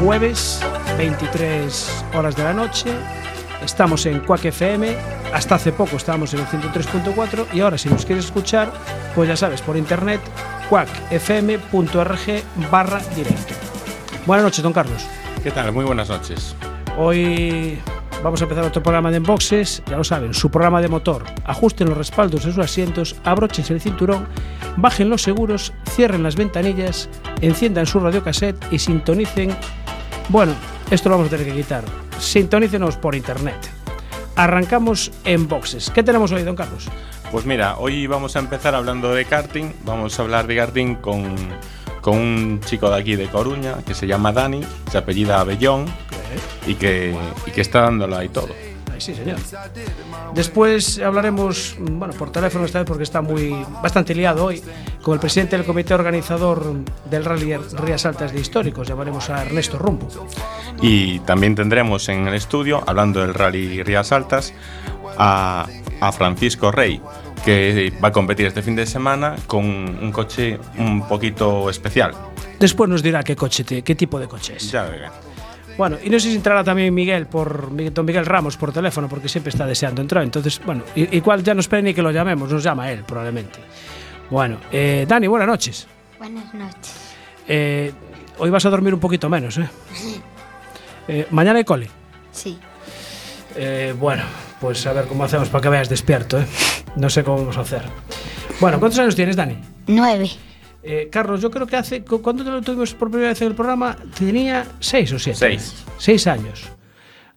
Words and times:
Jueves, 0.00 0.60
23 0.98 2.04
horas 2.14 2.36
de 2.36 2.44
la 2.44 2.52
noche. 2.52 2.90
Estamos 3.64 4.04
en 4.06 4.20
Quack 4.20 4.46
FM. 4.46 4.96
Hasta 5.32 5.54
hace 5.54 5.72
poco 5.72 5.96
estábamos 5.96 6.34
en 6.34 6.40
el 6.40 6.46
103.4 6.46 7.46
y 7.54 7.60
ahora 7.60 7.78
si 7.78 7.88
nos 7.88 8.04
quieres 8.04 8.26
escuchar, 8.26 8.72
pues 9.14 9.28
ya 9.28 9.36
sabes, 9.36 9.62
por 9.62 9.76
internet, 9.76 10.20
quackfm.org 10.68 12.42
barra 12.70 13.00
directo. 13.16 13.54
Buenas 14.26 14.44
noches, 14.44 14.62
don 14.62 14.72
Carlos. 14.72 15.06
¿Qué 15.42 15.50
tal? 15.50 15.72
Muy 15.72 15.84
buenas 15.84 16.08
noches. 16.08 16.54
Hoy 16.96 17.78
vamos 18.22 18.40
a 18.40 18.44
empezar 18.44 18.64
otro 18.64 18.82
programa 18.82 19.10
de 19.10 19.18
Enboxes, 19.18 19.82
ya 19.86 19.96
lo 19.96 20.04
saben, 20.04 20.32
su 20.32 20.50
programa 20.50 20.80
de 20.80 20.88
motor. 20.88 21.24
Ajusten 21.44 21.88
los 21.88 21.98
respaldos 21.98 22.44
de 22.44 22.52
sus 22.52 22.64
asientos, 22.64 23.16
abróchense 23.24 23.74
el 23.74 23.80
cinturón, 23.80 24.26
bajen 24.76 25.10
los 25.10 25.22
seguros, 25.22 25.72
cierren 25.90 26.22
las 26.22 26.36
ventanillas, 26.36 27.08
enciendan 27.40 27.86
su 27.86 28.00
radiocassette 28.00 28.56
y 28.70 28.78
sintonicen. 28.78 29.54
Bueno, 30.28 30.54
esto 30.90 31.08
lo 31.08 31.16
vamos 31.16 31.32
a 31.32 31.36
tener 31.36 31.52
que 31.52 31.60
quitar. 31.60 31.84
Sintonícenos 32.18 32.96
por 32.96 33.14
internet. 33.14 33.56
Arrancamos 34.36 35.12
en 35.24 35.48
boxes. 35.48 35.90
¿Qué 35.90 36.02
tenemos 36.02 36.32
hoy, 36.32 36.42
don 36.42 36.56
Carlos? 36.56 36.88
Pues 37.30 37.44
mira, 37.46 37.76
hoy 37.78 38.06
vamos 38.06 38.36
a 38.36 38.38
empezar 38.38 38.74
hablando 38.74 39.14
de 39.14 39.24
karting. 39.24 39.72
Vamos 39.84 40.18
a 40.18 40.22
hablar 40.22 40.46
de 40.46 40.56
karting 40.56 40.94
con, 40.96 41.36
con 42.00 42.18
un 42.18 42.60
chico 42.64 42.90
de 42.90 43.00
aquí 43.00 43.16
de 43.16 43.26
Coruña 43.26 43.76
que 43.86 43.94
se 43.94 44.06
llama 44.06 44.32
Dani, 44.32 44.62
se 44.90 44.98
apellida 44.98 45.40
Abellón 45.40 45.86
y 46.66 46.74
que, 46.74 47.14
y 47.46 47.50
que 47.50 47.60
está 47.60 47.82
dándolo 47.82 48.16
ahí 48.16 48.28
todo. 48.28 48.73
Sí, 48.98 49.14
señor. 49.14 49.36
Después 50.34 50.98
hablaremos, 50.98 51.76
bueno, 51.78 52.14
por 52.14 52.30
teléfono 52.30 52.64
esta 52.64 52.78
vez 52.80 52.88
porque 52.88 53.02
está 53.04 53.20
muy 53.22 53.54
bastante 53.82 54.14
liado 54.14 54.44
hoy, 54.46 54.62
con 55.02 55.14
el 55.14 55.20
presidente 55.20 55.56
del 55.56 55.64
comité 55.66 55.94
organizador 55.94 56.74
del 57.10 57.24
Rally 57.24 57.56
Rías 57.56 58.04
Altas 58.06 58.32
de 58.32 58.40
Históricos. 58.40 58.88
Llamaremos 58.88 59.30
a 59.30 59.42
Ernesto 59.42 59.78
Rumbo. 59.78 60.08
Y 60.80 61.20
también 61.20 61.54
tendremos 61.54 62.08
en 62.08 62.26
el 62.26 62.34
estudio, 62.34 62.82
hablando 62.86 63.20
del 63.20 63.34
Rally 63.34 63.82
Rías 63.82 64.12
Altas, 64.12 64.52
a, 65.16 65.66
a 66.00 66.12
Francisco 66.12 66.70
Rey, 66.72 67.00
que 67.44 67.92
va 68.02 68.08
a 68.08 68.12
competir 68.12 68.46
este 68.46 68.62
fin 68.62 68.74
de 68.74 68.86
semana 68.86 69.36
con 69.46 69.64
un 69.64 70.10
coche 70.12 70.58
un 70.78 71.06
poquito 71.06 71.70
especial. 71.70 72.12
Después 72.58 72.88
nos 72.90 73.02
dirá 73.02 73.22
qué 73.22 73.36
coche, 73.36 73.62
te- 73.64 73.82
qué 73.82 73.94
tipo 73.94 74.18
de 74.18 74.26
coche 74.26 74.54
es. 74.56 74.70
Ya 74.72 74.84
verán. 74.84 75.12
Bueno, 75.76 75.98
y 76.02 76.08
no 76.08 76.20
sé 76.20 76.30
si 76.30 76.36
entrará 76.36 76.62
también 76.62 76.94
Miguel 76.94 77.26
por 77.26 77.70
don 77.92 78.06
Miguel 78.06 78.26
Ramos 78.26 78.56
por 78.56 78.72
teléfono 78.72 79.08
porque 79.08 79.28
siempre 79.28 79.50
está 79.50 79.66
deseando 79.66 80.00
entrar. 80.02 80.22
Entonces, 80.22 80.60
bueno, 80.64 80.84
igual 80.94 81.42
ya 81.42 81.52
no 81.54 81.60
espera 81.60 81.82
ni 81.82 81.92
que 81.92 82.02
lo 82.02 82.12
llamemos, 82.12 82.50
nos 82.50 82.62
llama 82.62 82.90
él 82.90 83.02
probablemente. 83.04 83.58
Bueno, 84.30 84.58
eh, 84.70 85.04
Dani, 85.08 85.26
buenas 85.26 85.48
noches. 85.48 85.86
Buenas 86.18 86.54
noches. 86.54 86.94
Eh, 87.48 87.92
hoy 88.38 88.50
vas 88.50 88.64
a 88.64 88.70
dormir 88.70 88.94
un 88.94 89.00
poquito 89.00 89.28
menos, 89.28 89.58
¿eh? 89.58 89.68
Eh, 91.08 91.26
mañana 91.30 91.58
hay 91.58 91.64
cole. 91.64 91.88
Sí. 92.30 92.58
Eh, 93.56 93.94
bueno, 93.98 94.22
pues 94.60 94.86
a 94.86 94.92
ver 94.92 95.06
cómo 95.06 95.24
hacemos 95.24 95.48
para 95.48 95.62
que 95.62 95.68
veas 95.68 95.88
despierto, 95.88 96.38
¿eh? 96.38 96.46
No 96.96 97.10
sé 97.10 97.24
cómo 97.24 97.38
vamos 97.38 97.56
a 97.58 97.60
hacer. 97.60 97.82
Bueno, 98.60 98.78
¿cuántos 98.78 98.98
años 99.00 99.16
tienes, 99.16 99.36
Dani? 99.36 99.58
Nueve. 99.88 100.30
Eh, 100.86 101.08
Carlos, 101.10 101.40
yo 101.40 101.50
creo 101.50 101.66
que 101.66 101.76
hace. 101.76 102.02
cu- 102.04 102.20
¿Cuándo 102.20 102.44
te 102.44 102.50
lo 102.50 102.60
tuvimos 102.62 102.92
por 102.94 103.08
primera 103.10 103.30
vez 103.30 103.40
en 103.42 103.48
el 103.48 103.54
programa? 103.54 103.96
Tenía 104.18 104.66
seis 104.80 105.12
o 105.12 105.18
siete. 105.18 105.38
Seis. 105.38 105.84
Seis 105.98 106.26
años. 106.26 106.70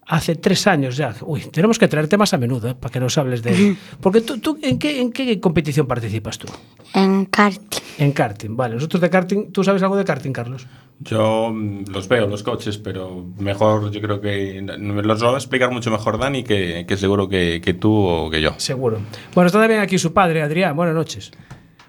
Hace 0.10 0.36
tres 0.36 0.66
años 0.68 0.96
ya. 0.96 1.14
Uy, 1.22 1.42
tenemos 1.52 1.78
que 1.78 1.88
traerte 1.90 2.16
más 2.18 2.34
a 2.34 2.38
menudo, 2.38 2.70
¿eh? 2.70 2.76
Para 2.76 2.92
que 2.94 3.00
nos 3.00 3.18
hables 3.18 3.44
de. 3.44 3.76
Porque 4.02 4.22
tú, 4.22 4.38
tú 4.40 4.58
¿en, 4.62 4.80
qué, 4.80 5.02
¿en 5.02 5.12
qué 5.12 5.40
competición 5.40 5.86
participas 5.86 6.38
tú? 6.38 6.48
En 6.94 7.26
karting. 7.26 7.80
En 8.00 8.12
karting, 8.14 8.56
vale. 8.56 8.76
Nosotros 8.76 9.02
de 9.02 9.10
karting. 9.10 9.52
¿Tú 9.52 9.64
sabes 9.66 9.82
algo 9.84 9.98
de 9.98 10.06
karting, 10.06 10.32
Carlos? 10.32 10.66
Yo 11.00 11.52
mm, 11.54 11.86
los 11.92 12.08
veo, 12.08 12.26
los 12.28 12.42
coches, 12.42 12.78
pero 12.78 13.26
mejor 13.38 13.92
yo 13.92 14.02
creo 14.02 14.22
que 14.22 14.62
me 14.62 15.04
los 15.04 15.24
va 15.24 15.32
a 15.32 15.36
explicar 15.36 15.72
mucho 15.72 15.92
mejor 15.92 16.18
Dani 16.18 16.44
que, 16.44 16.86
que 16.88 16.96
seguro 16.98 17.28
que, 17.28 17.60
que 17.64 17.74
tú 17.74 17.94
o 17.94 18.30
que 18.30 18.42
yo. 18.42 18.54
Seguro. 18.58 19.00
Bueno, 19.36 19.48
está 19.48 19.60
también 19.60 19.82
aquí 19.82 19.98
su 19.98 20.14
padre, 20.14 20.42
Adrián. 20.42 20.76
Buenas 20.76 20.96
noches. 20.96 21.32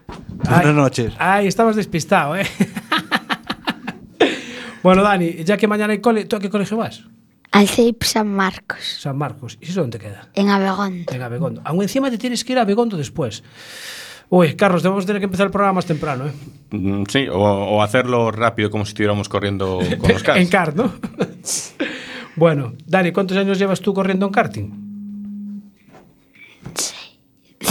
Buenas 0.08 0.64
Ay, 0.66 0.72
noches. 0.72 1.12
Ay, 1.18 1.46
estabas 1.46 1.76
despistado, 1.76 2.36
¿eh? 2.36 2.46
bueno, 4.82 5.02
Dani, 5.02 5.44
ya 5.44 5.56
que 5.56 5.66
mañana 5.68 5.92
hay 5.92 6.00
cole, 6.00 6.24
¿tú 6.24 6.36
a 6.36 6.40
qué 6.40 6.50
colegio 6.50 6.76
vas? 6.76 7.04
Al 7.52 7.68
CEIP 7.68 8.02
San 8.04 8.28
Marcos. 8.28 8.78
San 9.00 9.16
Marcos. 9.16 9.58
¿Y 9.60 9.66
eso 9.70 9.80
dónde 9.80 9.98
queda? 9.98 10.28
En 10.34 10.50
Abegondo. 10.50 11.12
En 11.12 11.22
Abegondo. 11.22 11.60
Aún 11.64 11.82
encima 11.82 12.10
te 12.10 12.18
tienes 12.18 12.44
que 12.44 12.52
ir 12.52 12.58
a 12.58 12.62
Abegondo 12.62 12.96
después. 12.96 13.42
Uy, 14.30 14.54
Carlos, 14.56 14.82
debemos 14.82 15.06
tener 15.06 15.20
que 15.20 15.24
empezar 15.24 15.46
el 15.46 15.50
programa 15.50 15.74
más 15.74 15.86
temprano, 15.86 16.26
¿eh? 16.26 16.32
Mm, 16.70 17.04
Sí, 17.08 17.26
o, 17.28 17.38
o 17.38 17.82
hacerlo 17.82 18.30
rápido 18.30 18.70
como 18.70 18.84
si 18.84 18.90
estuviéramos 18.90 19.28
corriendo 19.30 19.78
con 19.98 20.12
los 20.12 20.22
cars. 20.22 20.40
en 20.40 20.48
kart, 20.48 20.76
¿no? 20.76 20.92
bueno, 22.36 22.74
Dani, 22.86 23.12
¿cuántos 23.12 23.38
años 23.38 23.58
llevas 23.58 23.80
tú 23.80 23.94
corriendo 23.94 24.26
en 24.26 24.32
karting? 24.32 24.87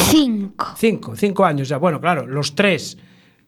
Cinco. 0.09 0.67
Cinco, 0.77 1.15
cinco 1.15 1.45
años 1.45 1.67
ya. 1.69 1.77
Bueno, 1.77 1.99
claro, 1.99 2.25
los 2.25 2.55
tres 2.55 2.97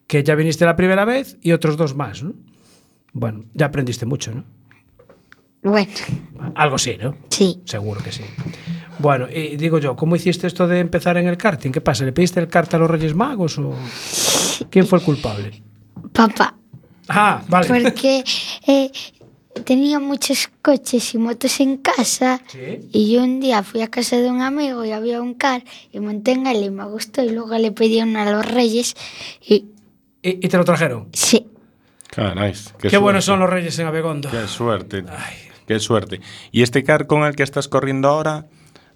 que 0.08 0.24
ya 0.24 0.36
viniste 0.36 0.66
la 0.66 0.76
primera 0.76 1.06
vez 1.06 1.38
y 1.42 1.52
otros 1.52 1.78
dos 1.78 1.96
más, 1.96 2.24
¿no? 2.24 2.34
Bueno, 3.14 3.46
ya 3.54 3.68
aprendiste 3.68 4.06
mucho, 4.06 4.34
¿no? 4.34 4.44
Bueno, 5.62 5.92
Algo 6.56 6.78
sí, 6.78 6.98
¿no? 7.02 7.16
sí. 7.30 7.62
Seguro 7.66 8.02
que 8.02 8.12
sí. 8.12 8.24
Bueno, 9.00 9.28
y 9.30 9.56
digo 9.58 9.78
yo, 9.80 9.96
¿cómo 9.96 10.16
hiciste 10.16 10.48
esto 10.48 10.68
de 10.68 10.80
empezar 10.80 11.18
en 11.18 11.28
el 11.28 11.38
karting? 11.38 11.72
¿Qué 11.72 11.82
pasa? 11.82 12.06
¿Le 12.06 12.12
pediste 12.12 12.40
el 12.40 12.48
kart 12.48 12.74
a 12.74 12.78
los 12.78 12.90
Reyes 12.90 13.14
Magos 13.16 13.58
o 13.58 13.74
quién 14.70 14.88
fue 14.88 15.00
el 15.00 15.06
culpable? 15.06 15.62
Papá. 16.14 16.56
Ah, 17.08 17.42
vale. 17.48 17.68
Porque 17.84 18.24
eh, 18.68 18.92
tenía 19.66 20.00
muchos 20.00 20.50
coches 20.62 21.14
y 21.14 21.18
motos 21.18 21.60
en 21.60 21.78
casa. 21.78 22.42
Sí. 22.48 22.90
Y 22.92 23.12
yo 23.12 23.24
un 23.24 23.40
día 23.40 23.64
fui 23.64 23.82
a 23.82 23.88
casa 23.90 24.18
de 24.18 24.30
un 24.30 24.42
amigo 24.42 24.86
y 24.86 24.92
había 24.92 25.22
un 25.22 25.34
car 25.34 25.64
y 25.92 26.00
monté 26.00 26.32
en 26.32 26.48
él 26.48 26.64
y 26.64 26.70
me 26.70 26.86
gustó. 26.86 27.24
Y 27.24 27.30
luego 27.30 27.58
le 27.58 27.72
pedí 27.72 28.02
uno 28.02 28.20
a 28.22 28.32
los 28.32 28.46
reyes. 28.46 28.96
Y 29.42 29.66
¿Y, 30.22 30.46
y 30.46 30.50
te 30.50 30.58
lo 30.58 30.66
trajeron? 30.66 31.08
sí. 31.14 31.46
Caray, 32.12 32.54
Qué, 32.80 32.98
buenos 32.98 33.24
son 33.24 33.40
los 33.40 33.48
Reyes 33.48 33.78
en 33.78 33.86
Abegondo. 33.86 34.32
Qué 34.32 34.48
suerte. 34.48 35.04
Qué 35.68 35.80
suerte. 35.80 36.22
Y 36.52 36.64
este 36.64 36.84
car 36.84 37.06
con 37.06 37.24
el 37.24 37.36
que 37.36 37.44
estás 37.44 37.68
corriendo 37.68 38.08
ahora, 38.08 38.48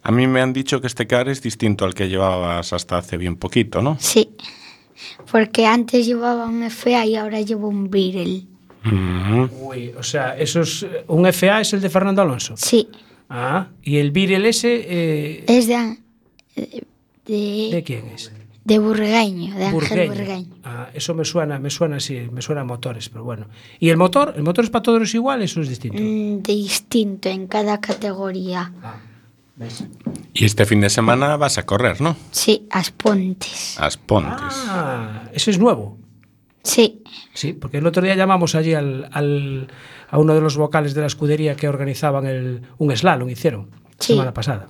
a 0.01 0.11
mí 0.11 0.25
me 0.25 0.41
han 0.41 0.51
dicho 0.51 0.81
que 0.81 0.87
este 0.87 1.05
car 1.05 1.29
es 1.29 1.43
distinto 1.43 1.85
al 1.85 1.93
que 1.93 2.09
llevabas 2.09 2.73
hasta 2.73 2.97
hace 2.97 3.17
bien 3.17 3.35
poquito, 3.35 3.83
¿no? 3.83 3.97
Sí. 3.99 4.31
Porque 5.31 5.67
antes 5.67 6.07
llevaba 6.07 6.45
un 6.45 6.63
FA 6.71 7.05
y 7.05 7.15
ahora 7.15 7.39
llevo 7.41 7.67
un 7.67 7.89
Uh 8.85 8.89
-huh. 8.89 9.49
Uy, 9.61 9.93
o 9.97 10.03
sea, 10.03 10.37
esos, 10.37 10.85
¿un 11.07 11.25
FA 11.31 11.61
es 11.61 11.73
el 11.73 11.81
de 11.81 11.89
Fernando 11.89 12.21
Alonso? 12.21 12.55
Sí. 12.57 12.87
Ah, 13.29 13.67
¿y 13.81 13.97
el 13.97 14.11
Virel 14.11 14.45
ese? 14.45 14.85
Eh, 14.87 15.43
es 15.47 15.67
de, 15.67 15.97
eh, 16.55 16.83
de, 17.25 17.69
de... 17.71 17.83
quién 17.83 18.07
es? 18.07 18.31
De 18.65 18.79
Burgueño, 18.79 19.55
de 19.55 19.71
Burgueño. 19.71 20.01
Ángel 20.01 20.09
Burgueño. 20.09 20.55
Ah, 20.63 20.89
eso 20.93 21.13
me 21.13 21.25
suena, 21.25 21.59
me 21.59 21.69
suena 21.69 21.97
así, 21.97 22.27
me 22.31 22.41
suena 22.41 22.61
a 22.61 22.63
motores, 22.63 23.09
pero 23.09 23.23
bueno. 23.23 23.47
¿Y 23.79 23.89
el 23.89 23.97
motor? 23.97 24.33
¿El 24.37 24.43
motor 24.43 24.63
es 24.63 24.69
para 24.69 24.83
todos 24.83 25.13
iguales 25.13 25.55
o 25.57 25.61
es 25.61 25.69
distinto? 25.69 26.01
Mm, 26.01 26.41
distinto 26.43 27.29
en 27.29 27.47
cada 27.47 27.81
categoría. 27.81 28.71
Ah, 28.81 29.01
¿ves? 29.57 29.83
Y 30.33 30.45
este 30.45 30.65
fin 30.65 30.79
de 30.79 30.89
semana 30.89 31.35
vas 31.35 31.57
a 31.57 31.65
correr, 31.65 31.99
¿no? 31.99 32.15
Sí, 32.31 32.65
Aspontes. 32.71 33.77
Aspontes. 33.79 34.65
Ah, 34.67 35.23
ese 35.33 35.51
es 35.51 35.59
nuevo. 35.59 35.97
Sí. 36.63 37.03
Sí, 37.33 37.53
porque 37.53 37.77
el 37.79 37.87
otro 37.87 38.01
día 38.03 38.15
llamamos 38.15 38.55
allí 38.55 38.73
al, 38.73 39.09
al- 39.11 39.67
a 40.09 40.17
uno 40.17 40.33
de 40.33 40.41
los 40.41 40.55
vocales 40.57 40.93
de 40.93 41.01
la 41.01 41.07
escudería 41.07 41.55
que 41.55 41.67
organizaban 41.67 42.25
el, 42.25 42.61
un 42.77 42.95
slalom, 42.95 43.29
hicieron, 43.29 43.69
la 43.71 43.77
Sí. 43.99 44.13
semana 44.13 44.33
pasada. 44.33 44.67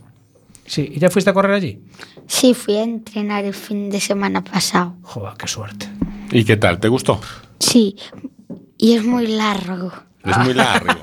Sí, 0.66 0.90
¿y 0.96 1.00
ya 1.00 1.10
fuiste 1.10 1.30
a 1.30 1.34
correr 1.34 1.52
allí? 1.52 1.80
Sí, 2.26 2.54
fui 2.54 2.78
a 2.78 2.84
entrenar 2.84 3.44
el 3.46 3.54
fin 3.54 3.90
de 3.90 4.00
semana 4.00 4.44
pasado. 4.44 4.96
Joder, 5.04 5.34
qué 5.38 5.48
suerte. 5.48 5.88
¿Y 6.32 6.44
qué 6.46 6.56
tal? 6.58 6.80
¿Te 6.80 6.88
gustó? 6.88 7.20
Sí. 7.60 7.96
Y 8.78 8.94
es 8.94 9.04
muy 9.06 9.28
largo. 9.28 9.92
Es 10.24 10.38
muy 10.40 10.54
largo. 10.54 10.88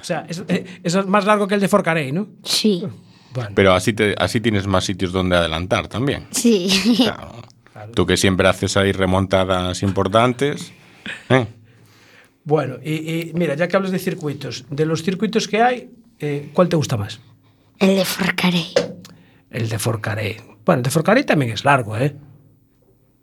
O 0.00 0.06
sea, 0.06 0.26
es, 0.28 0.44
eh, 0.48 0.66
eso 0.82 1.00
es 1.00 1.06
más 1.06 1.24
largo 1.24 1.48
que 1.48 1.54
el 1.54 1.62
de 1.62 1.68
Forcarey, 1.68 2.12
¿no? 2.12 2.26
Sí. 2.42 2.84
Bueno, 3.32 3.50
Pero 3.54 3.72
así, 3.72 3.94
te, 3.94 4.14
así 4.18 4.38
tienes 4.38 4.66
más 4.66 4.84
sitios 4.84 5.12
donde 5.12 5.34
adelantar 5.34 5.88
también. 5.88 6.26
Sí. 6.30 6.68
Claro. 6.98 7.32
Tú 7.92 8.06
que 8.06 8.16
siempre 8.16 8.48
haces 8.48 8.76
ahí 8.76 8.92
remontadas 8.92 9.82
importantes. 9.82 10.72
¿eh? 11.28 11.46
Bueno, 12.44 12.76
y, 12.82 12.92
y 12.92 13.32
mira, 13.34 13.54
ya 13.54 13.68
que 13.68 13.76
hablas 13.76 13.92
de 13.92 13.98
circuitos, 13.98 14.64
de 14.70 14.84
los 14.86 15.02
circuitos 15.02 15.48
que 15.48 15.62
hay, 15.62 15.90
eh, 16.18 16.50
¿cuál 16.52 16.68
te 16.68 16.76
gusta 16.76 16.96
más? 16.96 17.20
El 17.78 17.96
de 17.96 18.04
Forcaré. 18.04 18.64
El 19.50 19.68
de 19.68 19.78
Forcaré. 19.78 20.36
Bueno, 20.64 20.78
el 20.80 20.82
de 20.82 20.90
Forcaré 20.90 21.24
también 21.24 21.52
es 21.52 21.64
largo, 21.64 21.96
¿eh? 21.96 22.14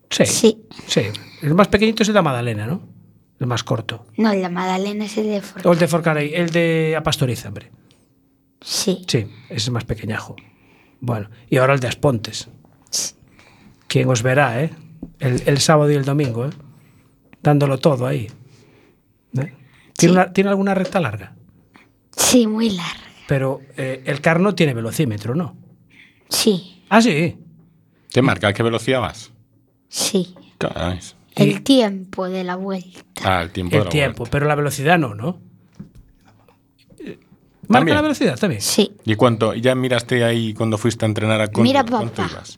Sí. 0.09 0.25
Sí. 0.25 0.61
Sí. 0.87 1.01
El 1.41 1.53
más 1.53 1.67
pequeñito 1.67 2.03
es 2.03 2.09
el 2.09 2.15
de 2.15 2.21
Madalena, 2.21 2.65
¿no? 2.67 2.81
El 3.39 3.47
más 3.47 3.63
corto. 3.63 4.05
No, 4.17 4.31
el 4.31 4.41
de 4.41 4.49
Madalena 4.49 5.05
es 5.05 5.17
el 5.17 5.25
de 5.27 5.37
O 5.37 5.41
Forcaré. 5.41 5.71
el 5.73 5.79
de 5.79 5.87
Forcaré, 5.87 6.35
el 6.41 6.49
de 6.51 6.95
Apastoriza, 6.97 7.47
hombre. 7.47 7.71
Sí. 8.59 9.03
Sí, 9.07 9.19
ese 9.49 9.55
es 9.55 9.69
más 9.71 9.85
pequeñajo. 9.85 10.35
Bueno, 10.99 11.29
y 11.49 11.57
ahora 11.57 11.73
el 11.73 11.79
de 11.79 11.87
Aspontes. 11.87 12.49
¿Quién 13.91 14.07
os 14.09 14.23
verá, 14.23 14.63
eh? 14.63 14.69
El, 15.19 15.43
el 15.45 15.57
sábado 15.59 15.91
y 15.91 15.95
el 15.95 16.05
domingo, 16.05 16.45
¿eh? 16.45 16.51
Dándolo 17.43 17.77
todo 17.77 18.07
ahí. 18.07 18.27
¿Eh? 18.27 18.31
¿Tiene, 19.33 19.53
Sí. 19.97 20.07
una- 20.07 20.31
¿Tiene 20.31 20.49
alguna 20.49 20.73
recta 20.73 21.01
larga? 21.01 21.35
Sí, 22.15 22.47
muy 22.47 22.69
larga. 22.69 23.01
Pero 23.27 23.59
eh, 23.75 24.01
el 24.05 24.21
car 24.21 24.39
no 24.39 24.55
tiene 24.55 24.73
velocímetro, 24.73 25.35
¿no? 25.35 25.57
Sí, 26.29 26.83
Ah, 26.87 27.01
sí. 27.01 27.37
¿Te 28.13 28.21
marca 28.21 28.47
a 28.47 28.53
qué 28.53 28.63
velocidad 28.63 29.01
vas? 29.01 29.31
sí. 29.89 30.35
Caray. 30.57 30.99
El 31.35 31.61
tiempo 31.63 32.29
de 32.29 32.43
la 32.45 32.55
vuelta. 32.55 33.01
Ah, 33.23 33.41
el 33.41 33.51
tiempo 33.51 33.71
de 33.71 33.77
El 33.79 33.83
la 33.85 33.89
tiempo, 33.89 34.17
vuelta. 34.19 34.31
pero 34.31 34.45
la 34.47 34.55
velocidad 34.55 34.97
no, 34.99 35.15
¿no? 35.15 35.39
¿Marca 37.67 37.79
También. 37.79 37.95
la 37.95 38.01
velocidad 38.01 38.37
también? 38.37 38.61
Sí. 38.61 38.91
¿Y 39.05 39.15
cuánto? 39.15 39.53
¿Ya 39.53 39.73
miraste 39.75 40.23
ahí 40.25 40.53
cuando 40.53 40.77
fuiste 40.77 41.05
a 41.05 41.07
entrenar 41.07 41.39
a 41.39 41.47
Cóndor? 41.47 41.63
Mira, 41.63 41.85
¿Cuánto 41.85 42.21
papá. 42.21 42.29
ibas? 42.31 42.57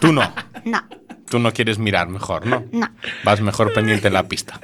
Tú 0.00 0.12
no. 0.12 0.22
No, 0.64 0.80
Tú 1.30 1.38
no 1.38 1.52
quieres 1.52 1.78
mirar 1.78 2.08
mejor, 2.08 2.46
¿no? 2.46 2.64
no. 2.72 2.88
Vas 3.24 3.40
mejor 3.40 3.72
pendiente 3.72 4.08
en 4.08 4.14
la 4.14 4.26
pista. 4.28 4.58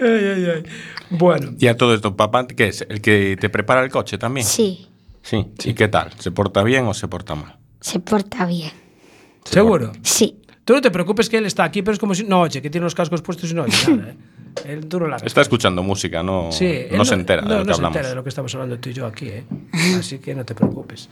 Ay, 0.00 0.08
ay, 0.08 0.46
ay. 0.56 0.62
Bueno, 1.10 1.52
Y 1.58 1.66
a 1.66 1.76
todo 1.76 1.94
esto, 1.94 2.16
papá, 2.16 2.46
¿qué 2.46 2.68
es? 2.68 2.86
¿El 2.88 3.00
que 3.02 3.36
te 3.38 3.50
prepara 3.50 3.82
el 3.82 3.90
coche 3.90 4.16
también? 4.18 4.46
Sí, 4.46 4.86
Sí. 5.22 5.46
¿Y 5.64 5.74
qué 5.74 5.88
tal? 5.88 6.12
¿Se 6.18 6.30
porta 6.30 6.62
bien 6.62 6.86
o 6.86 6.94
se 6.94 7.06
porta 7.08 7.34
mal? 7.34 7.56
se 7.80 7.98
porta 8.00 8.46
bien. 8.46 8.70
¿seguro? 9.44 9.92
Sí, 10.02 10.36
Tú 10.64 10.74
no 10.74 10.80
te 10.82 10.90
preocupes 10.90 11.28
que 11.28 11.38
él 11.38 11.46
está 11.46 11.64
aquí, 11.64 11.82
pero 11.82 11.94
es 11.94 11.98
como 11.98 12.14
si 12.14 12.22
no 12.24 12.42
oye, 12.42 12.62
que 12.62 12.70
tiene 12.70 12.84
los 12.84 12.94
cascos 12.94 13.22
puestos 13.22 13.50
y 13.50 13.54
no 13.54 13.62
oye 13.64 13.74
nada, 13.88 14.10
¿eh? 14.10 14.16
Él 14.66 14.86
tú 14.86 15.00
no 15.00 15.08
la 15.08 15.16
Está 15.16 15.40
escuchando 15.40 15.82
música, 15.82 16.22
no, 16.22 16.52
Sí, 16.52 16.66
él 16.66 16.96
no 16.96 17.04
se 17.04 17.14
entera 17.14 17.42
no, 17.42 17.48
de 17.48 17.54
lo 17.54 17.60
no 17.60 17.66
que 17.66 17.72
se 17.72 17.76
hablamos. 17.78 17.96
entera 17.96 18.08
de 18.10 18.14
lo 18.14 18.22
que 18.22 18.28
estamos 18.28 18.54
hablando 18.54 18.78
tú 18.78 18.88
y 18.90 18.92
yo 18.92 19.06
aquí, 19.06 19.28
¿eh? 19.28 19.44
Así 19.98 20.18
que 20.20 20.34
no 20.34 20.44
te 20.44 20.54
preocupes. 20.54 21.08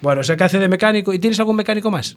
Bueno, 0.00 0.20
o 0.22 0.24
sea 0.24 0.36
que 0.36 0.44
hace 0.44 0.58
de 0.58 0.68
mecánico. 0.68 1.12
¿Y 1.12 1.18
tienes 1.18 1.38
algún 1.40 1.56
mecánico 1.56 1.90
más? 1.90 2.16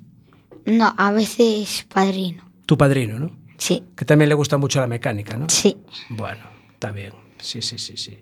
No, 0.68 0.94
a 0.98 1.12
veces 1.12 1.86
padrino. 1.92 2.44
Tu 2.66 2.78
padrino, 2.78 3.18
¿no? 3.20 3.32
Sí, 3.58 3.84
Que 3.96 4.06
también 4.06 4.30
le 4.30 4.36
gusta 4.36 4.58
mucho 4.58 4.80
la 4.80 4.86
mecánica, 4.88 5.36
¿no? 5.36 5.50
sí, 5.50 5.76
Bueno, 6.10 6.44
está 6.74 6.92
bien. 6.92 7.14
Sí, 7.40 7.62
sí, 7.64 7.78
sí, 7.80 7.98
sí. 7.98 8.20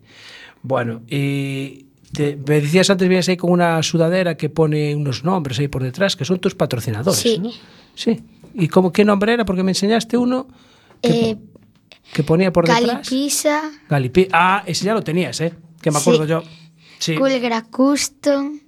Bueno, 0.61 1.01
y 1.09 1.87
te- 2.13 2.37
me 2.37 2.61
decías 2.61 2.89
antes, 2.89 3.07
vienes 3.09 3.27
ahí 3.27 3.35
con 3.37 3.51
una 3.51 3.83
sudadera 3.83 4.35
que 4.37 4.49
pone 4.49 4.95
unos 4.95 5.23
nombres 5.25 5.59
ahí 5.59 5.67
por 5.67 5.83
detrás, 5.83 6.15
que 6.15 6.23
son 6.25 6.39
tus 6.39 6.55
patrocinadores, 6.55 7.19
Sí. 7.19 7.37
¿no? 7.39 7.51
Sí. 7.95 8.23
¿Y 8.53 8.67
cómo, 8.69 8.91
qué 8.93 9.03
nombre 9.03 9.33
era? 9.33 9.43
Porque 9.45 9.63
me 9.63 9.71
enseñaste 9.71 10.17
uno 10.17 10.47
que, 11.01 11.29
Eh, 11.31 11.37
que 12.13 12.23
ponía 12.23 12.53
por 12.53 12.65
detrás. 12.65 12.85
Galipisa, 13.09 13.71
Galipi. 13.89 14.27
Ah, 14.31 14.63
ese 14.65 14.85
ya 14.85 14.93
lo 14.93 15.01
tenías, 15.03 15.39
¿eh? 15.41 15.53
Que 15.81 15.91
me 15.91 15.97
acuerdo 15.97 16.23
Sí. 16.23 16.29
yo. 16.29 16.43
Sí. 16.99 17.15
Culgra 17.15 17.63
Custom, 17.63 18.59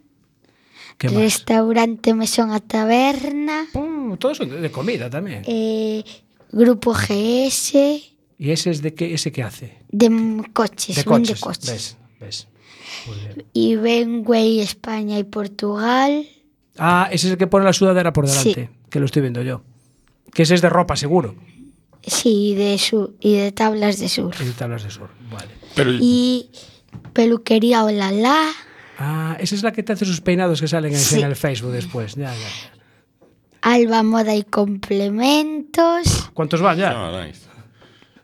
¿Qué 0.97 1.07
más? 1.09 1.17
Restaurante 1.17 2.13
Mesón 2.13 2.51
a 2.51 2.59
Taberna, 2.59 3.67
Uh, 3.73 4.15
todo 4.17 4.31
eso 4.31 4.45
de 4.45 4.59
de 4.61 4.71
comida 4.71 5.09
también. 5.09 5.43
eh, 5.45 6.03
Grupo 6.51 6.93
GS, 6.93 7.73
¿Y 8.39 8.51
ese 8.51 8.69
es 8.71 8.81
de 8.81 8.93
qué, 8.93 9.13
ese 9.13 9.31
qué 9.31 9.43
hace? 9.43 9.77
de 9.89 10.43
coches, 10.53 10.95
De 10.95 11.03
coches. 11.03 11.39
coches. 11.39 11.67
¿Ves? 11.69 11.97
¿Ves? 12.19 12.47
Muy 13.07 13.17
bien. 13.17 13.45
Y 13.53 13.75
Benway, 13.75 14.59
España 14.61 15.17
y 15.19 15.23
Portugal. 15.23 16.25
Ah, 16.77 17.09
ese 17.11 17.27
es 17.27 17.31
el 17.33 17.37
que 17.37 17.47
pone 17.47 17.65
la 17.65 17.73
sudadera 17.73 18.13
por 18.13 18.27
Sí. 18.27 18.53
delante, 18.53 18.69
que 18.89 18.99
lo 18.99 19.05
estoy 19.05 19.21
viendo 19.23 19.41
yo. 19.41 19.61
Que 20.33 20.43
ese 20.43 20.53
es 20.55 20.61
de 20.61 20.69
ropa, 20.69 20.95
seguro. 20.95 21.35
Sí, 22.05 22.53
de 22.55 22.77
su 22.77 23.15
y 23.19 23.33
de 23.33 23.51
tablas 23.51 23.99
de 23.99 24.07
surf. 24.07 24.39
Es 24.39 24.47
de 24.47 24.53
tablas 24.53 24.83
de 24.83 24.91
surf. 24.91 25.11
Vale. 25.31 25.49
Pero 25.75 25.91
Y 25.99 26.49
peluquería 27.13 27.83
Olala. 27.83 28.51
Ah, 28.97 29.37
esa 29.39 29.55
es 29.55 29.63
la 29.63 29.71
que 29.71 29.83
te 29.83 29.93
hace 29.93 30.05
sus 30.05 30.21
peinados 30.21 30.59
que 30.61 30.67
salen 30.67 30.91
en, 30.93 30.99
Sí. 30.99 31.19
en 31.21 31.25
el 31.27 31.35
Facebook 31.35 31.71
después. 31.71 32.15
Ya, 32.15 32.31
ya. 32.33 32.71
Alba 33.61 34.03
Moda 34.03 34.35
y 34.35 34.43
Complementos, 34.43 36.29
¿Cuántos 36.33 36.61
van 36.61 36.77
ya? 36.77 36.93
Ah, 36.95 37.25
nice. 37.25 37.41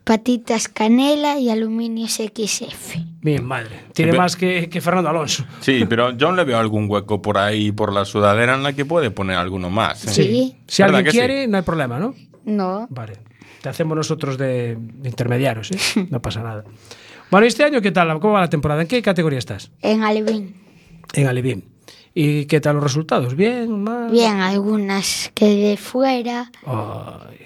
Patitas 0.03 0.67
Canela 0.67 1.39
y 1.39 1.49
Aluminios 1.49 2.13
XF. 2.15 2.95
Mi 3.21 3.39
madre. 3.39 3.85
Tiene 3.93 4.11
más 4.13 4.35
que, 4.35 4.67
que 4.69 4.81
Fernando 4.81 5.09
Alonso. 5.09 5.45
Sí, 5.61 5.85
pero 5.89 6.11
yo 6.11 6.31
le 6.33 6.43
veo 6.43 6.57
algún 6.57 6.89
hueco 6.89 7.21
por 7.21 7.37
ahí, 7.37 7.71
por 7.71 7.93
la 7.93 8.03
sudadera, 8.03 8.55
en 8.55 8.63
la 8.63 8.73
que 8.73 8.83
puede 8.85 9.11
poner 9.11 9.37
alguno 9.37 9.69
más. 9.69 10.05
¿eh? 10.05 10.09
Sí. 10.11 10.55
Si 10.67 10.81
¿Verdad 10.81 10.97
alguien 10.97 11.11
sí? 11.13 11.17
quiere, 11.19 11.47
no 11.47 11.57
hay 11.57 11.63
problema, 11.63 11.99
¿no? 11.99 12.13
No, 12.45 12.87
Vale. 12.89 13.13
Te 13.61 13.69
hacemos 13.69 13.95
nosotros 13.95 14.37
de, 14.37 14.75
de 14.77 15.07
intermediarios, 15.09 15.71
¿eh? 15.71 16.07
No 16.09 16.21
pasa 16.21 16.43
nada. 16.43 16.65
Bueno, 17.31 17.45
¿y 17.45 17.47
este 17.47 17.63
año 17.63 17.81
qué 17.81 17.91
tal? 17.91 18.19
¿Cómo 18.19 18.33
va 18.33 18.41
la 18.41 18.49
temporada? 18.49 18.81
¿En 18.81 18.87
qué 18.89 19.01
categoría 19.01 19.39
estás? 19.39 19.71
en 19.81 20.03
Alevín. 20.03 20.53
En 21.13 21.27
Alevín. 21.27 21.65
¿Y 22.15 22.45
qué 22.45 22.61
tal 22.61 22.75
los 22.75 22.83
resultados? 22.83 23.35
¿Bien? 23.35 23.83
¿Mal? 23.83 24.11
Bien, 24.11 24.39
algunas 24.39 25.31
que 25.33 25.47
de 25.55 25.77
fuera 25.77 26.51
Ay. 26.65 27.37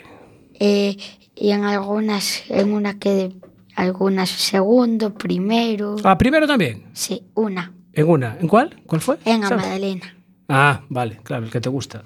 eh, 0.59 0.98
y 1.36 1.51
en 1.51 1.63
algunas, 1.63 2.44
en 2.50 2.74
una 2.74 3.00
que 3.00 3.09
de, 3.12 3.36
algunas 3.75 4.30
segundo, 4.30 5.13
primero. 5.13 5.95
Ah, 6.04 6.18
primero 6.18 6.48
también. 6.48 6.86
Sí, 6.94 7.24
una. 7.36 7.71
En 7.94 8.09
una. 8.09 8.38
¿En 8.42 8.48
cuál? 8.48 8.81
¿Cuál 8.86 9.01
fue? 9.01 9.18
En 9.25 9.44
¿Sabes? 9.44 9.57
Magdalena. 9.63 10.15
Ah, 10.50 10.81
vale, 10.89 11.19
claro, 11.24 11.45
el 11.45 11.51
que 11.51 11.62
te 11.62 11.69
gusta. 11.69 12.03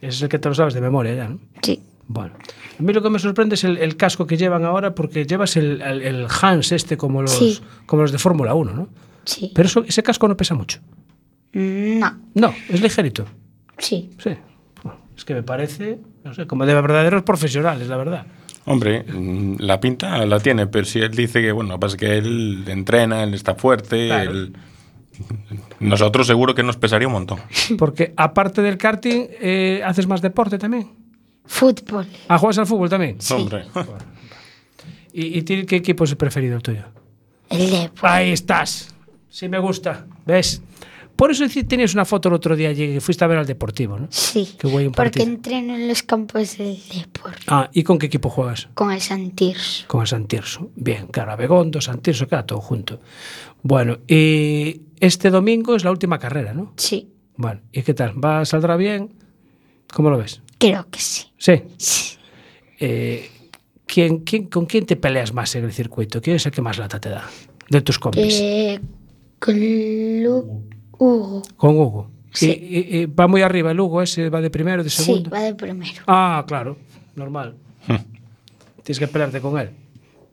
Es 0.00 0.20
el 0.20 0.28
que 0.28 0.38
te 0.38 0.48
lo 0.48 0.54
sabes 0.54 0.74
de 0.74 0.80
memoria 0.80 1.14
ya, 1.14 1.28
¿no? 1.28 1.38
Sí. 1.62 1.80
Bueno. 2.08 2.34
A 2.78 2.82
mí 2.82 2.92
lo 2.92 3.02
que 3.02 3.10
me 3.10 3.18
sorprende 3.18 3.54
es 3.54 3.64
el, 3.64 3.78
el 3.78 3.96
casco 3.96 4.26
que 4.26 4.36
llevan 4.36 4.64
ahora 4.64 4.94
porque 4.94 5.24
llevas 5.24 5.56
el, 5.56 5.80
el- 5.80 6.02
el 6.02 6.26
Hans 6.42 6.72
este 6.72 6.96
como 6.96 7.22
los, 7.22 7.32
Sí. 7.32 7.60
como 7.86 8.02
los 8.02 8.12
de 8.12 8.18
Fórmula 8.18 8.54
1, 8.54 8.72
¿no? 8.74 8.88
Sí. 9.26 9.52
Pero 9.54 9.66
eso, 9.68 9.84
ese 9.86 10.02
casco 10.02 10.26
no 10.28 10.36
pesa 10.36 10.54
mucho. 10.54 10.78
No. 11.52 12.18
No, 12.34 12.54
es 12.70 12.80
ligerito. 12.80 13.26
Sí. 13.78 14.08
Sí. 14.18 14.30
Es 15.16 15.24
que 15.24 15.34
me 15.34 15.42
parece, 15.42 15.98
no 16.24 16.32
sé, 16.34 16.46
como 16.46 16.64
de 16.66 16.72
verdaderos 16.74 17.22
profesionales, 17.22 17.88
la 17.88 17.96
verdad. 17.98 18.26
Hombre, 18.66 19.02
mm, 19.04 19.56
la 19.60 19.78
pinta 19.80 20.24
la 20.26 20.40
tiene, 20.40 20.66
pero 20.66 20.84
si 20.84 20.98
él 21.00 21.10
dice 21.12 21.40
que, 21.42 21.52
bueno, 21.52 21.78
pasa 21.78 21.96
que 21.96 22.16
él 22.18 22.64
entrena, 22.66 23.22
él 23.22 23.34
está 23.34 23.54
fuerte, 23.54 24.06
Claro. 24.08 24.30
él- 24.32 24.52
nosotros 25.80 26.26
seguro 26.26 26.54
que 26.54 26.62
nos 26.62 26.76
pesaría 26.76 27.06
un 27.08 27.14
montón. 27.14 27.38
Porque 27.78 28.12
aparte 28.16 28.60
del 28.62 28.76
karting, 28.76 29.26
eh, 29.40 29.82
haces 29.84 30.06
más 30.06 30.20
deporte 30.20 30.58
también. 30.58 30.90
Fútbol. 31.46 32.06
Ah, 32.28 32.38
juegas 32.38 32.58
al 32.58 32.66
fútbol 32.66 32.90
también. 32.90 33.18
Hombre. 33.30 33.64
¿Y, 35.12 35.38
y 35.38 35.42
qué 35.64 35.76
equipo 35.76 36.04
es 36.04 36.10
el 36.10 36.16
preferido 36.16 36.56
el 36.56 36.62
tuyo? 36.62 36.82
El 37.48 37.70
Depor. 37.70 38.10
Ahí 38.10 38.32
estás. 38.32 38.94
Sí 39.36 39.50
me 39.50 39.58
gusta. 39.58 40.06
¿Ves? 40.24 40.62
Por 41.14 41.30
eso 41.30 41.44
tenías 41.68 41.92
una 41.92 42.06
foto 42.06 42.30
el 42.30 42.34
otro 42.36 42.56
día 42.56 42.70
allí 42.70 42.94
que 42.94 43.02
fuiste 43.02 43.22
a 43.22 43.26
ver 43.26 43.36
al 43.36 43.44
Deportivo, 43.44 43.98
¿no? 43.98 44.06
Sí. 44.08 44.56
Qué 44.58 44.66
guay 44.66 44.86
un 44.86 44.92
Porque 44.92 45.22
entreno 45.22 45.74
en 45.74 45.88
los 45.88 46.02
campos 46.02 46.56
del 46.56 46.78
Depor. 46.90 47.34
Ah, 47.46 47.68
¿y 47.74 47.82
con 47.82 47.98
qué 47.98 48.06
equipo 48.06 48.30
juegas? 48.30 48.70
Con 48.72 48.92
el 48.92 49.00
Santirso. 49.02 49.86
Con 49.88 50.00
el 50.00 50.06
Santirso. 50.06 50.70
Bien, 50.74 51.08
claro, 51.08 51.32
Abegondo, 51.32 51.82
Santirso, 51.82 52.26
queda 52.26 52.46
todo 52.46 52.62
junto. 52.62 52.98
Bueno, 53.62 53.98
y 54.08 54.80
este 55.00 55.28
domingo 55.28 55.76
es 55.76 55.84
la 55.84 55.90
última 55.90 56.18
carrera, 56.18 56.54
¿no? 56.54 56.72
Sí. 56.78 57.10
Bueno, 57.36 57.60
¿y 57.72 57.82
qué 57.82 57.92
tal? 57.92 58.14
¿Va, 58.24 58.42
¿Saldrá 58.46 58.78
bien? 58.78 59.12
¿Cómo 59.92 60.08
lo 60.08 60.16
ves? 60.16 60.40
Creo 60.56 60.88
que 60.90 60.98
sí. 60.98 61.26
Sí. 61.36 61.62
Sí. 61.76 62.16
Eh, 62.80 63.30
¿quién, 63.84 64.20
quién, 64.20 64.46
¿Con 64.46 64.64
quién 64.64 64.86
te 64.86 64.96
peleas 64.96 65.34
más 65.34 65.54
en 65.56 65.64
el 65.64 65.74
circuito? 65.74 66.22
¿Quién 66.22 66.36
es 66.36 66.46
el 66.46 66.52
que 66.52 66.62
más 66.62 66.78
lata 66.78 66.98
te 66.98 67.10
da? 67.10 67.28
De 67.68 67.82
tus 67.82 67.98
compis. 67.98 68.40
Eh, 68.40 68.80
con 69.38 69.54
Lu- 69.56 70.62
Hugo. 70.98 71.42
Con 71.56 71.76
Hugo. 71.76 72.10
Sí. 72.32 72.50
Y 72.50 73.06
va 73.06 73.26
muy 73.28 73.42
arriba 73.42 73.70
el 73.70 73.80
Hugo, 73.80 74.02
ese 74.02 74.28
va 74.28 74.40
de 74.40 74.50
primero, 74.50 74.84
de 74.84 74.90
Sí, 74.90 75.02
segundo. 75.04 75.30
va 75.30 75.40
de 75.40 75.54
primero. 75.54 76.02
Ah, 76.06 76.44
claro, 76.46 76.76
normal. 77.14 77.56
Tienes 78.82 78.98
que 78.98 79.08
pelearte 79.08 79.40
con 79.40 79.58
él. 79.58 79.70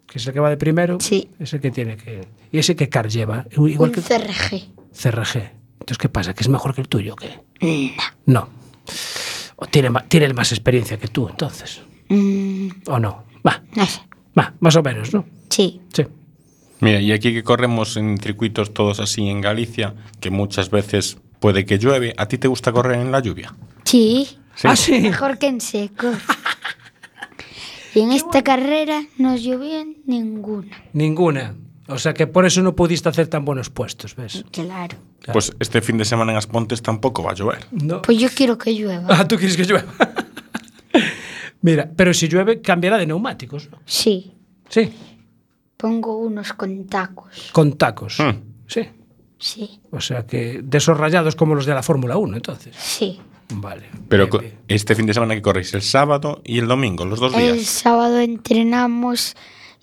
Que 0.06 0.20
es 0.20 0.28
el 0.28 0.34
que 0.34 0.40
va 0.40 0.50
de 0.50 0.58
primero, 0.58 0.98
Sí. 1.00 1.28
es 1.40 1.54
el 1.54 1.60
que 1.62 1.72
tiene 1.72 1.98
que. 1.98 2.28
¿Y 2.52 2.60
ese 2.60 2.76
qué 2.76 2.88
car 2.90 3.10
lleva? 3.10 3.46
Igual 3.52 3.90
Un 3.90 3.92
que 3.92 4.02
CRG. 4.02 4.68
CRG. 4.94 5.52
Entonces, 5.80 5.98
¿qué 5.98 6.10
pasa? 6.10 6.34
¿Que 6.34 6.44
es 6.44 6.50
mejor 6.50 6.76
que 6.76 6.82
el 6.82 6.88
tuyo 6.88 7.14
o 7.14 7.16
qué? 7.16 7.40
No. 8.26 8.42
No. 8.42 8.50
O 9.56 9.66
tiene, 9.66 9.90
tiene 10.08 10.32
más 10.34 10.52
experiencia 10.52 10.98
que 10.98 11.08
tú, 11.08 11.28
entonces. 11.30 11.82
Mm, 12.10 12.68
¿O 12.88 13.00
no? 13.00 13.24
Va, 13.48 13.64
no 13.76 13.86
sé. 13.86 14.02
va, 14.38 14.54
más 14.60 14.76
o 14.76 14.84
menos, 14.84 15.14
¿no? 15.14 15.26
Sí. 15.50 15.82
Sí. 15.94 16.06
Mira, 16.84 17.00
y 17.00 17.14
aquí 17.14 17.34
que 17.34 17.44
corremos 17.44 17.96
en 17.96 18.18
circuitos 18.18 18.74
todos 18.74 19.00
así 19.00 19.30
en 19.30 19.40
Galicia, 19.40 19.96
que 20.20 20.32
muchas 20.32 20.70
veces 20.70 21.18
puede 21.40 21.66
que 21.66 21.80
llueve, 21.80 22.14
¿a 22.18 22.28
ti 22.28 22.38
te 22.38 22.50
gusta 22.50 22.74
correr 22.74 23.00
en 23.00 23.12
la 23.12 23.22
lluvia? 23.22 23.56
Sí. 23.86 24.38
Ah, 24.64 24.76
sí. 24.76 25.00
Mejor 25.00 25.38
que 25.38 25.48
en 25.48 25.62
seco. 25.62 26.12
Y 27.96 28.00
en 28.00 28.12
esta 28.12 28.44
carrera 28.44 29.04
no 29.20 29.36
llovió 29.36 29.86
ninguna. 30.08 30.84
Ninguna. 30.94 31.56
O 31.88 32.00
sea 32.00 32.16
que 32.16 32.26
por 32.26 32.44
eso 32.44 32.64
no 32.64 32.76
pudiste 32.76 33.08
hacer 33.08 33.28
tan 33.28 33.46
buenos 33.46 33.70
puestos, 33.70 34.16
¿ves? 34.16 34.44
Claro. 34.52 34.98
Pues 35.32 35.54
este 35.60 35.80
fin 35.80 36.00
de 36.00 36.06
semana 36.06 36.32
en 36.32 36.40
Aspontes 36.40 36.82
tampoco 36.82 37.22
va 37.22 37.32
a 37.32 37.36
llover. 37.36 37.68
No. 37.70 38.02
Pues 38.02 38.18
yo 38.18 38.30
quiero 38.34 38.58
que 38.58 38.74
llueva. 38.74 39.06
Ah, 39.10 39.28
tú 39.28 39.36
quieres 39.38 39.56
que 39.56 39.66
llueva. 39.66 39.94
Mira, 41.62 41.88
pero 41.96 42.16
si 42.16 42.28
llueve 42.28 42.62
cambiará 42.62 42.98
de 42.98 43.06
neumáticos, 43.06 43.70
¿no? 43.70 43.78
Sí. 43.86 44.34
Sí, 44.70 44.92
Pongo 45.78 46.18
unos 46.18 46.54
con 46.54 46.86
tacos. 46.88 47.50
con 47.52 47.74
tacos. 47.74 48.20
Hmm. 48.20 48.40
Sí. 48.68 48.82
Sí. 49.38 49.82
O 49.92 50.00
sea 50.00 50.26
que 50.26 50.62
de 50.64 50.78
esos 50.78 50.98
rayados 50.98 51.36
como 51.36 51.54
los 51.56 51.66
de 51.66 51.74
la 51.74 51.84
Fórmula 51.84 52.16
1, 52.18 52.38
entonces. 52.38 52.76
Sí. 52.78 53.20
Vale. 53.56 53.84
Pero 54.08 54.24
bien, 54.24 54.30
co- 54.32 54.40
bien. 54.40 54.54
este 54.70 54.96
fin 54.96 55.06
de 55.06 55.14
semana 55.14 55.36
que 55.36 55.42
corréis 55.42 55.74
el 55.74 55.82
sábado 55.82 56.42
y 56.46 56.60
el 56.60 56.68
domingo, 56.68 57.04
los 57.06 57.20
dos 57.20 57.34
El 57.36 57.56
días. 57.58 57.68
sábado 57.68 58.20
entrenamos 58.20 59.36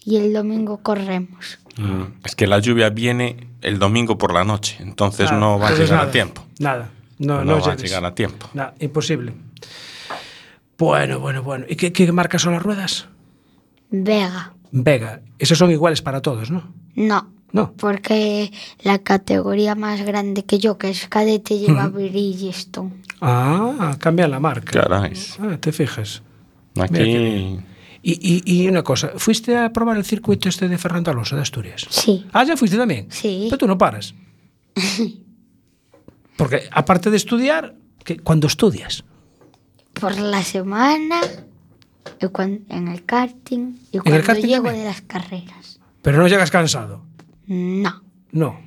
y 0.04 0.16
el 0.16 0.32
domingo 0.32 0.78
corremos. 0.82 1.58
Mm, 1.76 2.04
Es 2.24 2.34
que 2.34 2.46
la 2.46 2.58
lluvia 2.58 2.88
viene 2.88 3.48
el 3.60 3.78
domingo 3.78 4.16
por 4.16 4.32
la 4.32 4.44
noche, 4.44 4.78
entonces 4.80 5.30
no 5.30 5.58
va 5.58 5.68
a 5.68 5.72
llegar 5.72 5.90
nada, 5.90 6.02
a 6.04 6.10
tiempo. 6.10 6.46
Nada. 6.58 6.90
No, 7.18 7.44
No, 7.44 7.56
no, 7.56 7.60
va 7.60 7.72
a 7.72 7.76
llegar 7.76 8.02
a 8.06 8.14
tiempo. 8.14 8.48
Nada, 8.54 8.74
imposible. 8.80 9.34
Bueno, 10.78 11.20
bueno, 11.20 11.42
bueno. 11.42 11.66
¿Y 11.68 11.76
qué, 11.76 11.92
qué 11.92 12.10
marcas 12.12 12.40
son 12.42 12.54
las 12.54 12.62
ruedas? 12.62 13.06
Vega. 13.90 14.54
Vega. 14.72 15.22
Esas 15.38 15.58
son 15.58 15.70
iguales 15.70 16.02
para 16.02 16.20
todos, 16.22 16.50
¿no? 16.50 16.72
No. 16.94 17.28
No. 17.52 17.72
Porque 17.76 18.52
la 18.84 18.98
categoría 19.00 19.74
más 19.74 20.02
grande 20.02 20.44
que 20.44 20.58
yo, 20.60 20.78
que 20.78 20.90
es 20.90 21.08
cadete, 21.08 21.58
lleva 21.58 21.88
Bridgestone. 21.88 22.92
Ah, 23.20 23.96
cambian 23.98 24.30
la 24.30 24.38
marca. 24.38 24.82
Caray. 24.82 25.12
Ah, 25.40 25.56
te 25.60 25.72
fijas. 25.72 26.22
Aquí 26.78 27.58
Y, 28.02 28.12
y, 28.12 28.42
y 28.64 28.68
una 28.68 28.84
cosa, 28.84 29.10
¿fuiste 29.16 29.58
a 29.58 29.72
probar 29.72 29.96
el 29.96 30.04
circuito 30.04 30.48
este 30.48 30.68
de 30.68 30.78
Fernando 30.78 31.10
Alonso 31.10 31.34
de 31.34 31.42
Asturias? 31.42 31.86
Sí. 31.90 32.24
Ah, 32.32 32.44
ya 32.44 32.56
fuiste 32.56 32.76
también. 32.76 33.08
Sí. 33.10 33.46
Pero 33.50 33.58
tú 33.58 33.66
no 33.66 33.76
paras. 33.76 34.14
Porque 36.36 36.62
aparte 36.70 37.10
de 37.10 37.16
estudiar, 37.16 37.74
¿qué- 38.04 38.18
¿cuándo 38.18 38.46
estudias? 38.46 39.04
Por 39.94 40.16
la 40.18 40.42
semana, 40.42 41.20
en 42.68 42.88
el 42.88 43.04
karting 43.04 43.74
y 43.92 43.96
el 43.98 44.02
cuando 44.02 44.22
karting 44.24 44.46
llego 44.46 44.64
también? 44.64 44.84
de 44.84 44.90
las 44.90 45.00
carreras. 45.02 45.80
Pero 46.02 46.18
no 46.18 46.28
llegas 46.28 46.50
cansado. 46.50 47.04
No. 47.46 48.02
No. 48.32 48.60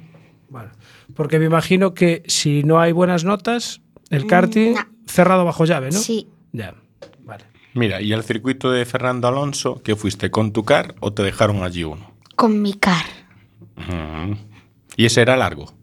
Bueno, 0.49 0.69
porque 1.15 1.39
me 1.39 1.45
imagino 1.45 1.93
que 1.93 2.23
si 2.27 2.63
no 2.63 2.79
hay 2.79 2.91
buenas 2.91 3.23
notas, 3.23 3.81
el 4.09 4.27
karting 4.27 4.73
no. 4.73 4.81
cerrado 5.07 5.45
bajo 5.45 5.65
llave, 5.65 5.89
¿no? 5.91 5.99
Sí. 5.99 6.27
Ya. 6.51 6.75
Vale. 7.23 7.45
Mira, 7.73 8.01
¿y 8.01 8.13
el 8.13 8.23
circuito 8.23 8.71
de 8.71 8.85
Fernando 8.85 9.27
Alonso, 9.27 9.81
que 9.81 9.95
fuiste 9.95 10.29
con 10.29 10.51
tu 10.53 10.63
car 10.63 10.93
o 10.99 11.11
te 11.13 11.23
dejaron 11.23 11.63
allí 11.63 11.83
uno? 11.83 12.13
Con 12.35 12.61
mi 12.61 12.73
car. 12.73 13.05
Mm. 13.77 14.33
Y 14.95 15.05
ese 15.05 15.21
era 15.21 15.35
largo, 15.35 15.73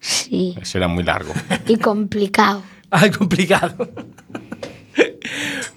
Sí. 0.00 0.54
ese 0.60 0.78
era 0.78 0.86
muy 0.88 1.02
largo. 1.02 1.32
Y 1.66 1.76
complicado. 1.76 2.62
Ay, 2.90 3.10
complicado. 3.18 3.88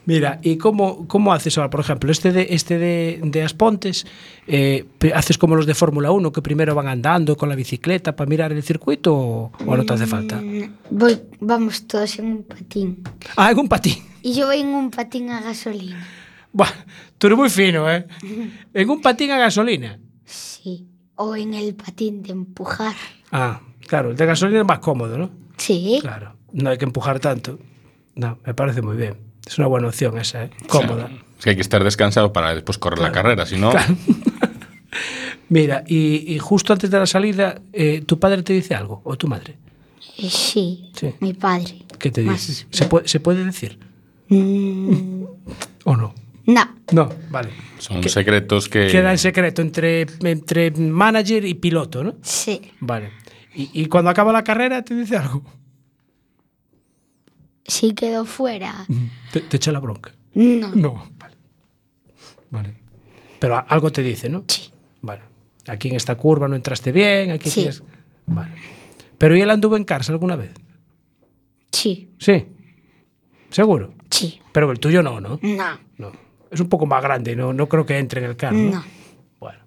Mira, 0.05 0.39
¿y 0.43 0.57
cómo, 0.57 1.07
cómo 1.07 1.33
haces 1.33 1.57
ahora? 1.57 1.69
Por 1.69 1.79
ejemplo, 1.79 2.11
este 2.11 2.31
de, 2.31 2.47
este 2.51 2.77
de, 2.77 3.19
de 3.23 3.43
Aspontes, 3.43 4.05
eh, 4.47 4.85
¿haces 5.13 5.37
como 5.37 5.55
los 5.55 5.65
de 5.65 5.73
Fórmula 5.73 6.11
1 6.11 6.31
que 6.31 6.41
primero 6.41 6.75
van 6.75 6.87
andando 6.87 7.35
con 7.35 7.49
la 7.49 7.55
bicicleta 7.55 8.15
para 8.15 8.29
mirar 8.29 8.51
el 8.51 8.61
circuito 8.61 9.15
o, 9.15 9.51
o 9.65 9.77
no 9.77 9.83
te 9.83 9.93
hace 9.93 10.05
falta? 10.05 10.39
Mm, 10.39 10.73
Voy, 10.91 11.19
vamos 11.39 11.87
todos 11.87 12.19
en 12.19 12.25
un 12.27 12.43
patín. 12.43 13.03
Ah, 13.35 13.51
en 13.51 13.59
un 13.59 13.67
patín. 13.67 13.95
Y 14.21 14.33
yo 14.33 14.45
voy 14.47 14.59
en 14.59 14.67
un 14.67 14.91
patín 14.91 15.29
a 15.31 15.41
gasolina. 15.41 16.07
Buah, 16.53 16.69
tú 17.17 17.27
eres 17.27 17.37
muy 17.39 17.49
fino, 17.49 17.91
¿eh? 17.91 18.05
En 18.73 18.89
un 18.89 19.01
patín 19.01 19.31
a 19.31 19.37
gasolina. 19.39 19.99
Sí. 20.25 20.87
O 21.15 21.35
en 21.35 21.53
el 21.53 21.73
patín 21.75 22.21
de 22.21 22.31
empujar. 22.31 22.95
Ah, 23.31 23.61
claro, 23.87 24.11
el 24.11 24.17
de 24.17 24.25
gasolina 24.25 24.59
es 24.61 24.67
más 24.67 24.79
cómodo, 24.79 25.17
¿no? 25.17 25.31
Sí. 25.57 25.97
Claro, 26.01 26.35
no 26.51 26.69
hay 26.69 26.77
que 26.77 26.85
empujar 26.85 27.19
tanto. 27.19 27.57
No, 28.15 28.37
me 28.45 28.53
parece 28.53 28.81
muy 28.81 28.97
bien. 28.97 29.17
Es 29.45 29.57
una 29.59 29.67
buena 29.67 29.87
opción 29.87 30.17
esa, 30.17 30.45
¿eh? 30.45 30.49
Cómoda. 30.67 31.09
Es 31.37 31.43
que 31.43 31.49
hay 31.51 31.55
que 31.55 31.61
estar 31.61 31.83
descansado 31.83 32.33
para 32.33 32.53
después 32.55 32.77
correr 32.77 32.99
la 32.99 33.11
carrera, 33.11 33.45
si 33.45 33.57
no... 33.57 33.71
Mira, 35.49 35.83
y, 35.87 36.33
y 36.33 36.39
justo 36.39 36.73
antes 36.73 36.89
de 36.89 36.97
la 36.97 37.05
salida, 37.05 37.61
eh, 37.71 38.01
¿tu 38.05 38.19
padre 38.19 38.41
te 38.41 38.53
dice 38.53 38.73
algo? 38.73 39.01
¿O 39.03 39.15
tu 39.15 39.27
madre? 39.27 39.55
Sí. 39.99 40.89
Sí. 40.95 41.13
Mi 41.19 41.33
padre. 41.33 41.83
¿Qué 41.99 42.09
te 42.09 42.23
Más- 42.23 42.47
dice? 42.47 42.65
¿Se 42.71 42.85
puede, 42.85 43.07
¿Se 43.07 43.19
puede 43.19 43.45
decir? 43.45 43.77
Mm, 44.29 45.23
¿O 45.83 45.95
no? 45.95 46.15
no. 46.47 46.75
No, 46.91 47.09
vale. 47.29 47.49
Son 47.77 48.01
secretos 48.09 48.69
que... 48.69 48.87
Queda 48.87 49.11
en 49.11 49.17
secreto 49.19 49.61
entre, 49.61 50.07
entre 50.23 50.71
manager 50.71 51.45
y 51.45 51.53
piloto, 51.55 52.03
¿no? 52.03 52.15
Sí. 52.23 52.61
Vale. 52.79 53.11
Y, 53.53 53.69
y 53.73 53.85
cuando 53.85 54.09
acaba 54.09 54.31
la 54.33 54.43
carrera, 54.43 54.81
¿te 54.83 54.95
dice 54.95 55.17
algo? 55.17 55.43
Si 57.65 57.93
quedó 57.93 58.25
fuera. 58.25 58.85
Te, 59.31 59.41
te 59.41 59.57
echa 59.57 59.71
la 59.71 59.79
bronca. 59.79 60.11
No. 60.35 60.69
No, 60.75 61.09
vale. 61.17 61.35
Vale. 62.51 62.73
Pero 63.39 63.63
algo 63.67 63.91
te 63.91 64.01
dice, 64.03 64.29
¿no? 64.29 64.43
Sí. 64.47 64.69
Vale. 65.01 65.21
Aquí 65.67 65.89
en 65.89 65.95
esta 65.95 66.15
curva 66.15 66.47
no 66.47 66.55
entraste 66.55 66.91
bien, 66.91 67.31
aquí 67.31 67.49
Sí. 67.49 67.61
tienes... 67.61 67.83
Vale. 68.27 68.51
Pero 69.17 69.35
¿y 69.35 69.41
él 69.41 69.49
anduvo 69.49 69.77
en 69.77 69.83
cárcel 69.83 70.13
alguna 70.13 70.35
vez? 70.35 70.51
Sí. 71.71 72.11
Sí. 72.19 72.45
¿Seguro? 73.49 73.93
Sí. 74.09 74.39
Pero 74.51 74.71
el 74.71 74.79
tuyo 74.79 75.01
no, 75.01 75.19
¿no? 75.19 75.39
No. 75.41 75.79
No. 75.97 76.11
Es 76.51 76.59
un 76.59 76.69
poco 76.69 76.85
más 76.85 77.01
grande, 77.01 77.35
no, 77.35 77.51
no 77.53 77.67
creo 77.67 77.85
que 77.85 77.97
entre 77.97 78.23
en 78.23 78.29
el 78.29 78.35
carro. 78.37 78.57
¿no? 78.57 78.71
No. 78.71 78.83
Bueno. 79.39 79.59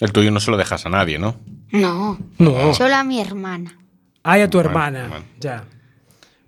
El 0.00 0.12
tuyo 0.12 0.30
no 0.30 0.40
se 0.40 0.50
lo 0.50 0.56
dejas 0.56 0.86
a 0.86 0.88
nadie, 0.88 1.18
¿no? 1.18 1.36
No. 1.70 2.18
No. 2.38 2.74
Solo 2.74 2.94
a 2.96 3.04
mi 3.04 3.20
hermana. 3.20 3.78
Ay, 4.22 4.42
a 4.42 4.50
tu 4.50 4.58
Bueno, 4.58 4.70
hermana. 4.70 5.08
bueno. 5.08 5.24
Ya. 5.40 5.64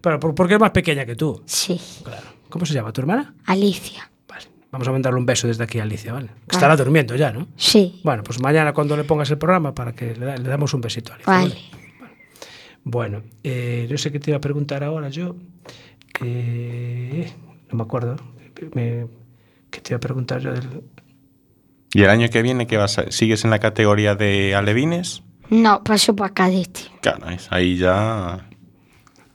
Pero 0.06 0.20
por- 0.20 0.36
porque 0.36 0.54
es 0.54 0.60
más 0.60 0.70
pequeña 0.70 1.04
que 1.04 1.16
tú. 1.16 1.42
Sí. 1.46 1.80
Claro. 2.04 2.28
¿Cómo 2.48 2.64
se 2.64 2.72
llama 2.74 2.92
tu 2.92 3.00
hermana? 3.00 3.34
Alicia. 3.46 4.08
Vale. 4.28 4.44
Vamos 4.70 4.86
a 4.86 4.92
mandarle 4.92 5.18
un 5.18 5.26
beso 5.26 5.48
desde 5.48 5.64
aquí 5.64 5.80
a 5.80 5.82
Alicia, 5.82 6.12
¿vale? 6.12 6.28
Que 6.48 6.54
estará 6.54 6.76
durmiendo 6.76 7.16
ya, 7.16 7.32
¿no? 7.32 7.48
Sí. 7.56 8.00
Bueno, 8.04 8.22
pues 8.22 8.40
mañana 8.40 8.72
cuando 8.72 8.96
le 8.96 9.02
pongas 9.02 9.28
el 9.32 9.38
programa 9.38 9.74
para 9.74 9.94
que 9.94 10.14
le, 10.14 10.24
da- 10.26 10.36
le 10.36 10.48
damos 10.48 10.72
un 10.74 10.80
besito 10.80 11.10
a 11.12 11.16
Alicia. 11.16 11.32
Vale. 11.32 11.56
Bueno, 12.84 13.22
eh, 13.42 13.88
no 13.90 13.98
sé 13.98 14.12
qué 14.12 14.20
te 14.20 14.30
iba 14.30 14.38
a 14.38 14.40
preguntar 14.40 14.84
ahora 14.84 15.08
yo. 15.08 15.34
Eh, 16.22 17.32
no 17.70 17.76
me 17.78 17.82
acuerdo. 17.82 18.14
Me- 18.74 19.08
¿Qué 19.70 19.80
te 19.80 19.90
iba 19.92 19.96
a 19.96 20.00
preguntar 20.00 20.40
yo 20.40 20.52
del, 20.52 20.82
¿Y 21.94 22.02
el 22.04 22.10
año 22.10 22.28
que 22.30 22.42
viene 22.42 22.68
qué 22.68 22.76
vas 22.76 22.98
a... 22.98 23.10
sigues 23.10 23.44
en 23.44 23.50
la 23.50 23.58
categoría 23.58 24.14
de 24.14 24.54
alevines? 24.54 25.24
No, 25.50 25.82
paso 25.82 26.14
para 26.14 26.32
cadete. 26.32 26.82
Claro, 27.00 27.26
ahí 27.50 27.76
ya... 27.76 28.45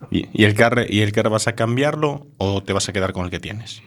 ¿Y, 0.10 0.28
y 0.34 0.46
el 0.46 0.54
carro, 0.56 0.82
¿Y 0.88 1.02
el 1.02 1.12
carro 1.12 1.30
vas 1.30 1.48
a 1.48 1.54
cambiarlo 1.56 2.28
o 2.38 2.64
te 2.64 2.74
vas 2.74 2.90
a 2.90 2.94
quedar 2.94 3.14
con 3.14 3.26
el 3.26 3.32
que 3.32 3.40
tienes? 3.40 3.82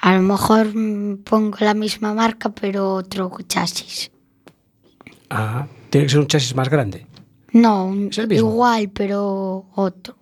A 0.00 0.14
lo 0.14 0.22
mejor 0.22 0.74
mm, 0.74 1.18
pongo 1.24 1.56
la 1.60 1.74
misma 1.74 2.14
marca, 2.14 2.50
pero 2.50 2.94
otro 2.94 3.30
chasis. 3.46 4.10
Ah, 5.30 5.66
tiene 5.90 6.06
que 6.06 6.10
ser 6.10 6.20
un 6.20 6.26
chasis 6.26 6.54
más 6.54 6.68
grande. 6.68 7.06
No, 7.52 7.86
un- 7.86 8.10
igual, 8.30 8.90
pero 8.90 9.66
otro. 9.74 10.16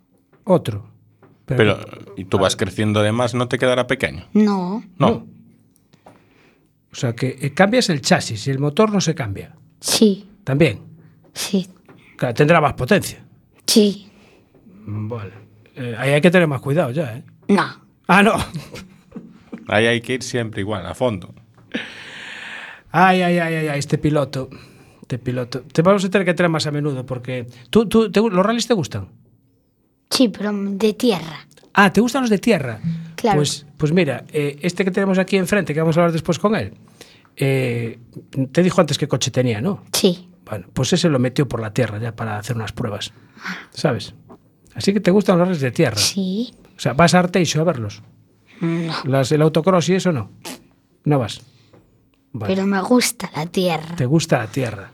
Otro. 0.44 0.90
Pero, 1.46 1.78
y 2.16 2.24
tú 2.24 2.38
vas 2.38 2.56
creciendo 2.56 3.00
además, 3.00 3.34
¿no 3.34 3.46
te 3.48 3.58
quedará 3.58 3.86
pequeño? 3.86 4.26
No. 4.32 4.82
No. 4.98 5.26
O 6.90 6.94
sea 6.94 7.14
que 7.14 7.36
eh, 7.40 7.52
cambias 7.52 7.88
el 7.90 8.00
chasis 8.00 8.46
y 8.46 8.50
el 8.50 8.58
motor 8.58 8.90
no 8.90 9.00
se 9.00 9.14
cambia. 9.14 9.54
Sí. 9.80 10.28
También. 10.44 10.80
Sí. 11.34 11.68
Claro, 12.16 12.34
tendrá 12.34 12.60
más 12.60 12.72
potencia. 12.72 13.24
Sí. 13.66 14.08
Mm, 14.86 15.08
Vale. 15.08 15.32
Eh, 15.74 15.94
ahí 15.98 16.10
hay 16.12 16.20
que 16.20 16.30
tener 16.30 16.48
más 16.48 16.60
cuidado 16.60 16.90
ya, 16.90 17.16
¿eh? 17.18 17.24
No. 17.48 17.64
Ah, 18.08 18.22
no. 18.22 18.34
Ahí 19.68 19.86
hay 19.86 20.00
que 20.00 20.14
ir 20.14 20.22
siempre 20.22 20.60
igual, 20.62 20.86
a 20.86 20.94
fondo. 20.94 21.34
Ay, 22.90 23.20
ay, 23.22 23.38
ay, 23.38 23.54
ay, 23.54 23.68
ay, 23.68 23.78
este 23.78 23.98
piloto. 23.98 24.48
Este 25.02 25.18
piloto. 25.18 25.62
Te 25.62 25.82
vamos 25.82 26.04
a 26.04 26.08
tener 26.10 26.24
que 26.24 26.34
traer 26.34 26.50
más 26.50 26.66
a 26.66 26.70
menudo 26.70 27.04
porque. 27.04 27.46
¿Tú, 27.70 27.86
tú, 27.86 28.10
te- 28.10 28.20
¿Los 28.20 28.44
rallies 28.46 28.66
te 28.66 28.74
gustan? 28.74 29.08
Sí, 30.10 30.28
pero 30.28 30.52
de 30.52 30.92
tierra. 30.94 31.46
Ah, 31.74 31.92
¿te 31.92 32.00
gustan 32.00 32.22
los 32.22 32.30
de 32.30 32.38
tierra? 32.38 32.80
Claro. 33.16 33.36
Pues, 33.38 33.66
pues 33.76 33.92
mira, 33.92 34.24
eh, 34.32 34.58
este 34.62 34.84
que 34.84 34.90
tenemos 34.90 35.18
aquí 35.18 35.36
enfrente, 35.36 35.74
que 35.74 35.80
vamos 35.80 35.96
a 35.96 36.00
hablar 36.00 36.12
después 36.12 36.38
con 36.38 36.54
él, 36.54 36.72
eh, 37.36 37.98
te 38.52 38.62
dijo 38.62 38.80
antes 38.80 38.96
qué 38.96 39.06
coche 39.08 39.30
tenía, 39.30 39.60
¿no? 39.60 39.82
Sí. 39.92 40.28
Bueno, 40.48 40.68
pues 40.72 40.92
ese 40.92 41.08
lo 41.10 41.18
metió 41.18 41.46
por 41.48 41.60
la 41.60 41.74
tierra 41.74 41.98
ya 41.98 42.14
para 42.16 42.38
hacer 42.38 42.56
unas 42.56 42.72
pruebas. 42.72 43.12
¿Sabes? 43.72 44.14
Así 44.76 44.92
que 44.92 45.00
te 45.00 45.10
gustan 45.10 45.38
los 45.38 45.48
rallies 45.48 45.62
de 45.62 45.70
tierra. 45.70 45.96
Sí. 45.96 46.54
O 46.76 46.80
sea, 46.80 46.92
vas 46.92 47.14
a 47.14 47.20
Arteixo 47.20 47.60
a 47.60 47.64
verlos. 47.64 48.02
No. 48.60 48.94
Las, 49.04 49.32
el 49.32 49.42
autocross 49.42 49.88
y 49.88 49.94
eso 49.94 50.12
no. 50.12 50.30
No 51.04 51.18
vas. 51.18 51.40
Vale. 52.32 52.54
Pero 52.54 52.66
me 52.66 52.80
gusta 52.82 53.30
la 53.34 53.46
tierra. 53.46 53.96
Te 53.96 54.04
gusta 54.06 54.38
la 54.38 54.46
tierra. 54.46 54.90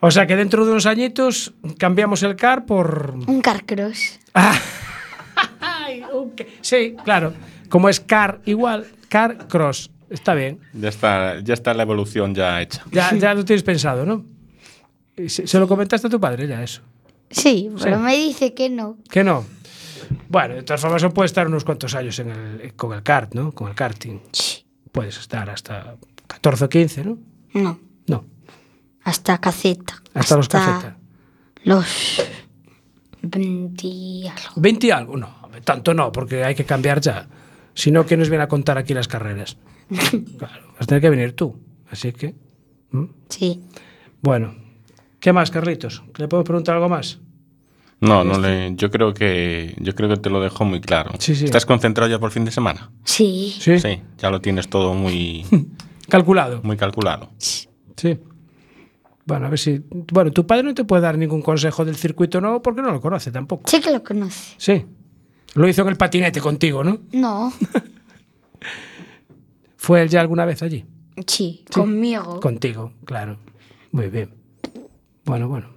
O 0.00 0.10
sea 0.10 0.26
que 0.26 0.34
dentro 0.34 0.64
de 0.64 0.72
unos 0.72 0.86
añitos 0.86 1.52
cambiamos 1.78 2.22
el 2.22 2.36
car 2.36 2.64
por. 2.64 3.14
Un 3.26 3.42
carcross. 3.42 4.18
Ah. 4.32 4.58
Ay, 5.60 6.02
ok. 6.10 6.40
Sí, 6.62 6.96
claro. 7.04 7.34
Como 7.68 7.88
es 7.88 8.00
car 8.00 8.40
igual, 8.46 8.86
Car 9.10 9.48
Cross. 9.48 9.90
Está 10.08 10.34
bien. 10.34 10.60
Ya 10.72 10.88
está, 10.88 11.40
ya 11.40 11.54
está 11.54 11.74
la 11.74 11.82
evolución 11.82 12.34
ya 12.34 12.60
hecha. 12.62 12.82
Ya, 12.90 13.14
ya 13.14 13.34
lo 13.34 13.44
tienes 13.44 13.62
pensado, 13.62 14.06
¿no? 14.06 14.24
¿Se, 15.28 15.46
se 15.46 15.58
lo 15.58 15.68
comentaste 15.68 16.06
a 16.06 16.10
tu 16.10 16.18
padre 16.18 16.48
ya 16.48 16.62
eso? 16.62 16.82
Sí, 17.30 17.70
pero 17.80 17.96
Sí. 17.96 18.02
me 18.02 18.16
dice 18.16 18.54
que 18.54 18.68
no. 18.68 18.98
Que 19.10 19.22
no. 19.24 19.44
Bueno, 20.28 20.54
de 20.56 20.62
todas 20.64 20.80
formas, 20.80 21.04
puede 21.12 21.26
estar 21.26 21.46
unos 21.46 21.64
cuantos 21.64 21.94
años 21.94 22.18
en 22.18 22.30
el, 22.30 22.74
con 22.74 22.92
el 22.92 23.02
kart, 23.02 23.34
¿no? 23.34 23.52
Con 23.52 23.68
el 23.68 23.74
karting. 23.74 24.18
Sí. 24.32 24.64
Puedes 24.90 25.16
estar 25.18 25.48
hasta 25.48 25.96
14 26.26 26.64
o 26.64 26.68
15, 26.68 27.04
¿no? 27.04 27.18
No, 27.54 27.78
No, 28.08 28.24
hasta 29.04 29.38
caceta. 29.40 30.02
hasta, 30.14 30.36
los 30.36 30.48
cafetas. 30.48 30.94
Los 31.64 32.22
20 33.22 33.86
y 33.86 34.26
algo. 34.26 34.52
20 34.56 34.86
y 34.86 34.90
algo, 34.90 35.16
no, 35.16 35.48
tanto 35.64 35.94
no, 35.94 36.10
porque 36.12 36.44
hay 36.44 36.54
que 36.54 36.64
cambiar 36.64 37.00
ya. 37.00 37.28
Si 37.74 37.90
no, 37.90 38.04
¿quién 38.06 38.20
nos 38.20 38.28
viene 38.28 38.44
a 38.44 38.48
contar 38.48 38.78
aquí 38.78 38.94
las 38.94 39.08
carreras? 39.08 39.56
claro, 40.38 40.66
vas 40.72 40.80
a 40.82 40.86
tener 40.86 41.00
que 41.00 41.10
venir 41.10 41.34
tú. 41.34 41.56
Así 41.90 42.12
que. 42.12 42.34
Sí. 43.28 43.62
bueno. 44.22 44.54
¿Qué 45.20 45.32
más, 45.32 45.50
Carlitos? 45.50 46.02
¿Le 46.16 46.28
podemos 46.28 46.46
preguntar 46.46 46.74
algo 46.76 46.88
más? 46.88 47.18
No, 48.00 48.24
no 48.24 48.38
le, 48.38 48.74
yo 48.76 48.90
creo 48.90 49.12
que 49.12 49.74
yo 49.78 49.94
creo 49.94 50.08
que 50.08 50.16
te 50.16 50.30
lo 50.30 50.40
dejo 50.40 50.64
muy 50.64 50.80
claro. 50.80 51.10
Sí, 51.18 51.34
sí. 51.34 51.44
¿Estás 51.44 51.66
concentrado 51.66 52.10
ya 52.10 52.18
por 52.18 52.28
el 52.28 52.32
fin 52.32 52.46
de 52.46 52.50
semana? 52.50 52.90
Sí. 53.04 53.54
Sí. 53.60 53.78
Sí, 53.78 54.00
ya 54.18 54.30
lo 54.30 54.40
tienes 54.40 54.68
todo 54.68 54.94
muy 54.94 55.44
Calculado. 56.08 56.60
muy 56.62 56.76
calculado. 56.78 57.28
Sí. 57.38 57.68
Bueno, 59.26 59.46
a 59.46 59.50
ver 59.50 59.58
si. 59.58 59.82
Bueno, 59.90 60.30
tu 60.32 60.46
padre 60.46 60.62
no 60.62 60.72
te 60.74 60.84
puede 60.84 61.02
dar 61.02 61.18
ningún 61.18 61.42
consejo 61.42 61.84
del 61.84 61.96
circuito 61.96 62.40
nuevo 62.40 62.62
porque 62.62 62.80
no 62.80 62.90
lo 62.90 63.00
conoce 63.02 63.30
tampoco. 63.30 63.68
Sí 63.70 63.80
que 63.80 63.92
lo 63.92 64.02
conoce. 64.02 64.54
Sí. 64.56 64.86
Lo 65.54 65.68
hizo 65.68 65.82
en 65.82 65.88
el 65.88 65.96
patinete 65.96 66.40
contigo, 66.40 66.82
¿no? 66.82 67.00
No. 67.12 67.52
¿Fue 69.76 70.00
él 70.02 70.08
ya 70.08 70.20
alguna 70.22 70.46
vez 70.46 70.62
allí? 70.62 70.86
Sí, 71.26 71.64
conmigo. 71.72 72.40
Contigo, 72.40 72.92
claro. 73.04 73.38
Muy 73.92 74.08
bien. 74.08 74.30
Bueno, 75.24 75.48
bueno. 75.48 75.68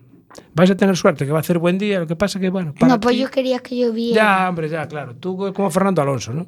Vais 0.56 0.70
a 0.72 0.76
tener 0.76 0.98
suerte, 0.98 1.26
que 1.26 1.32
va 1.32 1.40
a 1.40 1.42
hacer 1.42 1.60
buen 1.60 1.78
día. 1.78 2.00
Lo 2.00 2.08
que 2.08 2.16
pasa 2.16 2.40
que, 2.40 2.50
bueno. 2.50 2.74
para 2.74 2.94
no, 2.94 3.00
pues 3.00 3.16
ti- 3.16 3.22
yo 3.22 3.30
quería 3.30 3.60
que 3.60 3.78
lloviera. 3.78 4.16
Ya, 4.16 4.50
hombre, 4.50 4.68
ya, 4.70 4.88
claro. 4.88 5.16
Tú 5.16 5.38
como 5.54 5.70
Fernando 5.70 6.02
Alonso, 6.02 6.34
¿no? 6.34 6.48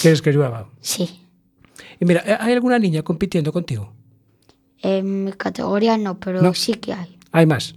Quieres 0.00 0.22
que 0.22 0.32
llueva. 0.32 0.68
Sí. 0.80 1.20
Y 2.00 2.04
mira, 2.04 2.22
¿eh, 2.26 2.36
¿hay 2.40 2.52
alguna 2.54 2.78
niña 2.78 3.02
compitiendo 3.02 3.52
contigo? 3.52 3.92
En 4.80 5.24
mi 5.24 5.32
categoría 5.32 5.98
no, 5.98 6.18
pero 6.18 6.40
No. 6.40 6.54
sí 6.54 6.74
que 6.74 6.92
hay. 6.92 7.18
Hay 7.32 7.46
más. 7.46 7.74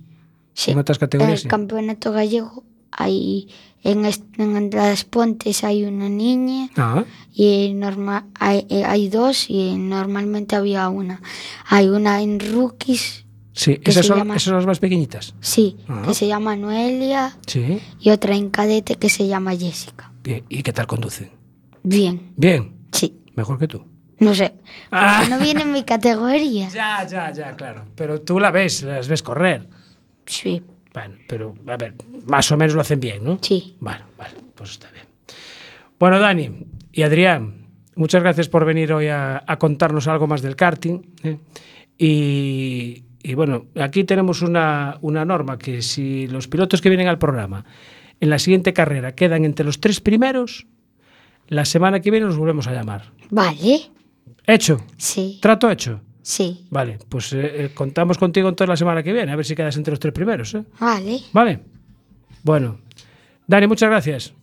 Sí. 0.53 0.71
En 0.71 0.77
otras 0.79 0.99
categorías, 0.99 1.29
En 1.29 1.33
el 1.33 1.41
sí. 1.41 1.47
campeonato 1.47 2.11
gallego 2.11 2.63
hay 2.91 3.47
en, 3.83 4.05
en 4.37 4.69
las 4.69 5.05
Pontes 5.05 5.63
hay 5.63 5.85
una 5.85 6.07
niña 6.09 6.69
Ah, 6.75 7.03
y 7.33 7.73
normal 7.73 8.25
hay, 8.35 8.67
eh, 8.69 8.83
hay 8.83 9.07
dos 9.09 9.49
y 9.49 9.75
normalmente 9.77 10.55
había 10.55 10.87
una. 10.89 11.21
Hay 11.67 11.87
una 11.87 12.21
en 12.21 12.39
rookies, 12.39 13.25
sí. 13.53 13.77
¿Qué 13.77 13.91
Esas 13.91 14.05
son, 14.05 14.17
llama? 14.19 14.35
esas 14.35 14.43
son 14.45 14.55
las 14.55 14.65
más 14.65 14.79
pequeñitas. 14.79 15.35
sí, 15.39 15.77
Ah. 15.87 16.03
que 16.07 16.13
se 16.13 16.27
llama 16.27 16.55
Noelia 16.55 17.37
Sí. 17.47 17.79
y 17.99 18.09
otra 18.09 18.35
en 18.35 18.49
cadete 18.49 18.95
que 18.95 19.09
se 19.09 19.27
llama 19.27 19.55
Jessica. 19.55 20.11
Bien. 20.23 20.43
¿Y 20.49 20.63
qué 20.63 20.73
tal 20.73 20.87
conducen? 20.87 21.31
Bien, 21.83 22.33
Bien. 22.37 22.73
sí. 22.91 23.17
Mejor 23.35 23.57
que 23.57 23.67
tú. 23.67 23.85
No 24.19 24.35
sé. 24.35 24.53
Ah. 24.91 25.25
No 25.29 25.39
viene 25.39 25.61
en 25.63 25.71
mi 25.71 25.83
categoría. 25.83 26.69
Ya, 26.73 27.05
ya, 27.07 27.31
ya, 27.31 27.55
claro. 27.55 27.85
Pero 27.95 28.21
tú 28.21 28.39
la 28.39 28.51
ves, 28.51 28.83
las 28.83 29.07
ves 29.07 29.23
correr. 29.23 29.67
Sí, 30.25 30.61
Bueno, 30.93 31.15
pero 31.27 31.55
a 31.67 31.77
ver, 31.77 31.95
más 32.27 32.51
o 32.51 32.57
menos 32.57 32.75
lo 32.75 32.81
hacen 32.81 32.99
bien, 32.99 33.23
¿no? 33.23 33.39
sí. 33.41 33.75
Bueno, 33.79 34.05
vale, 34.17 34.35
pues 34.53 34.71
está 34.71 34.91
bien. 34.91 35.05
Bueno, 35.97 36.19
Dani 36.19 36.65
y 36.91 37.01
Adrián, 37.03 37.67
muchas 37.95 38.21
gracias 38.21 38.47
por 38.49 38.65
venir 38.65 38.91
hoy 38.93 39.07
a, 39.07 39.41
a 39.47 39.57
contarnos 39.57 40.07
algo 40.07 40.27
más 40.27 40.41
del 40.41 40.55
karting. 40.55 40.99
¿eh? 41.23 41.37
Y, 41.97 43.03
y 43.23 43.33
bueno, 43.33 43.67
aquí 43.79 44.03
tenemos 44.03 44.41
una, 44.41 44.97
una 45.01 45.25
norma 45.25 45.57
que 45.57 45.81
si 45.81 46.27
los 46.27 46.47
pilotos 46.47 46.81
que 46.81 46.89
vienen 46.89 47.07
al 47.07 47.17
programa 47.17 47.65
en 48.19 48.29
la 48.29 48.39
siguiente 48.39 48.73
carrera 48.73 49.13
quedan 49.15 49.45
entre 49.45 49.65
los 49.65 49.79
tres 49.79 49.99
primeros, 49.99 50.67
la 51.47 51.65
semana 51.65 51.99
que 51.99 52.11
viene 52.11 52.25
los 52.25 52.37
volvemos 52.37 52.67
a 52.67 52.73
llamar. 52.73 53.11
Vale. 53.29 53.89
¿Hecho? 54.47 54.81
Sí, 54.97 55.39
¿Trato 55.41 55.69
hecho? 55.69 56.01
sí. 56.21 56.65
Vale, 56.69 56.99
pues 57.09 57.33
eh, 57.33 57.65
eh, 57.65 57.69
contamos 57.73 58.17
contigo 58.17 58.49
entonces 58.49 58.69
la 58.69 58.77
semana 58.77 59.03
que 59.03 59.13
viene, 59.13 59.31
a 59.31 59.35
ver 59.35 59.45
si 59.45 59.55
quedas 59.55 59.75
entre 59.77 59.91
los 59.91 59.99
tres 59.99 60.13
primeros. 60.13 60.53
¿eh? 60.55 60.63
Vale. 60.79 61.19
Vale. 61.33 61.59
Bueno, 62.43 62.79
Dani, 63.47 63.67
muchas 63.67 63.89
gracias. 63.89 64.33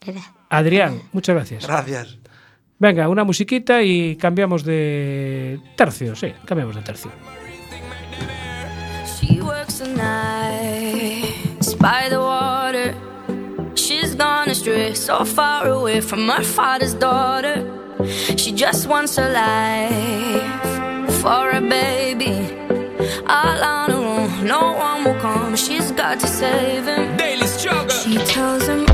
Espera. 0.00 0.22
Adrián, 0.48 1.02
muchas 1.12 1.34
gracias. 1.34 1.66
Gracias. 1.66 2.18
Venga, 2.78 3.08
una 3.08 3.24
musiquita 3.24 3.82
y 3.82 4.16
cambiamos 4.16 4.64
de 4.64 5.60
tercio, 5.76 6.14
sí, 6.14 6.32
cambiamos 6.44 6.76
de 6.76 6.82
tercio. 6.82 7.10
She 9.28 9.42
works 9.42 9.78
the 9.80 9.88
nights 9.88 11.74
by 11.74 12.08
the 12.08 12.18
water. 12.18 12.94
She's 13.74 14.14
gone 14.14 14.48
astray, 14.48 14.94
so 14.94 15.22
far 15.26 15.68
away 15.68 16.00
from 16.00 16.26
her 16.30 16.42
father's 16.42 16.94
daughter. 16.94 17.56
She 18.38 18.52
just 18.52 18.86
wants 18.86 19.16
her 19.16 19.30
life 19.30 21.12
for 21.20 21.50
a 21.50 21.60
baby. 21.60 22.36
All 23.26 23.62
on 23.76 23.90
her 23.90 23.98
own, 23.98 24.46
no 24.46 24.72
one 24.72 25.04
will 25.04 25.20
come. 25.20 25.56
She's 25.56 25.92
got 25.92 26.20
to 26.20 26.26
save 26.26 26.86
him. 26.86 27.16
Daily 27.18 27.46
struggle. 27.46 27.90
She 27.90 28.16
tells 28.24 28.66
him, 28.66 28.86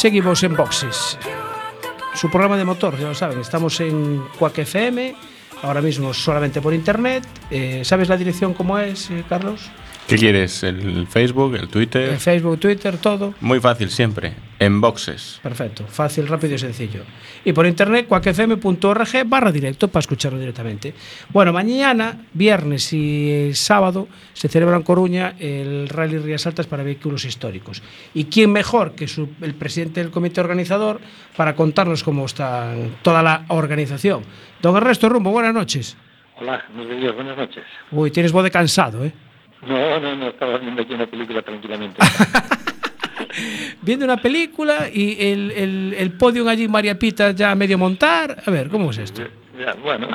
Seguimos 0.00 0.42
en 0.44 0.56
Boxes, 0.56 1.18
su 2.14 2.30
programa 2.30 2.56
de 2.56 2.64
motor, 2.64 2.98
ya 2.98 3.08
lo 3.08 3.14
saben, 3.14 3.38
estamos 3.38 3.78
en 3.80 4.22
Quack 4.38 4.60
FM, 4.60 5.14
ahora 5.60 5.82
mismo 5.82 6.14
solamente 6.14 6.62
por 6.62 6.72
internet. 6.72 7.22
Eh, 7.50 7.82
¿Sabes 7.84 8.08
la 8.08 8.16
dirección 8.16 8.54
cómo 8.54 8.78
es, 8.78 9.10
eh, 9.10 9.24
Carlos? 9.28 9.70
¿Qué 10.08 10.16
quieres? 10.16 10.62
¿El 10.62 11.06
Facebook, 11.06 11.54
el 11.56 11.68
Twitter? 11.68 12.14
Eh, 12.14 12.16
Facebook, 12.16 12.58
Twitter, 12.58 12.96
todo. 12.96 13.34
Muy 13.42 13.60
fácil 13.60 13.90
siempre. 13.90 14.32
En 14.60 14.80
boxes. 14.80 15.40
Perfecto, 15.42 15.84
fácil, 15.88 16.28
rápido 16.28 16.54
y 16.54 16.58
sencillo. 16.58 17.00
Y 17.44 17.52
por 17.52 17.66
internet, 17.66 18.06
cuacfm.org 18.06 19.08
barra 19.26 19.50
directo 19.50 19.88
para 19.88 20.00
escucharlo 20.00 20.38
directamente. 20.38 20.94
Bueno, 21.30 21.52
mañana, 21.52 22.26
viernes 22.34 22.92
y 22.92 23.52
sábado, 23.54 24.06
se 24.34 24.48
celebra 24.48 24.76
en 24.76 24.82
Coruña 24.82 25.34
el 25.38 25.88
Rally 25.88 26.18
Rías 26.18 26.46
Altas 26.46 26.66
para 26.66 26.82
vehículos 26.82 27.24
históricos. 27.24 27.82
¿Y 28.14 28.24
quién 28.26 28.52
mejor 28.52 28.92
que 28.94 29.08
su- 29.08 29.30
el 29.40 29.54
presidente 29.54 30.00
del 30.02 30.10
comité 30.12 30.40
organizador 30.42 31.00
para 31.36 31.56
contarnos 31.56 32.04
cómo 32.04 32.26
está 32.26 32.74
toda 33.02 33.22
la 33.22 33.46
organización? 33.48 34.22
Don 34.60 34.76
Ernesto 34.76 35.08
Rumbo, 35.08 35.30
buenas 35.30 35.54
noches. 35.54 35.96
Hola, 36.38 36.62
buenos 36.76 37.00
días, 37.00 37.14
buenas 37.14 37.36
noches. 37.36 37.64
Uy, 37.90 38.10
tienes 38.10 38.30
voz 38.30 38.44
de 38.44 38.50
cansado, 38.50 39.04
¿eh? 39.06 39.12
No, 39.66 39.98
no, 40.00 40.16
no, 40.16 40.28
estaba 40.28 40.58
viendo 40.58 40.82
aquí 40.82 40.92
una 40.94 41.06
película 41.06 41.40
tranquilamente. 41.42 41.96
Viendo 43.82 44.04
una 44.04 44.16
película 44.16 44.88
y 44.92 45.16
el, 45.32 45.50
el, 45.52 45.94
el 45.98 46.12
podium 46.12 46.48
allí, 46.48 46.68
María 46.68 46.98
Pita, 46.98 47.30
ya 47.32 47.50
a 47.52 47.54
medio 47.54 47.78
montar. 47.78 48.42
A 48.44 48.50
ver, 48.50 48.68
¿cómo 48.68 48.90
es 48.90 48.98
esto? 48.98 49.22
Ya, 49.58 49.74
bueno, 49.74 50.08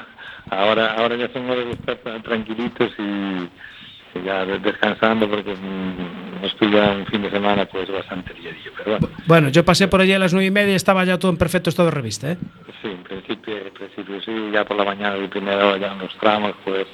ahora, 0.50 0.94
ahora 0.94 1.16
ya 1.16 1.32
son 1.34 1.50
horas 1.50 1.66
de 1.66 1.72
estar 1.72 2.04
tra- 2.04 2.22
tranquilitos 2.24 2.92
y, 2.98 4.18
y 4.20 4.24
ya 4.26 4.46
de- 4.46 4.60
descansando 4.60 5.30
porque 5.30 5.54
mm, 5.56 6.42
nos 6.42 6.54
pilla 6.56 6.92
un 6.92 7.06
fin 7.08 7.22
de 7.22 7.30
semana 7.32 7.66
pues 7.66 7.90
bastante 7.92 8.34
liadillo. 8.34 8.72
Pero 8.78 8.92
bueno, 9.00 9.08
Bueno, 9.28 9.50
yo 9.50 9.64
pasé 9.66 9.88
por 9.88 10.02
allí 10.02 10.14
a 10.14 10.20
las 10.20 10.34
nueve 10.34 10.48
y 10.48 10.52
media 10.52 10.74
y 10.74 10.76
estaba 10.76 11.04
ya 11.06 11.18
todo 11.20 11.32
en 11.32 11.38
perfecto 11.38 11.70
estado 11.70 11.90
de 11.90 11.96
revista, 11.96 12.32
¿eh? 12.32 12.38
sí, 12.82 12.90
en 12.90 13.04
principio, 13.04 13.58
en 13.58 13.74
principio 13.74 14.22
sí, 14.22 14.32
ya 14.54 14.66
por 14.66 14.78
la 14.78 14.84
mañana 14.86 15.18
y 15.18 15.28
primera 15.28 15.66
hora 15.68 15.78
ya 15.78 15.94
en 15.94 16.00
los 16.00 16.16
tramos 16.18 16.54
pues 16.64 16.86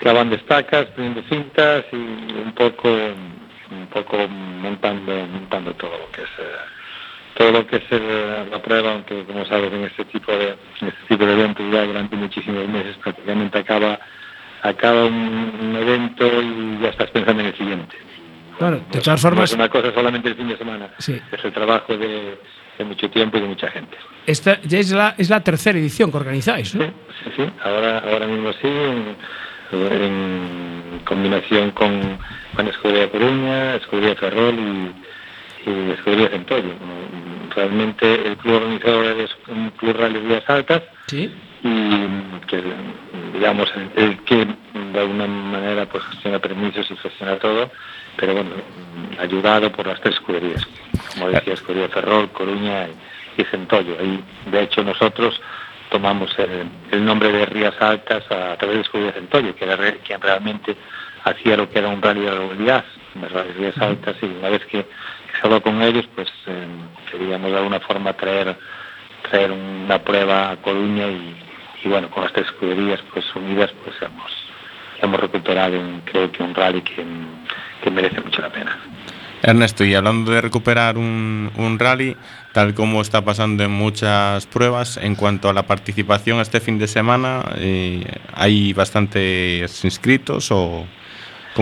clavando 0.00 0.34
estacas, 0.36 0.86
poniendo 0.96 1.22
cintas 1.28 1.84
y 1.92 1.96
un 1.96 2.52
poco, 2.54 2.88
un 3.70 3.86
poco 3.86 4.16
montando, 4.28 5.12
montando 5.26 5.72
todo 5.74 5.90
lo 5.98 6.10
que 6.10 6.22
es 6.22 6.28
eh, 6.38 6.56
todo 7.36 7.52
lo 7.52 7.66
que 7.66 7.76
es 7.76 7.82
eh, 7.90 8.46
la 8.50 8.60
prueba, 8.60 8.92
aunque 8.92 9.24
como 9.24 9.44
sabes 9.46 9.72
en 9.72 9.84
este 9.84 10.04
tipo 10.06 10.32
de 10.32 10.48
en 10.80 10.88
este 10.88 11.04
tipo 11.08 11.24
de 11.24 11.32
eventos 11.32 11.64
ya 11.72 11.84
durante 11.84 12.16
muchísimos 12.16 12.68
meses 12.68 12.96
prácticamente 12.98 13.58
acaba 13.58 13.98
acaba 14.62 15.04
un, 15.06 15.14
un 15.62 15.76
evento 15.76 16.26
y 16.42 16.78
ya 16.82 16.88
estás 16.90 17.10
pensando 17.10 17.40
en 17.42 17.48
el 17.48 17.56
siguiente. 17.56 17.96
Bueno, 18.58 18.76
de 18.76 18.96
No 18.98 19.02
todas 19.02 19.24
no 19.24 19.30
formas, 19.30 19.50
es 19.50 19.56
una 19.56 19.68
cosa 19.70 19.90
solamente 19.94 20.28
el 20.28 20.34
fin 20.34 20.48
de 20.48 20.56
semana, 20.58 20.90
Sí. 20.98 21.18
es 21.32 21.44
el 21.44 21.52
trabajo 21.52 21.96
de, 21.96 22.38
de 22.76 22.84
mucho 22.84 23.08
tiempo 23.08 23.38
y 23.38 23.40
de 23.40 23.46
mucha 23.48 23.68
gente. 23.70 23.96
esta 24.26 24.60
ya 24.62 24.78
es 24.78 24.90
la, 24.92 25.14
es 25.16 25.30
la 25.30 25.40
tercera 25.40 25.78
edición 25.78 26.10
que 26.10 26.18
organizáis, 26.18 26.74
¿no? 26.74 26.84
Sí, 26.84 26.92
sí, 27.24 27.30
sí. 27.38 27.50
Ahora, 27.64 28.00
ahora 28.00 28.26
mismo 28.26 28.52
sí, 28.52 28.66
en, 28.68 29.16
en 29.72 31.00
combinación 31.06 31.70
con, 31.70 32.18
con 32.54 32.66
Escudería 32.68 33.10
Coruña, 33.10 33.76
Escudería 33.76 34.14
Ferrol 34.16 34.54
y, 34.54 35.70
y 35.70 35.90
Escudería 35.92 36.28
Centollo. 36.28 36.72
Realmente 37.54 38.26
el 38.28 38.36
club 38.36 38.56
organizador 38.56 39.06
es 39.20 39.30
un 39.48 39.70
club 39.70 39.96
Rally 39.98 40.20
Vías 40.20 40.48
Altas 40.48 40.82
Sí. 41.06 41.32
y 41.62 42.46
que, 42.46 42.62
digamos, 43.34 43.68
el, 43.74 44.02
el 44.04 44.18
que 44.24 44.46
de 44.92 45.00
alguna 45.00 45.26
manera 45.26 45.86
pues 45.86 46.04
gestiona 46.04 46.38
permisos 46.38 46.88
y 46.90 46.96
gestiona 46.96 47.36
todo, 47.38 47.70
pero 48.16 48.34
bueno, 48.34 48.50
ayudado 49.18 49.70
por 49.72 49.86
las 49.86 50.00
tres 50.00 50.14
escuderías, 50.14 50.66
como 51.14 51.28
decía, 51.30 51.54
Escudería 51.54 51.88
Ferrol, 51.88 52.30
Coruña 52.30 52.86
y, 53.36 53.42
y 53.42 53.44
Centollo. 53.46 53.96
Ahí, 53.98 54.22
de 54.50 54.62
hecho, 54.62 54.82
nosotros 54.84 55.40
tomamos 55.90 56.30
el, 56.38 56.68
el 56.92 57.04
nombre 57.04 57.32
de 57.32 57.46
Rías 57.46 57.74
Altas 57.80 58.24
a, 58.30 58.56
través 58.56 58.76
de 58.76 58.82
Escudería 58.82 59.12
Centollo, 59.12 59.54
que 59.56 59.64
era 59.64 59.74
re- 59.76 59.98
quien 60.06 60.20
realmente 60.20 60.76
hacía 61.24 61.56
lo 61.56 61.68
que 61.70 61.78
era 61.78 61.88
un 61.88 62.00
rally 62.02 62.20
de 62.22 62.30
movilidad, 62.32 62.84
Rally 63.14 63.52
Rías 63.58 63.78
Altas, 63.78 64.16
y 64.22 64.26
una 64.26 64.50
vez 64.50 64.62
que, 64.66 64.82
que 64.84 64.86
se 65.40 65.46
habló 65.46 65.60
con 65.62 65.80
ellos, 65.82 66.06
pues 66.14 66.28
eh, 66.46 66.66
queríamos 67.10 67.50
de 67.50 67.56
alguna 67.58 67.80
forma 67.80 68.12
traer 68.14 68.56
traer 69.30 69.50
una 69.52 69.98
prueba 70.02 70.50
a 70.50 70.56
Coruña 70.56 71.06
y, 71.08 71.36
y 71.84 71.88
bueno, 71.88 72.08
con 72.10 72.24
las 72.24 72.32
tres 72.32 72.46
escuderías 72.46 73.00
pues 73.12 73.24
unidas 73.36 73.70
pues 73.84 73.94
hemos, 74.00 74.32
hemos 75.02 75.20
recuperado 75.20 75.78
un- 75.78 76.00
creo 76.06 76.32
que 76.32 76.42
un 76.42 76.54
rally 76.54 76.80
que, 76.82 77.04
que 77.82 77.90
merece 77.90 78.20
mucho 78.22 78.40
la 78.40 78.48
pena. 78.50 78.76
Ernesto, 79.42 79.84
y 79.84 79.94
hablando 79.94 80.32
de 80.32 80.40
recuperar 80.42 80.98
un, 80.98 81.50
un 81.56 81.78
rally, 81.78 82.14
tal 82.52 82.74
como 82.74 83.00
está 83.00 83.22
pasando 83.24 83.62
en 83.64 83.70
muchas 83.70 84.46
pruebas, 84.46 84.96
en 84.98 85.14
cuanto 85.14 85.48
a 85.48 85.52
la 85.54 85.62
participación 85.66 86.40
este 86.40 86.60
fin 86.60 86.78
de 86.78 86.86
semana, 86.86 87.42
eh, 87.56 88.04
¿hay 88.34 88.72
bastantes 88.74 89.82
inscritos 89.84 90.50
o 90.50 90.86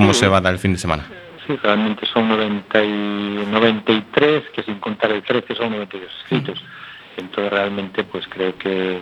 cómo 0.01 0.13
Sí. 0.15 0.21
se 0.21 0.29
va 0.29 0.39
a 0.39 0.41
dar 0.41 0.53
el 0.53 0.59
fin 0.61 0.73
de 0.75 0.79
semana? 0.79 1.05
Sí, 1.47 1.57
realmente 1.63 2.07
son 2.07 2.29
90 2.29 2.85
y 2.85 3.47
93, 3.51 4.45
que 4.55 4.63
sin 4.63 4.79
contar 4.79 5.11
el 5.11 5.23
13 5.23 5.55
son 5.57 5.73
92 5.73 6.09
inscritos. 6.21 6.63
Entonces 7.17 7.53
realmente 7.53 8.05
pues 8.05 8.27
creo 8.29 8.57
que, 8.59 9.01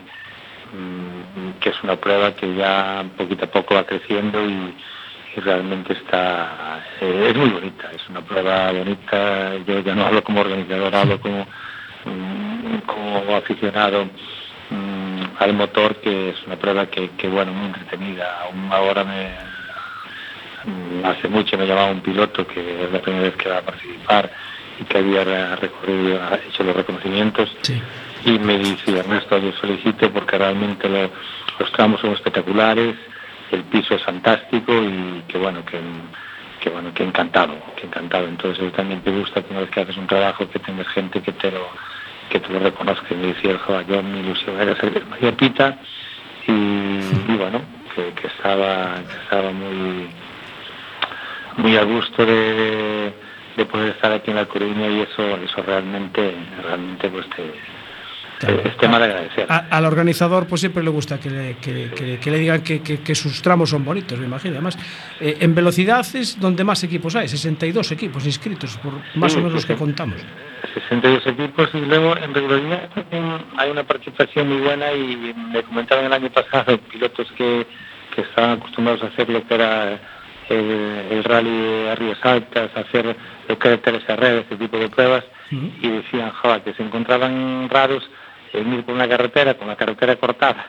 mm, 0.72 1.58
que 1.60 1.68
es 1.70 1.82
una 1.82 1.96
prueba 1.96 2.34
que 2.34 2.54
ya 2.54 3.04
poquito 3.16 3.44
a 3.44 3.48
poco 3.48 3.74
va 3.74 3.84
creciendo 3.84 4.42
y, 4.48 4.74
y 5.36 5.40
realmente 5.40 5.92
está 5.92 6.80
eh, 7.00 7.26
es 7.30 7.36
muy 7.36 7.50
bonita, 7.50 7.90
es 7.94 8.08
una 8.08 8.22
prueba 8.22 8.72
bonita. 8.72 9.56
Yo 9.66 9.80
ya 9.80 9.94
no 9.94 10.06
hablo 10.06 10.22
como 10.24 10.40
organizador, 10.40 10.94
hablo 10.94 11.20
como, 11.20 11.46
mm, 12.06 12.76
como 12.86 13.36
aficionado 13.36 14.04
mm, 14.70 15.22
al 15.40 15.52
motor, 15.52 15.96
que 15.96 16.30
es 16.30 16.36
una 16.46 16.56
prueba 16.56 16.86
que, 16.86 17.10
que 17.18 17.28
bueno, 17.28 17.52
muy 17.52 17.66
entretenida. 17.66 18.44
Aún 18.44 18.68
ahora 18.72 19.04
me, 19.04 19.55
hace 21.04 21.28
mucho 21.28 21.56
me 21.56 21.66
llamaba 21.66 21.90
un 21.90 22.00
piloto 22.00 22.46
que 22.46 22.84
es 22.84 22.90
la 22.92 23.00
primera 23.00 23.24
vez 23.24 23.36
que 23.36 23.48
va 23.48 23.58
a 23.58 23.62
participar 23.62 24.30
y 24.80 24.84
que 24.84 24.98
había 24.98 25.24
re- 25.24 25.56
recorrido, 25.56 26.20
ha 26.22 26.34
hecho 26.36 26.62
los 26.64 26.76
reconocimientos 26.76 27.48
Sí. 27.62 27.80
y 28.24 28.38
me 28.38 28.58
dice 28.58 28.98
Ernesto 28.98 29.38
yo 29.38 29.52
solicito 29.52 30.10
porque 30.10 30.36
realmente 30.38 30.88
lo- 30.88 31.10
los 31.58 31.72
tramos 31.72 32.00
son 32.00 32.12
espectaculares, 32.12 32.94
el 33.52 33.62
piso 33.64 33.94
es 33.94 34.02
fantástico 34.02 34.72
y 34.74 35.22
que 35.28 35.38
bueno 35.38 35.64
que, 35.64 35.78
que 36.60 36.68
bueno 36.70 36.92
que 36.92 37.04
encantado, 37.04 37.54
que 37.76 37.86
encantado. 37.86 38.26
Entonces 38.26 38.72
también 38.72 39.00
te 39.02 39.10
gusta 39.12 39.40
que 39.42 39.50
una 39.52 39.60
vez 39.60 39.70
que 39.70 39.80
haces 39.80 39.96
un 39.96 40.06
trabajo 40.08 40.48
que 40.50 40.58
tengas 40.58 40.88
gente 40.88 41.22
que 41.22 41.32
te 41.32 41.50
lo 41.52 41.68
que 42.28 42.40
te 42.40 42.52
lo 42.52 42.58
reconozca 42.58 43.06
y 43.10 43.14
me 43.14 43.26
decía 43.28 43.56
"Jo, 43.64 43.80
yo 43.82 44.02
mi 44.02 44.18
ilusión 44.18 44.60
era 44.60 44.74
ser 44.80 44.96
el 44.96 45.06
María 45.06 45.30
Pita 45.36 45.78
y, 46.48 46.50
y 46.52 47.36
bueno 47.38 47.60
que, 47.94 48.12
que 48.20 48.26
estaba 48.26 48.96
que 48.96 49.16
estaba 49.24 49.52
muy 49.52 50.08
muy 51.56 51.76
a 51.76 51.82
gusto 51.84 52.24
de, 52.26 53.12
de 53.56 53.64
poder 53.66 53.90
estar 53.90 54.12
aquí 54.12 54.30
en 54.30 54.36
La 54.36 54.46
Coruña 54.46 54.88
y 54.88 55.00
eso 55.00 55.22
eso 55.36 55.62
realmente 55.62 56.34
realmente 56.62 57.08
pues 57.08 57.28
te, 57.30 57.76
Claro. 58.38 58.60
es 58.66 58.76
tema 58.76 58.98
de 58.98 59.04
agradecer. 59.06 59.46
A- 59.50 59.64
al 59.70 59.86
organizador 59.86 60.46
pues 60.46 60.60
siempre 60.60 60.82
le 60.82 60.90
gusta 60.90 61.18
que 61.18 61.30
le, 61.30 61.56
que, 61.56 61.90
que- 61.96 62.18
que 62.20 62.30
le 62.30 62.38
digan 62.38 62.60
que, 62.62 63.14
sus 63.14 63.40
tramos 63.40 63.70
son 63.70 63.82
bonitos, 63.82 64.18
me 64.18 64.26
imagino. 64.26 64.52
Además, 64.56 64.76
eh, 65.20 65.38
en 65.40 65.54
velocidad 65.54 66.04
es 66.14 66.38
donde 66.38 66.62
más 66.62 66.84
equipos 66.84 67.16
hay, 67.16 67.28
62 67.28 67.92
equipos 67.92 68.26
inscritos, 68.26 68.76
por 68.76 68.92
más 69.14 69.32
Sí, 69.32 69.38
o 69.38 69.40
menos 69.40 69.52
sí, 69.52 69.54
los 69.54 69.64
que 69.66 69.74
contamos. 69.76 70.16
62 70.74 71.26
equipos 71.28 71.70
y 71.72 71.78
luego 71.80 72.14
en 72.18 72.34
regularidad 72.34 72.90
hay 73.56 73.70
una 73.70 73.84
participación 73.84 74.48
muy 74.50 74.58
buena 74.60 74.92
y 74.92 75.32
me 75.34 75.62
comentaron 75.62 76.04
el 76.04 76.12
año 76.12 76.28
pasado 76.30 76.76
pilotos 76.92 77.26
que, 77.38 77.66
que 78.14 78.20
estaban 78.20 78.58
acostumbrados 78.58 79.02
a 79.02 79.06
hacer 79.06 79.30
lo 79.30 79.46
que 79.48 79.54
era 79.54 79.98
el, 80.48 81.06
el 81.10 81.24
rally 81.24 81.88
a 81.88 81.94
Ríos 81.94 82.18
Altas, 82.22 82.70
a 82.74 82.80
hacer 82.80 83.16
lo 83.48 83.58
que 83.58 83.68
era 83.68 83.78
Teresa 83.78 84.16
Red, 84.16 84.38
este 84.38 84.56
tipo 84.56 84.78
de 84.78 84.88
pruebas 84.88 85.24
y 85.50 85.88
decían 85.88 86.30
joder, 86.32 86.62
que 86.62 86.74
se 86.74 86.82
encontraban 86.82 87.68
raros 87.70 88.08
en 88.52 88.72
ir 88.72 88.84
por 88.84 88.94
una 88.94 89.08
carretera 89.08 89.54
con 89.54 89.68
la 89.68 89.76
carretera 89.76 90.16
cortada 90.16 90.66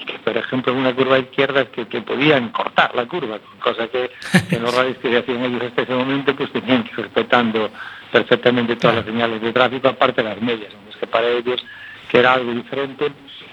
y 0.00 0.04
que 0.04 0.18
por 0.18 0.36
ejemplo 0.36 0.72
en 0.72 0.78
una 0.78 0.94
curva 0.94 1.18
izquierda 1.18 1.66
que, 1.66 1.86
que 1.86 2.00
podían 2.02 2.50
cortar 2.50 2.94
la 2.94 3.06
curva, 3.06 3.38
cosa 3.60 3.88
que 3.88 4.10
en 4.50 4.62
los 4.62 4.74
rallies 4.74 4.98
que 4.98 5.16
hacían 5.16 5.44
ellos 5.44 5.62
hasta 5.62 5.82
ese 5.82 5.94
momento 5.94 6.34
pues 6.34 6.52
tenían 6.52 6.84
que 6.84 6.92
ir 6.92 6.96
respetando 6.98 7.70
perfectamente 8.12 8.76
todas 8.76 8.96
las 8.96 9.04
señales 9.06 9.40
de 9.40 9.52
tráfico, 9.52 9.88
aparte 9.88 10.22
de 10.22 10.28
las 10.28 10.40
medias, 10.40 10.72
es 10.88 10.96
que 10.96 11.06
para 11.06 11.28
ellos 11.28 11.64
que 12.08 12.18
era 12.18 12.34
algo 12.34 12.52
diferente 12.52 13.12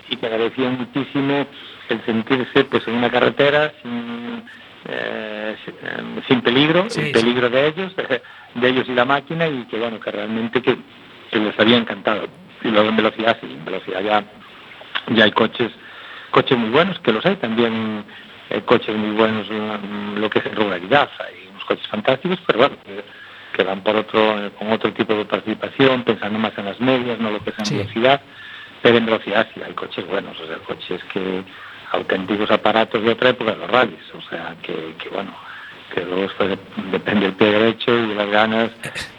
y 0.09 0.15
que 0.15 0.25
agradecían 0.25 0.77
muchísimo 0.77 1.45
el 1.89 2.05
sentirse 2.05 2.63
pues 2.65 2.87
en 2.87 2.95
una 2.95 3.09
carretera 3.09 3.71
sin, 3.81 4.43
eh, 4.87 5.55
sin, 5.65 6.23
sin 6.27 6.41
peligro, 6.41 6.89
Sí, 6.89 6.99
el 7.01 7.05
sí. 7.07 7.11
peligro 7.13 7.49
de 7.49 7.67
ellos, 7.67 7.93
de 8.55 8.67
ellos 8.69 8.87
y 8.87 8.93
la 8.93 9.05
máquina 9.05 9.47
y 9.47 9.65
que 9.65 9.77
bueno, 9.77 9.99
que 9.99 10.11
realmente 10.11 10.61
que, 10.61 10.77
que 11.31 11.39
les 11.39 11.59
había 11.59 11.77
encantado. 11.77 12.27
Y 12.63 12.69
luego 12.69 12.89
en 12.89 12.97
velocidad, 12.97 13.37
sí, 13.41 13.47
en 13.51 13.65
velocidad 13.65 14.01
ya, 14.01 14.23
ya 15.13 15.23
hay 15.25 15.31
coches, 15.31 15.71
coches 16.31 16.57
muy 16.57 16.69
buenos, 16.69 16.99
que 16.99 17.11
los 17.13 17.25
hay 17.25 17.35
también 17.35 18.03
eh, 18.49 18.61
coches 18.65 18.95
muy 18.95 19.15
buenos, 19.15 19.47
mm, 19.49 20.17
lo 20.19 20.29
que 20.29 20.39
es 20.39 20.45
en 20.45 20.55
ruralidad, 20.55 21.09
hay 21.19 21.47
unos 21.51 21.63
coches 21.65 21.87
fantásticos, 21.87 22.39
pero 22.47 22.59
bueno, 22.59 22.75
que, 23.53 23.63
van 23.63 23.81
por 23.81 23.95
otro, 23.95 24.45
eh, 24.45 24.51
con 24.57 24.71
otro 24.71 24.93
tipo 24.93 25.13
de 25.15 25.25
participación, 25.25 26.03
pensando 26.03 26.37
más 26.39 26.57
en 26.57 26.65
las 26.65 26.79
medias, 26.79 27.19
no 27.19 27.31
lo 27.31 27.43
que 27.43 27.49
es 27.49 27.59
en 27.59 27.65
Sí. 27.65 27.77
velocidad, 27.77 28.21
pero 28.81 28.97
en 28.97 29.05
velocidad 29.05 29.47
sí 29.53 29.61
hay 29.65 29.73
coches 29.73 30.05
buenos, 30.07 30.39
o 30.39 30.45
sea, 30.47 30.57
coches 30.59 31.01
que 31.11 31.43
auténticos 31.97 32.49
aparatos 32.51 33.03
de 33.03 33.11
otra 33.11 33.29
época 33.29 33.55
los 33.55 33.69
rallies, 33.69 34.13
o 34.13 34.21
sea, 34.29 34.55
que, 34.61 34.95
que 35.01 35.09
bueno, 35.09 35.31
que 35.93 36.05
luego 36.05 36.27
depende 36.91 37.25
del 37.25 37.33
pie 37.33 37.51
derecho 37.51 37.97
y 37.97 38.13
las 38.13 38.29
ganas 38.29 38.71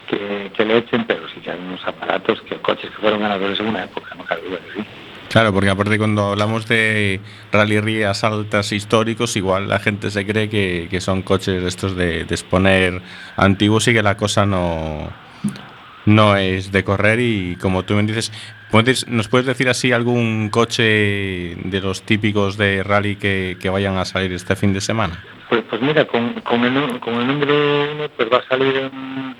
que, 0.08 0.64
le 0.64 0.78
echen, 0.78 1.04
pero 1.06 1.28
sí 1.28 1.40
que 1.40 1.50
hay 1.50 1.58
unos 1.58 1.84
aparatos 1.86 2.40
que 2.42 2.56
coches 2.56 2.90
que 2.90 2.96
fueron 2.96 3.20
ganadores 3.20 3.58
en 3.60 3.66
una 3.66 3.84
época, 3.84 4.14
no 4.16 4.24
cabe 4.24 4.42
duda 4.42 4.58
sí. 4.74 4.84
Claro, 5.28 5.52
porque 5.52 5.68
aparte 5.68 5.98
cuando 5.98 6.30
hablamos 6.30 6.66
de 6.68 7.20
rally 7.52 7.80
rías 7.80 8.24
altas 8.24 8.72
históricos, 8.72 9.36
igual 9.36 9.68
la 9.68 9.78
gente 9.78 10.10
se 10.10 10.26
cree 10.26 10.48
que, 10.48 11.00
son 11.00 11.20
coches 11.20 11.62
estos 11.64 11.94
de 11.94 12.22
exponer 12.22 13.02
antiguos 13.36 13.86
y 13.88 13.92
que 13.92 14.02
la 14.02 14.16
cosa 14.16 14.46
no, 14.46 15.12
no 16.06 16.36
es 16.36 16.72
de 16.72 16.84
correr 16.84 17.20
y 17.20 17.56
como 17.60 17.84
tú 17.84 17.94
me 17.94 18.02
dices, 18.02 18.32
¿puedes, 18.70 19.06
¿nos 19.08 19.28
puedes 19.28 19.46
decir 19.46 19.68
así 19.68 19.92
algún 19.92 20.48
coche 20.50 20.82
de 20.82 21.80
los 21.82 22.02
típicos 22.02 22.56
de 22.56 22.82
rally 22.82 23.16
que, 23.16 23.56
que 23.60 23.68
vayan 23.70 23.96
a 23.98 24.04
salir 24.04 24.32
este 24.32 24.56
fin 24.56 24.72
de 24.72 24.80
semana? 24.80 25.22
Pues, 25.48 25.62
pues 25.68 25.80
mira, 25.82 26.04
con, 26.06 26.34
con, 26.42 26.64
el, 26.64 27.00
con 27.00 27.14
el 27.14 27.26
número 27.26 27.92
uno 27.94 28.08
pues 28.16 28.28
va 28.32 28.38
a 28.38 28.48
salir 28.48 28.90
mm, 28.92 29.34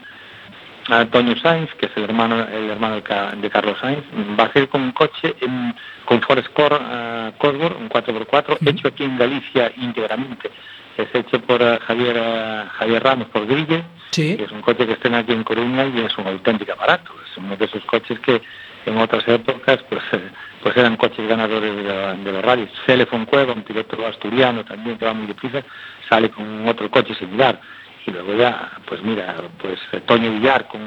Antonio 0.90 1.37
Sainz, 1.37 1.68
que 1.75 1.87
es 1.87 1.92
el 1.97 2.05
hermano 2.05 2.47
el 2.49 2.71
hermano 2.71 2.94
de, 2.97 3.03
Ca- 3.03 3.33
de 3.33 3.51
Carlos 3.51 3.77
Sainz, 3.81 4.03
va 4.38 4.44
a 4.44 4.53
ser 4.55 4.68
con 4.68 4.81
un 4.83 4.92
coche 4.92 5.35
en, 5.40 5.75
con 6.07 6.23
Ford 6.23 6.38
eh, 6.38 7.33
Cosworth, 7.37 7.79
un 7.79 7.90
4x4, 7.90 8.57
hecho 8.66 8.88
aquí 8.88 9.05
en 9.05 9.18
Galicia 9.18 9.71
íntegramente. 9.77 10.51
Es 10.99 11.15
hecho 11.15 11.41
por 11.41 11.63
eh, 11.63 11.79
Javier 11.87 12.17
eh, 12.19 12.65
Javier 12.79 13.03
Ramos, 13.03 13.29
por 13.29 13.47
Grille, 13.47 13.85
Sí. 14.11 14.37
que 14.37 14.45
es 14.45 14.51
un 14.51 14.63
coche 14.63 14.87
que 14.87 14.93
está 14.95 15.17
aquí 15.17 15.33
en 15.33 15.45
Coruña 15.45 15.85
y 15.87 16.01
es 16.01 16.17
un 16.19 16.27
auténtico 16.27 16.73
aparato. 16.73 17.13
Es 17.31 17.37
uno 17.37 17.57
de 17.57 17.65
esos 17.67 17.85
coches 17.85 18.19
que 18.21 18.41
en 18.87 18.99
otras 18.99 19.27
épocas 19.29 19.79
pues, 19.89 20.03
eh, 20.13 20.31
pues 20.63 20.77
eran 20.77 20.97
coches 20.97 21.29
ganadores 21.29 21.77
de, 21.77 21.83
la- 21.85 22.15
de 22.15 22.33
los 22.33 22.43
rallies. 22.45 22.71
Cele 22.87 23.07
Foncueva, 23.07 23.53
un 23.53 23.63
piloto 23.63 24.05
asturiano 24.07 24.65
también 24.65 24.99
que 24.99 25.05
va 25.05 25.13
muy 25.15 25.27
deprisa, 25.27 25.63
sale 26.09 26.31
con 26.31 26.67
otro 26.67 26.91
coche 26.91 27.15
similar. 27.15 27.61
Y 28.07 28.11
luego 28.11 28.35
ya, 28.35 28.71
pues 28.87 29.03
mira, 29.03 29.37
pues 29.61 29.79
Toño 30.07 30.31
Villar 30.33 30.67
con, 30.69 30.81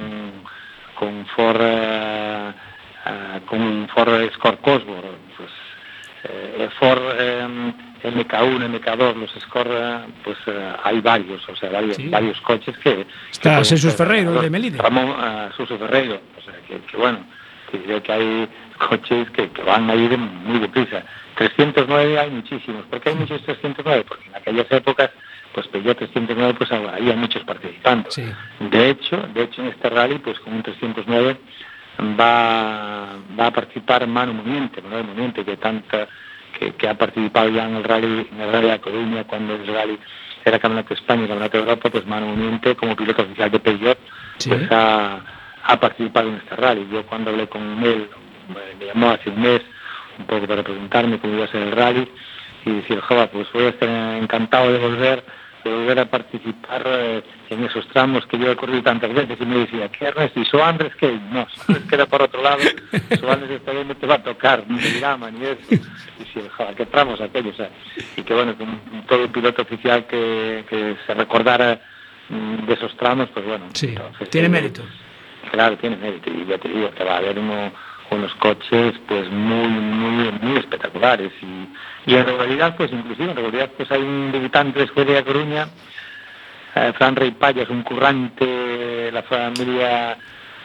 con 0.96 1.26
Ford, 1.28 1.62
eh, 1.62 2.52
eh, 3.06 3.40
con 3.46 3.88
Ford 3.94 4.14
Escort 4.24 4.60
Cosworth, 4.62 5.06
pues 5.38 5.50
eh, 6.24 6.70
Ford 6.80 7.02
eh, 7.20 7.74
MK1, 8.04 8.80
MK2, 8.80 9.16
los 9.16 9.36
Escort, 9.36 9.70
eh, 9.72 10.00
pues 10.24 10.38
eh, 10.48 10.74
hay 10.84 11.02
varios, 11.02 11.48
o 11.48 11.56
sea, 11.56 11.70
varios, 11.70 11.96
Sí. 11.98 12.08
varios 12.10 12.40
coches 12.42 12.78
que... 12.80 13.06
Está 13.32 13.60
que 13.60 13.66
Jesús 13.66 13.96
Ferreiro, 13.96 14.34
de. 14.42 14.50
Melide. 14.50 14.78
Ramón 14.80 15.16
eh, 15.24 15.50
Suso 15.56 15.78
Ferreiro, 15.78 16.20
o 16.38 16.42
sea, 16.42 16.54
que, 16.68 16.80
que 16.80 16.98
bueno, 16.98 17.20
que 17.72 18.02
que 18.02 18.12
hay 18.12 18.50
coches 18.90 19.30
que, 19.32 19.50
que 19.50 19.64
van 19.64 19.90
a 19.90 19.96
ir 19.96 20.18
muy 20.18 20.60
deprisa. 20.60 21.04
309 21.36 22.20
hay 22.20 22.30
muchísimos. 22.30 22.86
¿Por 22.86 23.00
qué 23.00 23.10
hay 23.10 23.16
muchos 23.16 23.42
309? 23.44 24.04
Porque 24.08 24.28
en 24.28 24.36
aquellas 24.36 24.72
épocas, 24.72 25.10
pues 25.54 25.68
Peugeot 25.68 25.98
309, 25.98 26.56
pues 26.58 26.72
había 26.72 27.16
muchos 27.16 27.44
participando. 27.44 28.10
Sí. 28.12 28.26
De 28.60 28.90
hecho, 28.90 29.18
de 29.34 29.44
hecho 29.44 29.62
en 29.62 29.70
este 29.70 29.90
rally, 29.90 30.18
pues 30.20 30.40
con 30.40 30.54
un 30.54 30.64
309 30.64 31.38
va, 32.20 33.16
va 33.40 33.48
a 33.48 33.52
participar 33.52 34.06
Manu 34.08 34.34
Muniente, 34.34 34.82
Manuel 34.82 35.06
Muniente, 35.06 35.46
que 35.46 35.58
tanta 35.58 36.08
que, 36.62 36.74
que 36.74 36.88
ha 36.88 36.94
participado 36.94 37.50
ya 37.50 37.66
en 37.68 37.76
el 37.78 37.84
rally, 37.84 38.28
en 38.32 38.40
el 38.42 38.52
rally 38.52 38.70
de 38.70 38.80
Coruña, 38.80 39.24
cuando 39.24 39.56
el 39.56 39.66
rally 39.66 39.98
era 40.46 40.60
Campeonato 40.60 40.90
de 40.90 40.96
España 41.02 41.24
y 41.24 41.28
Campeonato 41.28 41.58
de 41.58 41.64
Europa, 41.64 41.90
pues 41.90 42.06
Manu 42.06 42.28
Muniente, 42.28 42.76
como 42.76 42.96
piloto 42.96 43.24
oficial 43.24 43.50
de 43.52 43.60
Peugeot, 43.60 43.98
Sí. 44.38 44.50
pues 44.50 44.72
ha, 44.72 45.22
ha 45.64 45.80
participado 45.80 46.30
en 46.30 46.36
este 46.36 46.56
rally. 46.56 46.88
Yo 46.92 47.04
cuando 47.06 47.32
hablé 47.32 47.48
con 47.48 47.62
él, 47.84 48.10
eh, 48.10 48.76
me 48.80 48.86
llamó 48.88 49.10
hace 49.12 49.30
un 49.30 49.42
mes, 49.42 49.62
un 50.20 50.26
poco 50.26 50.48
para 50.48 50.64
preguntarme 50.64 51.20
cómo 51.20 51.34
iba 51.34 51.46
a 51.46 51.48
ser 51.48 51.64
el 51.64 51.72
rally, 51.72 52.08
y 52.66 52.72
decir, 52.72 53.00
joder, 53.02 53.30
pues 53.32 53.52
voy 53.54 53.66
a 53.66 53.70
estar 53.70 53.90
encantado 53.90 54.72
de 54.72 54.78
volver 54.80 55.24
se 55.62 55.70
volver 55.70 56.00
a 56.00 56.06
participar 56.06 56.84
eh, 56.86 57.24
en 57.50 57.64
esos 57.64 57.88
tramos 57.90 58.26
que 58.26 58.38
yo 58.38 58.52
he 58.52 58.56
corrido 58.56 58.84
tantas 58.84 59.14
veces 59.14 59.38
y 59.40 59.46
me 59.46 59.60
decía, 59.60 59.90
¿qué 59.90 60.06
Ernest? 60.06 60.38
¿Y 60.38 60.46
Soandres 60.46 60.96
qué? 60.96 61.20
No, 61.32 61.48
Soandres 61.50 61.90
queda 61.90 62.06
por 62.06 62.22
otro 62.22 62.42
lado, 62.42 62.60
Soandres 63.20 63.52
esta 63.52 63.72
vez 63.72 63.86
no 63.86 63.96
te 63.96 64.08
va 64.08 64.16
a 64.16 64.24
tocar, 64.24 64.64
ni 64.68 64.80
el 64.80 65.00
drama, 65.00 65.32
ni 65.32 65.46
eso. 65.46 65.62
Y 65.72 66.24
si, 66.34 66.48
joder, 66.50 66.76
qué 66.76 66.86
tramos 66.86 67.22
aquellos. 67.22 67.60
Eh? 67.60 67.70
Y 68.18 68.24
que 68.24 68.34
bueno, 68.34 68.56
con 68.56 69.06
todo 69.08 69.24
el 69.24 69.30
piloto 69.30 69.62
oficial 69.62 70.06
que, 70.06 70.66
que 70.70 70.96
se 71.06 71.14
recordara 71.14 71.80
mm, 72.30 72.66
de 72.66 72.74
esos 72.74 72.96
tramos, 72.98 73.30
pues 73.34 73.46
bueno. 73.46 73.66
Sí, 73.74 73.88
entonces, 73.90 74.30
tiene 74.30 74.48
eh, 74.48 74.52
mérito. 74.52 74.84
Claro, 75.52 75.78
tiene 75.78 75.98
mérito. 75.98 76.30
Y 76.30 76.46
ya 76.46 76.58
te 76.58 76.70
digo, 76.70 76.92
que 76.92 77.04
va 77.04 77.16
a 77.16 77.18
haber 77.18 77.40
uno 77.40 77.72
unos 78.12 78.34
coches 78.36 78.94
pues 79.08 79.30
muy, 79.30 79.68
muy, 79.68 80.32
muy 80.42 80.58
espectaculares. 80.58 81.32
Y, 81.42 82.14
en 82.14 82.26
realidad, 82.26 82.76
pues 82.76 82.92
inclusive 82.92 83.32
en 83.32 83.38
realidad, 83.38 83.72
pues 83.76 83.90
hay 83.92 84.02
un 84.02 84.32
debutante 84.32 84.86
de 84.86 85.06
de 85.06 85.24
Coruña, 85.24 85.68
eh, 86.76 86.94
Fran 86.98 87.16
Rey 87.16 87.32
Payas, 87.32 87.70
un 87.70 87.84
currante, 87.84 89.12
la 89.12 89.24
familia 89.24 90.18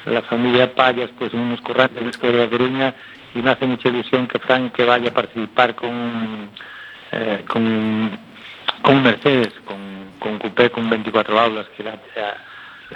la 0.07 0.23
familia 0.23 0.73
Payas, 0.73 1.11
pues 1.19 1.35
unos 1.35 1.61
currantes 1.63 2.03
de 2.03 2.11
Escuela 2.11 2.43
de 2.43 2.49
Coruña, 2.49 2.95
y 3.35 3.43
me 3.43 3.51
hace 3.51 3.67
mucha 3.67 3.89
ilusión 3.89 4.29
que 4.29 4.39
Fran 4.39 4.71
que 4.71 4.85
vaya 4.85 5.11
a 5.11 5.15
participar 5.15 5.75
con, 5.75 6.51
eh, 7.11 7.45
con, 7.49 8.17
con 8.83 9.03
Mercedes, 9.03 9.53
con, 9.65 9.79
con 10.21 10.39
coupé 10.39 10.71
con 10.71 10.89
24 10.89 11.41
aulas, 11.41 11.67
que 11.77 11.83
le 11.83 11.91
ha, 11.91 11.99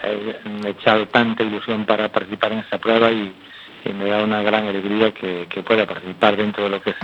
le 0.04 0.68
ha 0.68 0.70
echado 0.70 1.06
tanta 1.08 1.42
ilusión 1.42 1.84
para 1.84 2.08
participar 2.08 2.52
en 2.52 2.58
esta 2.60 2.78
prueba 2.78 3.10
y, 3.10 3.34
y 3.84 3.92
me 3.92 4.06
da 4.08 4.22
una 4.22 4.42
gran 4.42 4.66
alegría 4.66 5.12
que, 5.12 5.46
que 5.48 5.62
pueda 5.62 5.86
participar 5.86 6.36
dentro 6.36 6.64
de 6.64 6.70
lo 6.70 6.82
que 6.82 6.90
es 6.90 6.96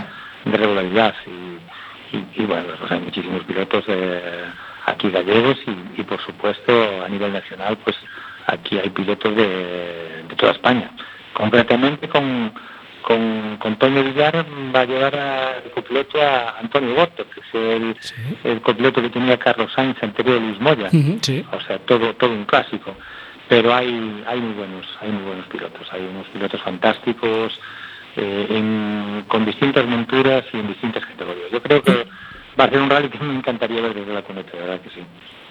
de 0.45 0.57
regularidad. 0.57 1.15
Y, 1.25 2.15
y, 2.17 2.25
y 2.35 2.45
bueno, 2.45 2.67
pues 2.79 2.91
hay 2.91 2.99
muchísimos 2.99 3.43
pilotos 3.43 3.83
eh, 3.87 4.43
aquí 4.85 5.09
gallegos 5.09 5.57
y, 5.65 6.01
y 6.01 6.03
por 6.03 6.21
supuesto 6.21 7.03
a 7.05 7.09
nivel 7.09 7.33
nacional, 7.33 7.77
pues 7.83 7.95
aquí 8.45 8.77
hay 8.77 8.89
pilotos 8.89 9.35
de, 9.35 10.23
de 10.27 10.35
toda 10.37 10.53
España. 10.53 10.91
Concretamente 11.33 12.07
con, 12.07 12.51
con, 13.01 13.57
con 13.57 13.75
Toño 13.77 14.03
Villar 14.03 14.45
va 14.75 14.81
a 14.81 14.85
llevar 14.85 15.15
a, 15.15 15.61
de 15.61 15.69
copiloto 15.71 16.21
a 16.21 16.57
Antonio 16.59 16.95
Boto, 16.95 17.25
que 17.29 17.39
es 17.41 17.45
el, 17.53 17.95
Sí. 17.99 18.15
el 18.43 18.61
copiloto 18.61 19.01
que 19.01 19.09
tenía 19.09 19.37
Carlos 19.37 19.71
Sainz 19.73 20.01
anterior 20.01 20.37
a 20.37 20.39
Luis 20.39 20.59
Moya. 20.59 20.89
Sí. 21.21 21.45
O 21.51 21.59
sea, 21.61 21.77
todo, 21.79 22.13
todo 22.15 22.31
un 22.31 22.45
clásico. 22.45 22.95
Pero 23.49 23.73
hay, 23.73 24.23
hay 24.27 24.41
muy 24.41 24.53
buenos, 24.53 24.85
hay 25.01 25.09
muy 25.11 25.23
buenos 25.23 25.45
pilotos, 25.47 25.87
hay 25.91 26.01
unos 26.05 26.27
pilotos 26.27 26.61
fantásticos 26.61 27.59
eh, 28.15 28.47
en- 28.49 29.23
con 29.27 29.45
distintas 29.45 29.85
monturas 29.85 30.43
y 30.53 30.57
en 30.57 30.67
distintas 30.67 31.05
categorías. 31.05 31.51
Yo 31.51 31.61
creo 31.61 31.81
que 31.81 32.05
va 32.59 32.65
a 32.65 32.69
ser 32.69 32.81
un 32.81 32.89
rally 32.89 33.09
que 33.09 33.19
me 33.19 33.35
encantaría 33.35 33.81
ver 33.81 33.93
desde 33.93 34.13
la 34.13 34.21
cuneta, 34.23 34.51
de 34.51 34.59
verdad 34.59 34.81
que 34.81 34.89
sí. 34.89 35.01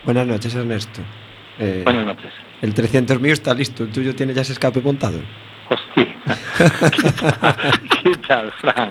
Buenas 0.04 0.26
noches, 0.26 0.54
Ernesto. 0.54 1.00
Eh, 1.58 1.82
Buenas 1.84 2.04
noches. 2.06 2.32
el 2.60 2.74
300 2.74 3.18
mío 3.20 3.32
está 3.32 3.54
listo, 3.54 3.84
el 3.84 3.90
tuyo 3.92 4.14
tiene 4.14 4.34
ya 4.34 4.42
ese 4.42 4.52
escape 4.52 4.80
montado. 4.80 5.20
¿Qué 6.26 7.12
tal, 7.12 7.80
¿Qué 8.02 8.16
tal, 8.26 8.52
Fran? 8.52 8.90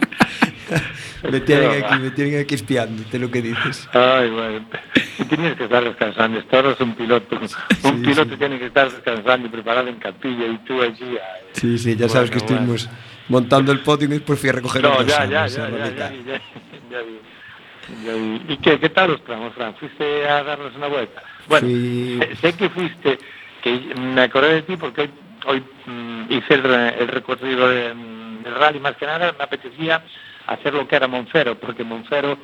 Me 1.29 1.39
tienen 1.41 1.83
aquí, 1.83 1.99
me 1.99 2.11
tienen 2.11 2.41
aquí 2.41 2.55
espiándote 2.55 3.17
lo 3.19 3.29
que 3.31 3.41
dices. 3.41 3.89
Ay, 3.93 4.29
bueno, 4.29 4.65
tienes 5.29 5.55
que 5.55 5.63
estar 5.65 5.83
descansando. 5.83 6.39
Esto 6.39 6.55
ahora 6.55 6.71
es 6.71 6.79
un 6.81 6.95
piloto. 6.95 7.39
Un 7.83 8.01
piloto 8.01 8.37
tiene 8.37 8.59
que 8.59 8.67
estar 8.67 8.91
descansando 8.91 9.47
y 9.47 9.49
preparado 9.49 9.87
en 9.87 9.95
capilla 9.95 10.45
y 10.47 10.57
tú 10.59 10.81
allí. 10.81 11.03
ay. 11.17 11.41
Sí, 11.53 11.77
sí, 11.77 11.95
ya 11.95 12.07
sabes 12.09 12.29
que 12.29 12.37
Bueno, 12.39 12.53
estuvimos 12.53 12.89
montando 13.29 13.71
el 13.71 13.79
podio 13.81 14.05
y 14.07 14.11
después 14.11 14.39
fui 14.39 14.49
a 14.49 14.53
recoger 14.53 14.83
No, 14.83 14.99
los 14.99 15.07
ya, 15.07 15.25
ya, 15.25 15.47
ya, 15.47 15.69
ya, 15.69 15.77
ya, 15.77 15.93
ya, 15.95 16.11
ya 16.91 17.01
vi, 17.01 17.19
ya 18.05 18.13
vi. 18.13 18.41
¿Y 18.53 18.57
qué, 18.57 18.79
qué 18.79 18.89
tal 18.89 19.11
los 19.11 19.23
tramos, 19.23 19.53
Fran? 19.55 19.75
¿Fuiste 19.75 20.27
a 20.27 20.43
darnos 20.43 20.75
una 20.75 20.87
vuelta? 20.87 21.23
Bueno, 21.47 21.67
sé, 21.67 22.35
sé 22.35 22.53
que 22.53 22.69
fuiste, 22.69 23.17
que 23.63 23.93
me 23.99 24.21
acordé 24.21 24.53
de 24.55 24.61
ti 24.63 24.77
porque 24.77 25.01
hoy, 25.01 25.09
hoy 25.47 25.63
mm, 25.85 26.25
hice 26.29 26.53
el, 26.55 26.65
el 26.65 27.07
recorrido 27.07 27.67
de, 27.69 27.93
mm, 27.93 28.43
del 28.43 28.55
rally, 28.55 28.79
más 28.79 28.95
que 28.97 29.05
nada 29.05 29.33
me 29.37 29.43
apetecía 29.43 30.03
hacer 30.47 30.73
lo 30.73 30.87
que 30.87 30.95
era 30.95 31.07
Monfero, 31.07 31.55
porque 31.59 31.83
Monfero, 31.83 32.37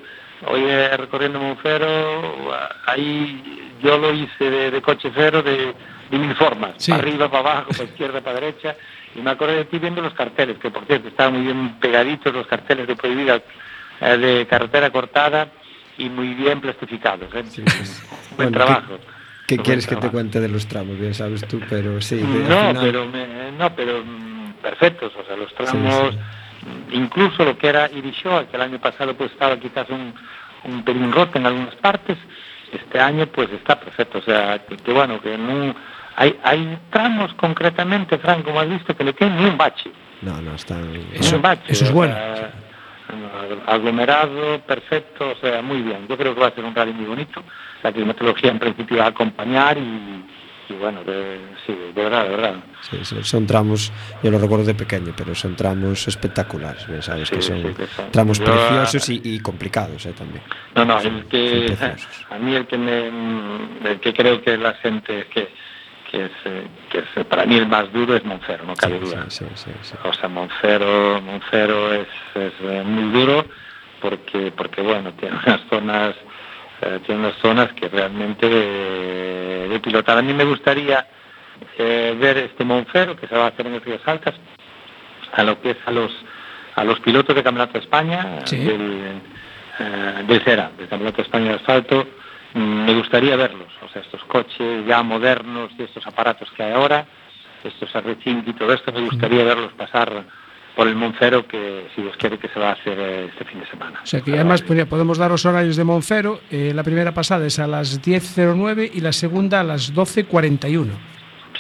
hoy 0.48 0.64
recorriendo 0.98 1.40
Monfero, 1.40 2.52
ah, 2.54 2.70
ahí 2.88 3.72
yo 3.84 3.98
lo 3.98 4.14
hice 4.14 4.50
de, 4.50 4.72
de 4.72 4.82
coche 4.82 5.12
cero, 5.14 5.42
de, 5.44 5.74
de 6.10 6.18
mil 6.18 6.36
formas, 6.36 6.74
Sí. 6.78 6.92
para 6.92 7.04
arriba, 7.04 7.30
para 7.30 7.52
abajo, 7.52 7.70
para 7.72 7.84
izquierda, 7.84 8.22
para 8.22 8.40
derecha, 8.40 8.76
y 9.16 9.20
me 9.22 9.32
acordé 9.32 9.56
de 9.58 9.66
ti 9.66 9.78
viendo 9.80 10.02
los 10.02 10.14
carteles, 10.14 10.58
que 10.58 10.72
por 10.72 10.86
cierto 10.86 11.10
estaban 11.10 11.34
muy 11.34 11.44
bien 11.44 11.80
pegaditos 11.80 12.34
los 12.34 12.48
carteles 12.48 12.88
de 12.88 12.96
prohibida 12.96 13.42
eh, 14.00 14.18
de 14.18 14.48
carretera 14.48 14.90
cortada 14.90 15.48
y 15.98 16.10
muy 16.10 16.34
bien 16.34 16.60
plastificados. 16.62 17.30
¿eh? 17.36 17.44
Buen 18.36 18.52
Bueno, 18.52 18.52
trabajo. 18.52 19.00
¿Qué 19.52 19.56
Buen 19.58 19.66
quieres 19.66 19.88
que 19.88 19.96
te 19.96 20.10
cuente 20.10 20.40
de 20.40 20.48
los 20.50 20.68
tramos? 20.68 20.98
Bien 21.00 21.14
sabes 21.14 21.46
tú, 21.48 21.60
pero 21.70 22.02
sí. 22.02 22.16
de- 22.18 22.24
No, 22.26 22.68
final- 22.70 22.78
pero, 22.82 23.06
me- 23.08 23.52
no, 23.58 23.76
pero 23.76 24.04
mm, 24.04 24.54
perfectos, 24.62 25.12
o 25.16 25.24
sea, 25.26 25.36
los 25.36 25.54
tramos, 25.56 26.14
sí. 26.14 26.96
incluso 26.98 27.44
lo 27.46 27.58
que 27.58 27.68
era 27.68 27.90
Irishoa, 27.92 28.46
que 28.48 28.56
el 28.56 28.62
año 28.64 28.80
pasado 28.80 29.14
pues 29.16 29.32
estaba 29.32 29.58
quizás 29.58 29.90
un, 29.90 30.14
un 30.66 30.84
pelín 30.84 31.12
roto 31.12 31.38
en 31.40 31.46
algunas 31.46 31.76
partes, 31.76 32.18
este 32.72 33.00
año 33.00 33.28
pues 33.28 33.50
está 33.52 33.80
perfecto, 33.80 34.20
o 34.20 34.22
sea, 34.22 34.60
que, 34.68 34.78
que 34.78 34.92
bueno, 34.94 35.22
que 35.22 35.38
no... 35.38 35.76
Hay, 36.16 36.38
hay 36.44 36.78
tramos 36.92 37.34
concretamente, 37.36 38.18
Frank, 38.18 38.44
como 38.44 38.60
has 38.60 38.70
visto, 38.70 38.96
que 38.96 39.04
no 39.04 39.14
tienen 39.14 39.38
ni 39.38 39.46
un 39.46 39.58
bache. 39.58 39.90
No, 40.22 40.42
no, 40.42 40.56
están... 40.56 40.94
Eso- 41.14 41.38
un 41.38 41.42
bache, 41.42 41.64
eso 41.68 41.86
es 41.86 41.92
o 41.92 41.94
bueno. 41.94 42.14
sea, 42.14 42.52
aglomerado, 43.66 44.60
perfecto, 44.62 45.32
o 45.32 45.36
sea, 45.36 45.62
muy 45.62 45.82
bien. 45.82 46.08
Yo 46.08 46.18
creo 46.18 46.34
que 46.34 46.42
va 46.42 46.48
a 46.48 46.56
ser 46.56 46.64
un 46.64 46.76
rally 46.76 46.94
muy 46.94 47.06
bonito. 47.06 47.44
La 47.84 47.92
climatología 47.92 48.52
en 48.52 48.60
principio 48.60 48.98
va 48.98 49.06
a 49.06 49.10
acompañar 49.10 49.78
y, 49.78 50.26
y 50.70 50.74
bueno, 50.80 51.04
de, 51.04 51.40
sí, 51.66 51.74
de 51.94 52.04
verdad, 52.04 52.24
de 52.24 52.30
verdad. 52.30 52.56
Sí, 52.90 52.98
sí, 53.04 53.16
son 53.24 53.46
tramos, 53.46 53.92
yo 54.24 54.32
lo 54.32 54.40
recuerdo 54.40 54.66
de 54.66 54.74
pequeño, 54.76 55.14
pero 55.16 55.36
son 55.36 55.56
tramos 55.56 56.08
espectaculares, 56.08 56.86
sabes 57.04 57.30
que 57.30 57.42
son 57.42 57.62
sí, 57.62 57.74
que 57.76 57.88
son. 57.88 58.12
tramos 58.12 58.40
Yo, 58.40 58.46
preciosos 58.46 59.10
y, 59.10 59.22
y 59.24 59.40
complicados 59.40 60.06
eh, 60.06 60.14
también. 60.14 60.44
No, 60.76 60.86
no, 60.86 61.00
el 61.00 61.26
que, 61.26 61.76
a 62.30 62.38
mí 62.38 62.56
el 62.56 62.68
que 62.68 62.78
me, 62.78 63.08
el 63.90 64.00
que 64.00 64.14
creo 64.14 64.42
que 64.42 64.58
la 64.58 64.74
gente 64.76 65.28
que, 65.34 65.50
que 66.12 66.26
es, 66.26 66.32
eh, 66.46 66.68
que 66.90 66.98
es 67.00 67.06
eh, 67.16 67.24
para 67.24 67.46
mí 67.46 67.56
el 67.56 67.68
más 67.68 67.92
duro 67.94 68.16
es 68.16 68.24
Monfero, 68.26 68.66
no 68.66 68.76
cabe 68.76 69.00
Sí, 69.00 69.06
duda. 69.06 69.26
sí. 69.30 69.46
O 70.04 70.12
sea, 70.14 70.28
Monfero, 70.28 71.22
Monfero 71.22 71.94
es, 71.94 72.08
es, 72.36 72.54
eh, 72.62 72.84
muy 72.86 73.12
duro 73.18 73.46
porque, 74.02 74.52
porque 74.56 74.82
bueno, 74.82 75.14
tiene 75.20 75.38
unas 75.46 75.62
zonas, 75.70 76.16
eh, 76.82 77.00
tiene 77.06 77.22
unas 77.22 77.36
zonas 77.38 77.72
que 77.74 77.88
realmente 77.88 78.48
de, 78.50 79.70
de 79.70 79.80
pilotar. 79.80 80.18
A 80.18 80.22
mí 80.22 80.34
me 80.34 80.44
gustaría 80.44 81.08
eh, 81.78 82.16
ver 82.20 82.38
este 82.38 82.66
Monfero 82.66 83.16
que 83.16 83.28
se 83.28 83.36
va 83.36 83.46
a 83.46 83.48
hacer 83.50 83.68
en 83.68 83.76
el 83.76 83.82
Rías 83.82 84.02
Altas 84.06 84.36
a 85.34 85.44
lo 85.44 85.62
que 85.62 85.72
es 85.72 85.78
a 85.86 85.92
los 85.92 86.12
a 86.76 86.84
los 86.84 87.00
pilotos 87.02 87.36
de 87.36 87.44
Campeonato 87.44 87.74
de 87.74 87.80
España 87.80 88.40
del, 88.50 89.22
eh, 89.80 90.24
del 90.28 90.42
CERA, 90.44 90.72
del 90.78 90.88
Campeonato 90.88 91.18
de 91.18 91.24
España 91.24 91.46
de 91.50 91.56
Asfalto, 91.56 92.08
me 92.54 92.94
gustaría 92.96 93.36
verlos, 93.36 93.72
o 93.86 93.90
sea, 93.90 94.02
estos 94.02 94.24
coches 94.26 94.86
ya 94.86 95.02
modernos 95.04 95.72
y 95.78 95.84
estos 95.84 96.06
aparatos 96.06 96.50
que 96.52 96.64
hay 96.64 96.74
ahora, 96.74 97.06
estos 97.64 97.94
R5 97.94 98.44
y 98.48 98.54
todo 98.54 98.74
esto, 98.74 98.92
me 98.92 99.02
gustaría 99.02 99.44
verlos 99.44 99.72
pasar 99.74 100.24
por 100.76 100.88
el 100.88 100.96
Monfero 100.96 101.46
que 101.48 101.88
si 101.96 102.02
Dios 102.02 102.16
quiere 102.18 102.38
que 102.38 102.48
se 102.48 102.60
va 102.60 102.70
a 102.70 102.72
hacer 102.74 102.98
eh, 102.98 103.26
este 103.26 103.46
fin 103.46 103.60
de 103.60 103.68
semana. 103.68 104.00
O 104.04 104.06
sea 104.06 104.22
que 104.22 104.34
además 104.34 104.62
podemos 104.62 105.18
dar 105.18 105.30
los 105.32 105.46
horarios 105.46 105.76
de 105.76 105.84
Monfero. 105.84 106.40
eh, 106.50 106.72
la 106.74 106.84
primera 106.84 107.14
pasada 107.14 107.46
es 107.46 107.60
a 107.60 107.68
las 107.68 108.02
10.09 108.02 108.90
y 108.94 109.02
la 109.02 109.12
segunda 109.12 109.60
a 109.60 109.64
las 109.64 109.94
12.41. 109.94 110.88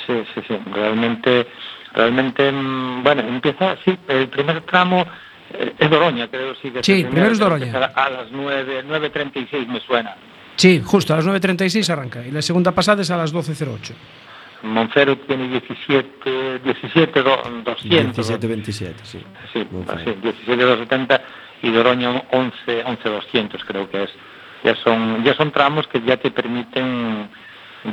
Sí, 0.08 0.24
sí, 0.34 0.42
sí, 0.48 0.58
realmente, 0.74 1.48
realmente, 1.94 2.52
mm, 2.52 3.04
bueno, 3.04 3.22
empieza, 3.22 3.76
sí, 3.86 3.98
el 4.08 4.30
primer 4.30 4.62
tramo 4.62 5.06
eh, 5.54 5.74
es 5.78 5.90
Doroña, 5.90 6.28
creo, 6.30 6.56
sí. 6.56 6.72
que 6.72 6.82
Sí, 6.84 7.04
primero 7.04 7.32
es 7.32 7.40
Doroña. 7.40 7.92
A 7.94 8.10
las 8.10 8.32
9, 8.32 8.86
9.36 8.88 9.68
me 9.68 9.80
suena. 9.82 10.16
Sí, 10.56 10.82
justo 10.84 11.14
a 11.14 11.18
las 11.18 11.26
9.36 11.26 11.90
arranca 11.90 12.26
y 12.26 12.32
la 12.32 12.42
segunda 12.42 12.72
pasada 12.72 13.02
es 13.02 13.10
a 13.12 13.18
las 13.18 13.34
12.08. 13.34 13.94
Monfero 14.64 15.18
tiene 15.20 15.48
17, 15.48 16.60
17 16.60 17.24
do- 17.24 17.42
200. 17.66 18.30
17-27, 18.30 18.94
sí. 19.04 19.24
Sí, 19.54 19.68
Monfero. 19.72 20.00
así, 20.02 20.12
17 20.22 20.64
270 20.64 21.22
y 21.64 21.72
Doroña 21.72 22.24
11, 22.32 22.84
11 22.86 23.10
200 23.10 23.64
creo 23.66 23.90
que 23.90 24.04
es. 24.04 24.12
Ya 24.64 24.76
son, 24.84 25.24
ya 25.24 25.34
son 25.36 25.52
tramos 25.52 25.88
que 25.88 26.02
ya 26.02 26.18
te 26.18 26.30
permiten 26.30 27.30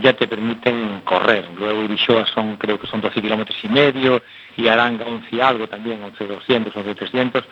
ya 0.03 0.13
te 0.13 0.29
permiten 0.29 1.01
correr. 1.07 1.49
Luego 1.57 1.83
Irishoa 1.85 2.27
son, 2.35 2.59
creo 2.59 2.79
que 2.79 2.87
son 2.87 3.01
12 3.01 3.23
kilómetros 3.23 3.57
y 3.65 3.69
medio, 3.69 4.23
y 4.55 4.69
Aranga 4.69 5.07
11 5.07 5.29
y 5.35 5.41
algo 5.41 5.67
también, 5.67 6.03
11 6.03 6.27
200, 6.27 6.77
11 6.77 6.95
300. 6.95 7.45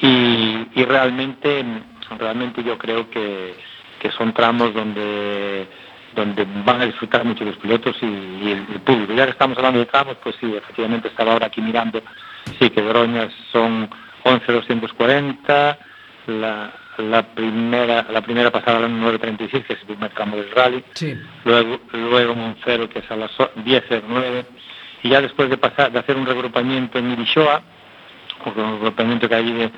Y, 0.00 0.66
y 0.74 0.84
realmente, 0.86 1.62
realmente 2.18 2.64
yo 2.64 2.78
creo 2.78 3.10
que, 3.10 3.54
que 4.00 4.10
son 4.12 4.32
tramos 4.32 4.72
donde 4.74 5.66
donde 6.14 6.46
van 6.64 6.80
a 6.80 6.86
disfrutar 6.86 7.26
mucho 7.26 7.44
los 7.44 7.56
pilotos 7.58 7.94
y, 8.00 8.06
y 8.06 8.50
el, 8.52 8.66
el 8.72 8.80
público. 8.80 9.12
Ya 9.12 9.26
que 9.26 9.32
estamos 9.32 9.58
hablando 9.58 9.80
de 9.80 9.84
tramos, 9.86 10.16
pues 10.22 10.34
sí, 10.40 10.50
efectivamente 10.56 11.08
estaba 11.08 11.32
ahora 11.32 11.46
aquí 11.48 11.60
mirando, 11.60 12.00
sí 12.58 12.70
que 12.70 12.80
Doroñas 12.80 13.30
son 13.52 13.90
11.240, 14.24 15.76
la, 16.28 16.72
la 16.98 17.22
primera 17.34 18.06
la 18.10 18.20
primera 18.22 18.50
pasada 18.50 18.78
a 18.78 18.80
las 18.80 18.90
9.36, 18.90 19.64
que 19.64 19.72
es 19.74 19.80
el 19.80 19.86
primer 19.86 20.10
tramo 20.12 20.36
del 20.36 20.50
rally, 20.50 20.82
Sí. 20.94 21.14
luego 21.44 21.80
luego 21.92 22.34
Monfero, 22.34 22.88
que 22.88 23.00
es 23.00 23.10
a 23.10 23.16
las 23.16 23.30
10.09, 23.36 24.44
y 25.02 25.10
ya 25.10 25.20
después 25.20 25.50
de 25.50 25.58
pasar 25.58 25.92
de 25.92 25.98
hacer 25.98 26.16
un 26.16 26.26
regrupamiento 26.26 26.98
en 26.98 27.12
Irishoa, 27.12 27.62
un 28.46 28.54
regrupamiento 28.54 29.28
que 29.28 29.34
hay 29.34 29.52
de, 29.52 29.70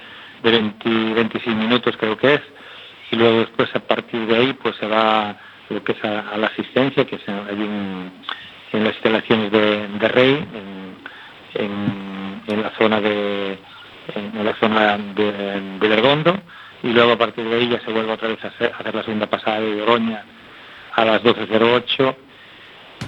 de 0.42 0.50
20, 0.50 0.88
26 1.14 1.56
minutos 1.56 1.96
creo 1.98 2.16
que 2.16 2.34
es, 2.34 2.40
y 3.10 3.16
luego 3.16 3.40
después 3.40 3.68
a 3.74 3.80
partir 3.80 4.26
de 4.26 4.36
ahí 4.36 4.52
pues 4.54 4.76
se 4.76 4.86
va 4.86 5.36
lo 5.70 5.82
que 5.84 5.92
es 5.92 6.04
a, 6.04 6.36
la 6.36 6.46
asistencia, 6.46 7.04
que 7.04 7.16
es 7.16 7.28
en, 7.28 8.12
las 8.72 8.94
instalaciones 8.94 9.52
de, 9.52 9.88
de 9.88 10.08
Rey, 10.08 10.44
en, 11.54 12.42
en, 12.46 12.62
la 12.62 12.70
zona 12.78 13.00
de 13.00 13.58
en, 14.14 14.44
la 14.44 14.54
zona 14.54 14.98
de, 14.98 15.22
de 15.78 16.42
y 16.82 16.88
luego 16.88 17.12
a 17.12 17.18
partir 17.18 17.44
de 17.44 17.56
ahí 17.56 17.68
ya 17.68 17.80
se 17.80 17.92
vuelve 17.92 18.12
otra 18.12 18.28
vez 18.28 18.42
a 18.44 18.48
hacer, 18.48 18.72
a 18.72 18.78
hacer 18.78 18.94
la 18.94 19.02
segunda 19.02 19.26
pasada 19.26 19.60
de 19.60 19.82
Oroña 19.82 20.24
a 20.94 21.04
las 21.04 21.22
12.08 21.22 22.16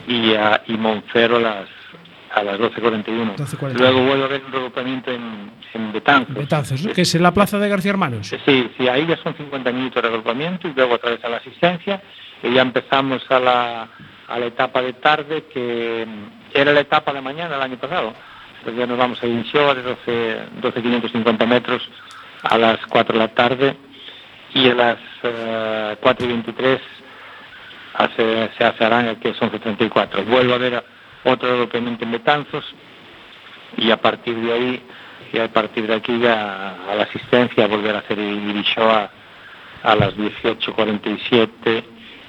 y, 0.08 0.34
a, 0.34 0.62
y 0.66 0.76
Monfero 0.76 1.36
a 1.36 1.40
las 1.40 1.68
a 2.34 2.42
las 2.42 2.58
12.41. 2.58 3.36
12:41. 3.36 3.78
Luego 3.78 4.04
vuelve 4.04 4.22
a 4.22 4.26
haber 4.26 4.44
un 4.44 4.52
regrupamiento 4.52 5.10
en, 5.10 5.50
en 5.74 5.92
Betanzos. 5.92 6.34
Betanzos, 6.34 6.84
¿no? 6.84 6.92
que 6.92 7.02
es 7.02 7.14
en 7.14 7.22
la 7.22 7.32
plaza 7.32 7.58
de 7.58 7.68
García 7.68 7.90
Hermanos. 7.90 8.28
Sí, 8.28 8.70
sí, 8.76 8.88
ahí 8.88 9.06
ya 9.06 9.16
son 9.18 9.34
50 9.34 9.72
minutos 9.72 10.02
de 10.02 10.08
regrupamiento 10.08 10.68
y 10.68 10.74
luego 10.74 10.94
otra 10.94 11.10
vez 11.10 11.24
a 11.24 11.28
la 11.28 11.38
asistencia 11.38 12.02
y 12.42 12.52
ya 12.52 12.62
empezamos 12.62 13.22
a 13.30 13.40
la, 13.40 13.88
a 14.28 14.38
la 14.38 14.46
etapa 14.46 14.80
de 14.82 14.92
tarde 14.94 15.44
que 15.52 16.06
mm, 16.06 16.56
era 16.56 16.72
la 16.72 16.80
etapa 16.80 17.12
de 17.12 17.20
mañana 17.20 17.56
el 17.56 17.62
año 17.62 17.76
pasado. 17.76 18.14
Pues 18.62 18.76
ya 18.76 18.86
nos 18.86 18.98
vamos 18.98 19.22
a 19.22 19.26
Inshoa 19.26 19.74
de 19.74 19.82
12, 19.82 20.38
12.550 20.62 21.46
metros 21.46 21.82
a 22.42 22.58
las 22.58 22.78
4 22.86 23.12
de 23.12 23.18
la 23.18 23.28
tarde 23.28 23.76
y 24.54 24.68
a 24.68 24.74
las 24.74 24.98
eh, 25.22 25.96
4 26.00 26.26
y 26.26 26.28
23 26.28 26.80
hace, 27.94 28.50
se 28.56 28.64
hace 28.64 28.84
Aranga 28.84 29.14
que 29.16 29.30
es 29.30 29.40
11.34. 29.40 30.24
Vuelvo 30.26 30.54
a 30.54 30.58
ver 30.58 30.84
otro 31.24 31.50
regrupamiento 31.50 32.04
en 32.04 32.12
Betanzos 32.12 32.64
y 33.76 33.90
a 33.90 33.96
partir 33.98 34.36
de 34.36 34.52
ahí 34.52 34.82
y 35.32 35.38
a 35.38 35.48
partir 35.52 35.86
de 35.86 35.94
aquí 35.94 36.18
ya 36.18 36.76
a 36.90 36.94
la 36.94 37.04
asistencia 37.04 37.66
volver 37.66 37.94
a 37.94 37.98
hacer 38.00 38.18
Irishoa 38.18 39.10
a 39.82 39.94
las 39.94 40.14
18.47 40.16 41.84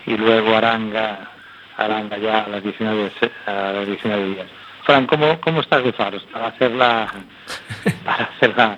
y 0.08 0.18
luego 0.18 0.56
Aranga 0.56 1.32
Aranga 1.78 2.18
ya 2.18 2.40
a 2.44 2.48
las 2.50 2.64
19 2.64 3.12
se- 3.20 3.32
a 3.50 3.72
las 3.74 3.88
19 3.88 4.26
días. 4.36 4.48
Fran, 4.84 5.06
¿cómo, 5.08 5.40
cómo 5.42 5.62
estás 5.62 5.84
de 5.84 5.94
faros 5.94 6.24
para 6.32 6.48
hacer 6.48 6.72
la 6.72 7.08
para 8.06 8.24
hacer 8.26 8.54
la 8.58 8.78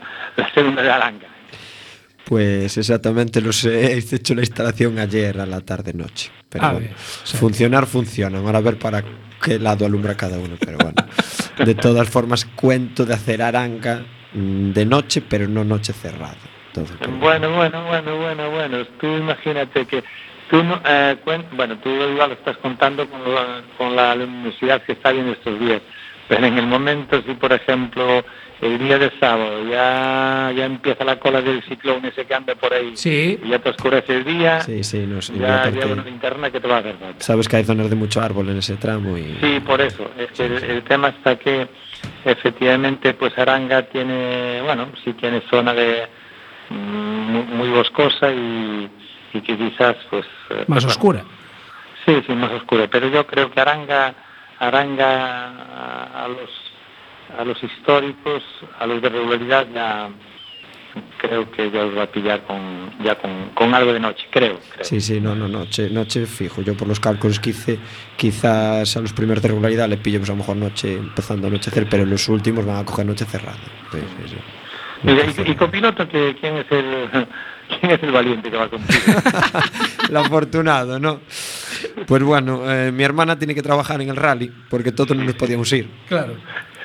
segunda 0.54 0.82
de 0.82 0.92
Aranga? 0.92 1.28
Pues 2.34 2.76
exactamente 2.80 3.42
lo 3.42 3.54
sé, 3.54 3.94
he 3.94 3.98
hecho 4.00 4.34
la 4.34 4.42
instalación 4.42 4.98
ayer 4.98 5.40
a 5.40 5.46
la 5.46 5.62
tarde-noche. 5.62 6.32
Pero 6.50 6.66
A 6.66 6.72
bueno, 6.72 6.88
ver, 6.88 6.96
o 6.96 7.26
sea- 7.28 7.40
funcionar 7.40 7.86
funciona, 7.86 8.40
ahora 8.40 8.58
a 8.58 8.62
ver 8.62 8.80
para 8.80 9.04
qué 9.40 9.60
lado 9.60 9.86
alumbra 9.86 10.16
cada 10.18 10.40
uno, 10.40 10.56
pero 10.60 10.80
bueno. 10.80 10.96
De 11.64 11.76
todas 11.76 12.10
formas, 12.10 12.46
cuento 12.56 13.06
de 13.06 13.14
hacer 13.14 13.44
aranga 13.44 14.04
mm, 14.34 14.72
de 14.72 14.84
noche, 14.84 15.22
pero 15.22 15.48
no 15.48 15.64
noche 15.64 15.94
cerrada. 15.94 16.36
Entonces, 16.70 16.98
Bueno, 17.20 17.52
bueno, 17.56 17.86
bueno, 17.86 18.18
bueno, 18.18 18.50
bueno. 18.50 18.86
Tú 19.00 19.06
imagínate 19.16 19.86
que 19.86 20.04
tú, 20.50 20.64
no- 20.64 20.82
eh, 20.88 21.16
bueno, 21.56 21.78
tú 21.84 21.90
igual 21.90 22.30
lo 22.30 22.34
estás 22.34 22.58
contando 22.58 23.08
con, 23.08 23.32
la- 23.32 23.62
con 23.78 23.96
la 23.96 24.16
luminosidad 24.16 24.82
que 24.82 24.94
está 24.94 25.12
bien 25.12 25.28
estos 25.30 25.60
días, 25.60 25.84
pero 26.36 26.48
en 26.48 26.58
el 26.58 26.68
momento 26.68 27.22
si, 27.26 27.34
por 27.34 27.54
ejemplo, 27.54 28.24
el 28.62 28.80
día 28.80 28.98
de 28.98 29.12
sábado 29.20 29.68
ya 29.70 30.52
ya 30.56 30.66
empieza 30.66 31.04
la 31.04 31.18
cola 31.20 31.42
del 31.42 31.62
ciclón 31.64 32.04
ese 32.06 32.26
que 32.26 32.34
anda 32.34 32.56
por 32.56 32.74
ahí 32.74 32.96
Sí. 32.96 33.40
y 33.44 33.50
ya 33.50 33.60
te 33.60 33.70
oscurece 33.70 34.16
el 34.18 34.24
día, 34.24 34.62
sí, 34.62 34.84
sí, 34.84 35.00
no 35.06 35.20
y 35.20 35.40
ya 35.40 35.70
lleva 35.70 35.94
una 35.94 36.04
linterna 36.04 36.50
que 36.50 36.60
te 36.60 36.68
va 36.68 36.78
a 36.78 36.80
hacer 36.80 36.96
falta. 36.98 37.24
sabes 37.24 37.48
que 37.48 37.58
hay 37.58 37.64
zonas 37.66 37.90
de 37.90 37.96
mucho 37.96 38.22
árbol 38.22 38.50
en 38.50 38.58
ese 38.58 38.76
tramo 38.78 39.18
y 39.18 39.38
Sí, 39.42 39.60
por 39.66 39.82
eso. 39.82 40.10
Es 40.18 40.32
que 40.32 40.46
el, 40.46 40.64
el 40.64 40.84
tema 40.84 41.10
está 41.10 41.36
que 41.38 41.68
efectivamente 42.26 43.14
pues 43.14 43.38
Aranga 43.38 43.84
tiene, 43.84 44.62
bueno, 44.64 44.88
sí 45.04 45.14
tiene 45.14 45.42
zona 45.50 45.74
de 45.74 46.08
mm, 46.70 46.76
muy, 46.76 47.44
muy 47.44 47.70
boscosa 47.70 48.32
y, 48.32 48.90
y 49.34 49.42
que 49.42 49.58
quizás 49.58 49.96
pues... 50.10 50.26
eh, 50.50 50.66
Más 50.68 50.84
bueno, 50.84 50.88
oscura. 50.88 51.24
Sí, 52.06 52.22
sí, 52.28 52.34
más 52.34 52.52
oscura. 52.52 52.88
Pero 52.92 53.08
yo 53.08 53.26
creo 53.26 53.50
que 53.52 53.62
Aranga, 53.62 54.14
Aranga 54.68 55.48
a, 55.48 56.24
a 56.26 56.28
los 56.28 56.50
a 57.38 57.44
los 57.44 57.64
históricos, 57.64 58.44
a 58.80 58.86
los 58.86 59.02
de 59.02 59.10
regularidad 59.10 59.68
ya 59.74 60.10
creo 61.18 61.50
que 61.50 61.72
ya 61.72 61.86
os 61.86 61.98
va 61.98 62.04
a 62.04 62.12
pillar 62.12 62.44
con 62.44 62.92
ya 63.04 63.16
con, 63.16 63.50
con 63.56 63.74
algo 63.74 63.94
de 63.94 64.00
noche, 64.00 64.26
creo. 64.30 64.60
creo. 64.74 64.86
Sí, 64.86 65.02
sí, 65.02 65.20
no, 65.20 65.36
no, 65.36 65.48
noche, 65.48 65.90
noche 65.90 66.26
fijo. 66.26 66.62
Yo 66.62 66.76
por 66.76 66.88
los 66.88 67.00
cálculos 67.00 67.40
que 67.40 67.50
hice, 67.52 67.80
quizás 68.16 68.96
a 68.96 69.02
los 69.02 69.14
primeros 69.14 69.42
de 69.42 69.50
regularidad 69.50 69.90
le 69.90 69.98
pillemos 69.98 70.30
a 70.30 70.34
lo 70.34 70.38
mejor 70.40 70.58
noche 70.58 70.94
empezando 70.94 71.48
a 71.48 71.50
anochecer, 71.50 71.88
pero 71.90 72.06
los 72.06 72.28
últimos 72.30 72.66
van 72.66 72.78
a 72.78 72.86
coger 72.86 73.06
noche 73.06 73.26
cerrada. 73.26 73.58
Sí. 73.92 74.00
Mira, 75.04 75.26
Noche 75.26 75.44
y, 75.46 75.52
y 75.52 75.56
copiloto, 75.56 76.08
que, 76.08 76.36
¿quién 76.40 76.58
es 76.58 76.66
el 76.72 77.28
quién 77.84 77.92
es 77.98 78.04
el 78.04 78.12
valiente 78.12 78.50
que 78.50 78.58
va 78.58 78.70
contigo? 78.70 79.00
El 80.10 80.18
afortunado, 80.18 81.00
¿no? 81.00 81.22
Pues 82.06 82.24
bueno, 82.24 82.70
eh, 82.72 82.92
mi 82.92 83.04
hermana 83.04 83.38
tiene 83.38 83.56
que 83.56 83.62
trabajar 83.62 84.02
en 84.02 84.10
el 84.10 84.16
rally 84.16 84.52
porque 84.70 84.92
todos 84.92 85.16
no 85.16 85.24
nos 85.24 85.36
podíamos 85.36 85.72
ir. 85.74 85.90
Claro. 86.08 86.36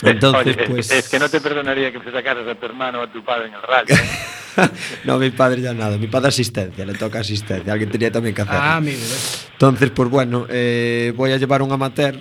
Entonces, 0.02 0.56
Oye, 0.58 0.66
pues. 0.68 0.90
es, 0.90 1.08
que 1.08 1.18
no 1.18 1.28
te 1.28 1.40
perdonaría 1.40 1.92
que 1.92 1.98
te 2.00 2.12
sacaras 2.12 2.46
a 2.46 2.54
tu 2.54 2.66
hermano 2.66 3.00
o 3.00 3.02
a 3.02 3.12
tu 3.12 3.24
padre 3.24 3.48
en 3.48 3.54
el 3.54 3.62
rally. 3.62 3.92
¿eh? 3.92 4.68
no, 5.04 5.18
mi 5.18 5.30
padre 5.30 5.60
ya 5.60 5.74
nada. 5.74 5.98
Mi 5.98 6.06
padre 6.06 6.28
asistencia, 6.28 6.84
le 6.84 6.94
toca 6.94 7.20
asistencia. 7.20 7.72
Alguien 7.72 7.90
tenía 7.90 8.10
también 8.10 8.34
que 8.34 8.42
hacerlo. 8.42 8.60
Ah. 8.62 8.80
¿ves? 8.80 9.48
Entonces, 9.52 9.90
pues 9.90 10.08
bueno, 10.08 10.46
eh, 10.48 11.12
voy 11.16 11.32
a 11.32 11.36
llevar 11.36 11.62
un 11.62 11.72
amateur, 11.72 12.18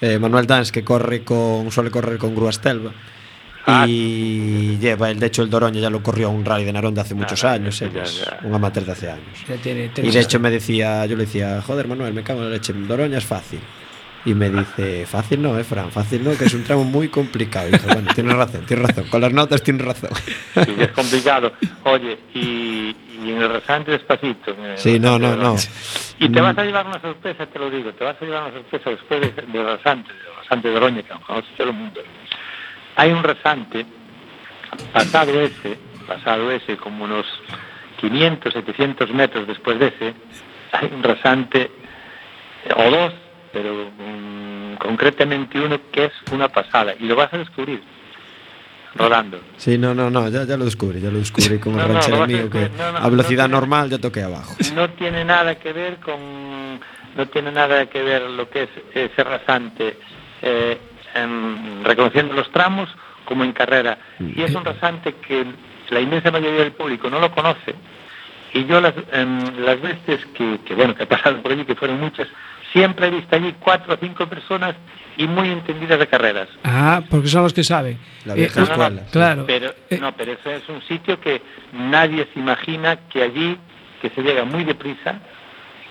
eh, 0.00 0.18
Manuel 0.18 0.46
Dans, 0.46 0.70
que 0.72 0.84
corre 0.84 1.24
con, 1.24 1.70
suele 1.70 1.90
correr 1.90 2.18
con 2.18 2.34
grúas 2.34 2.60
Telva. 2.60 2.92
Ah. 3.66 3.86
Y 3.88 4.78
lleva, 4.78 5.10
el, 5.10 5.20
de 5.20 5.26
hecho, 5.26 5.42
el 5.42 5.50
Doroña 5.50 5.80
ya 5.80 5.90
lo 5.90 6.02
corrió 6.02 6.26
a 6.28 6.30
un 6.30 6.44
rally 6.44 6.64
de 6.64 6.72
Narón 6.72 6.94
de 6.94 7.00
hace 7.02 7.14
muchos 7.14 7.44
Ah, 7.44 7.52
años. 7.52 7.78
ya, 7.78 7.86
él 7.86 7.96
es 7.98 8.24
ya. 8.24 8.38
un 8.42 8.54
amateur 8.54 8.84
de 8.84 8.92
hace 8.92 9.10
años. 9.10 9.24
Ya 9.48 9.56
tiene 9.56 9.90
Y 9.96 10.10
de 10.10 10.20
hecho 10.20 10.40
me 10.40 10.50
decía, 10.50 11.06
yo 11.06 11.16
le 11.16 11.24
decía, 11.26 11.62
joder 11.62 11.86
Manuel, 11.86 12.12
me 12.12 12.22
cago 12.24 12.40
en 12.40 12.46
la 12.46 12.52
leche, 12.56 12.72
Doroña 12.72 13.18
es 13.18 13.24
fácil. 13.24 13.60
Y 14.24 14.34
me 14.34 14.50
dice, 14.50 15.04
fácil 15.06 15.42
no, 15.42 15.58
eh, 15.58 15.64
Fran, 15.64 15.90
fácil 15.90 16.22
no, 16.22 16.36
que 16.38 16.44
es 16.44 16.54
un 16.54 16.62
tramo 16.62 16.84
muy 16.84 17.08
complicado. 17.08 17.68
Y 17.68 17.72
dije, 17.72 17.86
bueno, 17.86 18.10
tienes 18.14 18.36
razón, 18.36 18.64
tienes 18.66 18.86
razón, 18.88 19.04
con 19.08 19.20
las 19.20 19.32
notas 19.32 19.62
tienes 19.62 19.84
razón. 19.84 20.10
Sí, 20.64 20.74
es 20.78 20.88
complicado. 20.92 21.52
Oye, 21.84 22.18
y, 22.34 22.94
y 23.24 23.30
en 23.30 23.42
el 23.42 23.48
rasante 23.52 23.90
despacito. 23.92 24.52
en 24.52 24.64
el 24.64 24.78
Sí, 24.78 25.00
no, 25.00 25.18
no, 25.18 25.32
de 25.32 25.36
no. 25.38 25.56
Y 26.20 26.28
te 26.28 26.40
vas 26.40 26.56
a 26.56 26.62
llevar 26.64 26.86
una 26.86 27.00
sorpresa, 27.00 27.46
te 27.46 27.58
lo 27.58 27.68
digo, 27.68 27.92
te 27.94 28.04
vas 28.04 28.16
a 28.20 28.24
llevar 28.24 28.44
una 28.44 28.52
sorpresa 28.52 28.90
después 28.90 29.20
de, 29.20 29.42
del 29.52 29.64
rasante, 29.66 30.12
del 30.12 30.36
rasante 30.40 30.68
de 30.68 30.74
Doroña, 30.74 31.02
que 31.02 31.14
conoce 31.26 31.48
todo 31.56 31.70
el 31.70 31.74
mundo. 31.74 32.00
Hay 32.96 33.10
un 33.12 33.22
rasante, 33.22 33.86
pasado 34.92 35.40
ese, 35.40 35.78
pasado 36.06 36.50
ese, 36.50 36.76
como 36.76 37.04
unos 37.04 37.26
500, 38.00 38.52
700 38.52 39.10
metros 39.12 39.46
después 39.46 39.78
de 39.78 39.86
ese, 39.88 40.14
hay 40.72 40.90
un 40.92 41.02
rasante, 41.02 41.70
o 42.76 42.90
dos, 42.90 43.12
pero 43.52 43.90
mm, 43.98 44.74
concretamente 44.76 45.60
uno 45.60 45.78
que 45.90 46.06
es 46.06 46.12
una 46.32 46.48
pasada, 46.48 46.94
y 46.98 47.04
lo 47.04 47.16
vas 47.16 47.32
a 47.32 47.38
descubrir 47.38 47.82
rodando. 48.94 49.40
Sí, 49.56 49.78
no, 49.78 49.94
no, 49.94 50.10
no, 50.10 50.28
ya, 50.28 50.44
ya 50.44 50.56
lo 50.58 50.66
descubrí, 50.66 51.00
ya 51.00 51.10
lo 51.10 51.18
descubrí 51.18 51.58
con 51.58 51.72
el 51.78 51.78
No, 51.80 51.86
no, 51.88 51.94
ranchero 51.94 52.22
a 52.22 52.26
mío 52.26 52.50
que 52.50 52.68
no, 52.76 52.92
no, 52.92 52.98
a 52.98 53.08
velocidad 53.08 53.44
no 53.44 53.48
tiene- 53.48 53.60
normal 53.60 53.90
ya 53.90 53.98
toqué 53.98 54.22
abajo. 54.22 54.54
no 54.74 54.90
tiene 54.90 55.24
nada 55.24 55.54
que 55.54 55.72
ver 55.72 55.96
con 55.96 56.18
no 57.16 57.26
tiene 57.28 57.52
nada 57.52 57.86
que 57.86 58.02
ver 58.02 58.22
lo 58.22 58.48
que 58.48 58.62
es 58.64 58.68
ese 58.94 59.22
rasante 59.24 59.98
eh, 60.42 60.78
en- 61.14 61.84
reconociendo 61.84 62.34
los 62.34 62.50
tramos 62.52 62.88
como 63.24 63.44
en 63.44 63.52
carrera 63.52 63.98
y 64.20 64.42
es 64.42 64.54
un 64.54 64.64
rasante 64.64 65.14
que 65.26 65.44
la 65.90 66.00
inmensa 66.00 66.30
mayoría 66.30 66.60
del 66.60 66.72
público 66.72 67.08
no 67.10 67.18
lo 67.20 67.30
conoce 67.32 67.74
y 68.54 68.64
yo 68.66 68.80
las, 68.80 68.94
em, 69.12 69.38
las 69.64 69.80
veces 69.80 70.24
que, 70.34 70.58
que, 70.64 70.74
bueno 70.74 70.94
que 70.94 71.04
he 71.04 71.06
pasado 71.06 71.40
por 71.42 71.52
allí 71.52 71.64
que 71.64 71.74
fueron 71.74 72.00
muchas 72.00 72.28
siempre 72.72 73.06
he 73.08 73.10
visto 73.10 73.36
allí 73.36 73.54
cuatro 73.60 73.94
o 73.94 73.96
cinco 74.00 74.26
personas 74.26 74.74
y 75.16 75.26
muy 75.26 75.48
entendidas 75.50 75.98
de 75.98 76.06
carreras 76.06 76.48
Ah, 76.64 77.02
porque 77.10 77.28
son 77.28 77.42
los 77.42 77.52
que 77.52 77.62
saben. 77.62 77.98
La 78.24 78.32
Eh, 78.32 78.36
vieja 78.36 78.60
no, 78.60 78.66
no, 78.66 78.76
no, 78.76 78.82
escuela. 78.84 79.02
Claro. 79.12 79.44
pero 79.46 79.74
Eh, 79.90 79.98
no, 80.00 80.12
pero 80.16 80.32
eso 80.32 80.50
es 80.50 80.66
un 80.70 80.80
sitio 80.82 81.20
que 81.20 81.42
nadie 81.74 82.26
se 82.32 82.40
imagina 82.40 82.96
que 83.10 83.22
allí, 83.22 83.58
que 84.00 84.08
se 84.10 84.22
llega 84.22 84.44
muy 84.46 84.64
deprisa, 84.64 85.20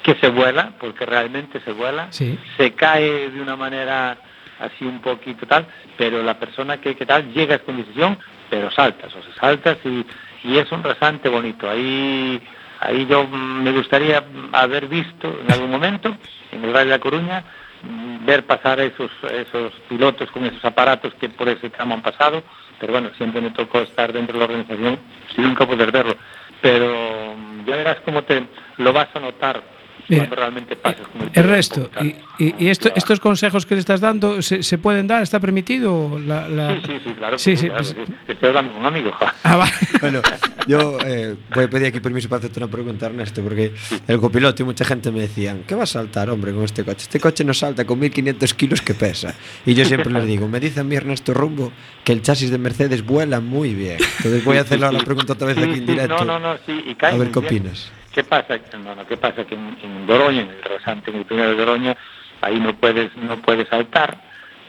que 0.02 0.16
se 0.16 0.28
vuela, 0.30 0.72
porque 0.80 1.06
realmente 1.06 1.60
se 1.62 1.72
vuela, 1.72 2.08
Sí. 2.10 2.36
se 2.58 2.72
cae 2.74 3.30
de 3.30 3.40
una 3.42 3.56
manera 3.56 4.18
así 4.62 4.86
un 4.86 5.02
poquito 5.02 5.46
tal, 5.46 5.66
pero 5.98 6.24
la 6.24 6.38
persona 6.40 6.80
que, 6.80 6.96
que 6.96 7.06
tal 7.06 7.34
llegas 7.34 7.62
con 7.62 7.78
decisión, 7.78 8.18
pero 8.50 8.72
saltas, 8.72 9.14
o 9.16 9.22
sea, 9.22 9.34
saltas 9.40 9.78
y, 9.86 10.06
y 10.44 10.58
es 10.58 10.72
un 10.72 10.84
rasante 10.84 11.30
bonito. 11.30 11.70
Ahí, 11.70 12.42
ahí 12.80 13.06
yo 13.08 13.26
mm, 13.26 13.64
me 13.64 13.72
gustaría 13.72 14.24
haber 14.52 14.88
visto 14.88 15.40
en 15.42 15.52
algún 15.52 15.72
momento, 15.72 16.16
en 16.52 16.64
el 16.64 16.74
Rally 16.74 16.90
de 16.90 16.98
La 16.98 17.00
Coruña, 17.00 17.44
mm, 17.84 18.26
ver 18.26 18.46
pasar 18.46 18.80
esos, 18.80 19.12
esos 19.32 19.74
pilotos 19.90 20.30
con 20.32 20.46
esos 20.46 20.64
aparatos 20.64 21.14
que 21.16 21.30
por 21.30 21.50
ese 21.50 21.70
tramo 21.70 21.96
han 21.96 22.02
pasado, 22.02 22.44
pero 22.80 22.94
bueno, 22.94 23.12
siempre 23.18 23.42
me 23.42 23.52
tocó 23.52 23.80
estar 23.80 24.12
dentro 24.12 24.34
de 24.34 24.40
la 24.40 24.46
organización 24.46 25.00
y 25.38 25.42
nunca 25.42 25.66
poder 25.66 25.92
verlo. 25.92 26.16
Pero 26.62 27.36
mm, 27.36 27.66
ya 27.66 27.76
verás 27.76 27.98
cómo 28.06 28.24
te 28.24 28.44
lo 28.78 28.94
vas 28.94 29.10
a 29.16 29.20
notar 29.20 29.81
Mira, 30.12 30.24
cuando 30.24 30.36
realmente 30.36 30.76
pases 30.76 31.08
con 31.08 31.30
el 31.34 31.44
resto, 31.50 31.88
tal. 31.88 32.06
y, 32.06 32.16
y- 32.40 32.56
y 32.60 32.68
esto- 32.70 32.92
estos 32.96 33.20
consejos 33.20 33.66
que 33.66 33.76
le 33.76 33.80
estás 33.80 34.00
dando, 34.02 34.42
¿se, 34.42 34.62
se 34.64 34.78
pueden 34.78 35.08
dar? 35.08 35.24
¿Está 35.24 35.40
permitido? 35.40 36.20
La, 36.20 36.48
la- 36.48 36.76
Sí, 36.76 36.82
sí, 36.86 36.94
sí, 37.06 37.14
claro. 37.14 37.38
Sí, 37.38 37.52
sí, 37.56 37.62
sí, 37.64 37.68
claro 37.70 37.84
pues-. 37.84 37.96
Estoy 38.28 38.50
hablando 38.50 38.72
con 38.74 38.82
un 38.82 38.88
amigo. 38.88 39.12
Ah, 39.44 39.58
va. 39.58 39.68
Bueno, 40.00 40.22
yo 40.68 40.98
eh, 41.04 41.36
voy 41.54 41.64
a 41.66 41.70
pedir 41.70 41.88
aquí 41.88 42.00
permiso 42.00 42.30
para 42.30 42.38
hacerte 42.40 42.60
una 42.60 42.70
pregunta, 42.70 43.08
Ernesto, 43.08 43.42
porque 43.42 43.74
el 44.08 44.20
copiloto 44.20 44.62
y 44.62 44.66
mucha 44.66 44.86
gente 44.86 45.12
me 45.12 45.22
decían, 45.22 45.64
¿qué 45.68 45.74
va 45.76 45.84
a 45.84 45.88
saltar, 45.88 46.30
hombre, 46.30 46.54
con 46.54 46.64
este 46.64 46.84
coche? 46.84 47.00
Este 47.02 47.20
coche 47.20 47.44
no 47.44 47.54
salta 47.54 47.84
con 47.86 47.98
1500 48.00 48.54
kilos 48.54 48.82
que 48.82 48.94
pesa. 48.94 49.34
Y 49.66 49.74
yo 49.74 49.84
siempre 49.84 50.12
les 50.14 50.26
digo, 50.28 50.48
me 50.48 50.60
dice 50.60 50.80
a 50.82 50.84
mí 50.84 50.96
Ernesto 50.96 51.34
Rumbo 51.34 51.72
que 52.04 52.14
el 52.14 52.22
chasis 52.22 52.52
de 52.52 52.58
Mercedes 52.60 53.04
vuela 53.06 53.40
muy 53.40 53.74
bien. 53.74 53.98
Entonces 54.18 54.46
voy 54.46 54.58
a 54.58 54.62
hacer 54.62 54.84
ahora 54.84 55.00
la 55.00 55.04
pregunta 55.04 55.34
otra 55.34 55.48
vez 55.48 55.58
Sí, 55.58 55.64
aquí 55.64 55.80
en 55.80 55.86
directo. 55.88 56.24
No, 56.24 56.40
no, 56.40 56.40
no, 56.40 56.58
sí, 56.66 56.84
y 56.86 56.96
cae 56.96 57.16
A 57.16 57.18
ver 57.18 57.32
qué 57.32 57.40
bien. 57.40 57.46
opinas. 57.62 57.92
¿Qué 58.14 58.24
pasa? 58.24 58.60
No, 58.84 58.96
no, 58.96 59.06
¿qué 59.08 59.18
pasa? 59.18 59.46
Que 59.46 59.56
en, 59.56 59.78
en 59.82 60.08
Doroña, 60.08 60.42
en 60.42 60.50
el 60.50 60.64
rasante, 60.64 61.12
en 61.12 61.18
el 61.18 61.26
primero 61.26 61.50
de 61.50 61.56
Doroña, 61.56 61.96
ahí 62.42 62.60
no 62.60 62.76
puedes, 62.76 63.16
no 63.18 63.38
puedes 63.38 63.68
saltar 63.70 64.18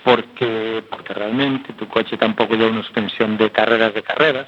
porque, 0.04 0.82
porque 0.88 1.14
realmente 1.14 1.72
tu 1.74 1.88
coche 1.88 2.16
tampoco 2.16 2.54
lleva 2.54 2.70
una 2.70 2.82
suspensión 2.82 3.36
de 3.36 3.50
carreras 3.50 3.94
de 3.94 4.02
carreras, 4.02 4.46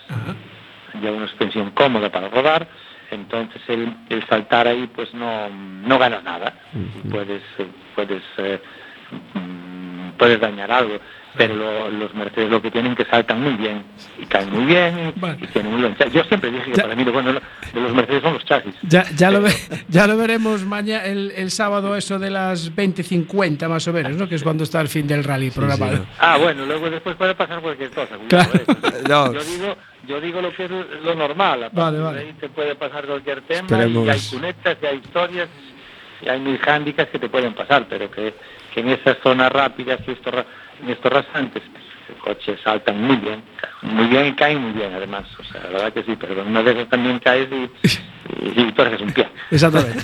lleva 1.01 1.17
una 1.17 1.29
suspensión 1.29 1.71
cómoda 1.71 2.11
para 2.11 2.29
rodar, 2.29 2.67
entonces 3.11 3.63
el, 3.69 3.95
el 4.09 4.27
saltar 4.27 4.67
ahí 4.67 4.89
pues 4.95 5.13
no, 5.15 5.49
no 5.49 5.99
ganas 5.99 6.23
nada, 6.23 6.55
puedes, 7.11 7.43
eh, 7.59 7.67
puedes, 7.95 8.23
eh, 8.39 8.61
mm, 9.35 10.11
puedes 10.19 10.41
dañar 10.41 10.71
algo. 10.71 10.99
Pero 11.37 11.55
lo- 11.57 11.91
los 11.91 12.15
Mercedes 12.15 12.49
lo 12.51 12.63
que 12.63 12.71
tienen 12.71 12.95
que 12.95 13.05
saltan 13.07 13.43
muy 13.43 13.55
bien 13.55 13.83
y 14.21 14.27
caen 14.27 14.51
muy 14.51 14.65
bien 14.67 15.13
y, 15.17 15.21
Vale. 15.21 15.37
y 15.41 15.47
tienen 15.49 15.73
muy 15.73 15.81
buen. 15.83 15.97
Yo 16.13 16.23
siempre 16.25 16.51
dije 16.51 16.65
que 16.71 16.77
Ya. 16.77 16.83
para 16.85 16.95
mí 16.95 17.05
lo 17.05 17.13
bueno 17.13 17.33
de 17.33 17.81
los 17.81 17.93
Mercedes 17.95 18.23
son 18.23 18.35
los 18.35 18.45
chasis. 18.45 18.75
Ya, 18.83 19.05
ya, 19.17 19.31
lo 19.31 19.43
ve- 19.43 19.53
ya 19.89 20.07
lo 20.07 20.17
veremos 20.17 20.65
mañana 20.65 21.05
el, 21.05 21.33
el 21.37 21.51
sábado, 21.51 21.97
eso 21.97 22.19
de 22.19 22.31
las 22.31 22.73
20.50 22.75 23.69
más 23.69 23.87
o 23.89 23.93
menos, 23.93 24.13
¿no? 24.17 24.29
que 24.29 24.37
es 24.37 24.43
cuando 24.45 24.65
está 24.65 24.81
el 24.81 24.89
fin 24.89 25.07
del 25.07 25.25
rally 25.25 25.51
programado. 25.51 26.07
Ah, 26.19 26.37
bueno, 26.39 26.65
luego 26.67 26.89
después 26.89 27.17
puede 27.17 27.35
pasar 27.35 27.61
cualquier 27.61 27.91
cosa. 27.91 28.17
Claro. 28.29 28.51
eh. 28.55 28.65
Yo 29.09 29.43
digo, 29.45 29.77
yo 30.07 30.21
digo 30.21 30.41
lo 30.41 30.53
que 30.55 30.65
es 30.67 30.71
lo 31.03 31.15
normal. 31.15 31.65
A 31.65 31.69
Vale, 31.71 31.99
vale. 31.99 32.19
de 32.21 32.25
ahí 32.27 32.33
te 32.35 32.49
puede 32.49 32.75
pasar 32.75 33.07
cualquier 33.07 33.41
tema 33.43 33.63
Esperemos. 33.63 34.07
y 34.07 34.11
hay 34.11 34.21
cunetas 34.31 34.77
y 34.83 34.87
hay 34.87 34.97
historias 34.99 35.49
y 36.23 36.29
hay 36.29 36.41
mil 36.41 36.61
handicaps 36.65 37.11
que 37.11 37.19
te 37.19 37.29
pueden 37.29 37.55
pasar, 37.55 37.87
pero 37.89 38.11
que, 38.11 38.35
que 38.73 38.81
en 38.81 38.89
esas 38.91 39.17
zonas 39.23 39.51
rápidas 39.53 40.01
y 40.07 40.13
estos, 40.13 40.35
estos 40.89 41.13
rasantes 41.13 41.63
el 42.09 42.17
coche 42.17 42.57
saltan 42.63 43.01
muy 43.03 43.17
bien, 43.17 43.43
muy 43.83 44.07
bien 44.07 44.27
y 44.27 44.33
caen 44.35 44.61
muy 44.63 44.73
bien 44.73 44.93
además. 44.95 45.25
O 45.39 45.45
sea, 45.45 45.63
la 45.65 45.71
verdad 45.71 45.93
que 45.93 46.03
sí, 46.05 46.17
pero 46.19 46.43
una 46.45 46.63
vez 46.63 46.89
también 46.89 47.19
caes 47.19 47.49
y, 47.51 47.71
y, 48.45 48.61
y 48.63 48.73
torces 48.73 49.01
un 49.01 49.13
pie. 49.13 49.29
Exactamente. 49.51 50.03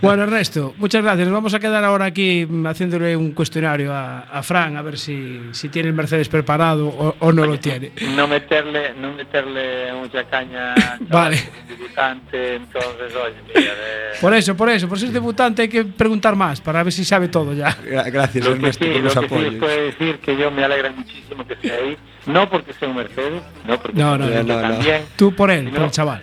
Bueno, 0.00 0.22
Ernesto, 0.24 0.74
muchas 0.78 1.02
gracias. 1.02 1.26
Nos 1.28 1.34
vamos 1.34 1.54
a 1.54 1.58
quedar 1.60 1.82
ahora 1.84 2.06
aquí 2.06 2.46
haciéndole 2.66 3.16
un 3.16 3.32
cuestionario 3.32 3.92
a, 3.92 4.20
a 4.20 4.42
Fran, 4.42 4.76
a 4.76 4.82
ver 4.82 4.98
si, 4.98 5.40
si 5.52 5.68
tiene 5.68 5.88
el 5.88 5.94
Mercedes 5.94 6.28
preparado 6.28 6.88
o, 6.88 7.16
o 7.18 7.32
no 7.32 7.46
lo 7.46 7.58
tiene. 7.58 7.92
no 8.14 8.26
meterle 8.28 8.94
no 9.00 9.12
meterle 9.12 9.92
mucha 9.94 10.24
caña 10.24 10.74
Vale. 11.08 11.08
chaval, 11.08 11.30
que 11.32 11.38
es 11.38 11.48
un 11.62 11.68
debutante 11.78 12.54
entonces 12.56 13.14
oye 13.16 13.34
mira 13.48 13.60
de- 13.74 14.20
Por 14.20 14.34
eso, 14.34 14.56
por 14.56 14.68
eso, 14.68 14.88
por 14.88 14.98
ser 14.98 15.10
debutante 15.10 15.62
hay 15.62 15.68
que 15.68 15.84
preguntar 15.84 16.36
más, 16.36 16.60
para 16.60 16.82
ver 16.82 16.92
si 16.92 17.04
sabe 17.04 17.28
todo 17.28 17.52
ya. 17.54 17.70
Gra- 17.82 18.10
Gracias, 18.12 18.44
lo 18.44 18.52
que 18.52 18.56
Ernesto, 18.58 18.84
sí 18.84 18.90
por 18.90 18.98
lo 18.98 19.04
los 19.04 19.14
que 19.14 19.20
sí 19.20 19.26
apoyos. 19.26 19.52
os 19.54 19.58
puedo 19.60 19.82
decir 19.82 20.18
que 20.18 20.36
yo 20.36 20.50
me 20.50 20.64
alegra 20.64 20.90
muchísimo 20.92 21.41
que 21.46 21.54
esté 21.54 21.72
ahí 21.72 21.96
no 22.26 22.48
porque 22.48 22.72
sea 22.74 22.88
un 22.88 22.96
Mercedes 22.96 23.42
no 23.66 23.78
porque 23.78 23.98
No, 23.98 24.16
no, 24.18 24.28
sea 24.28 24.42
no, 24.42 24.54
no. 24.54 24.60
también 24.60 25.02
Tú 25.16 25.34
por 25.34 25.50
él, 25.50 25.66
Si 25.66 25.70
por 25.72 25.84
el 25.84 25.90
chaval. 25.90 26.22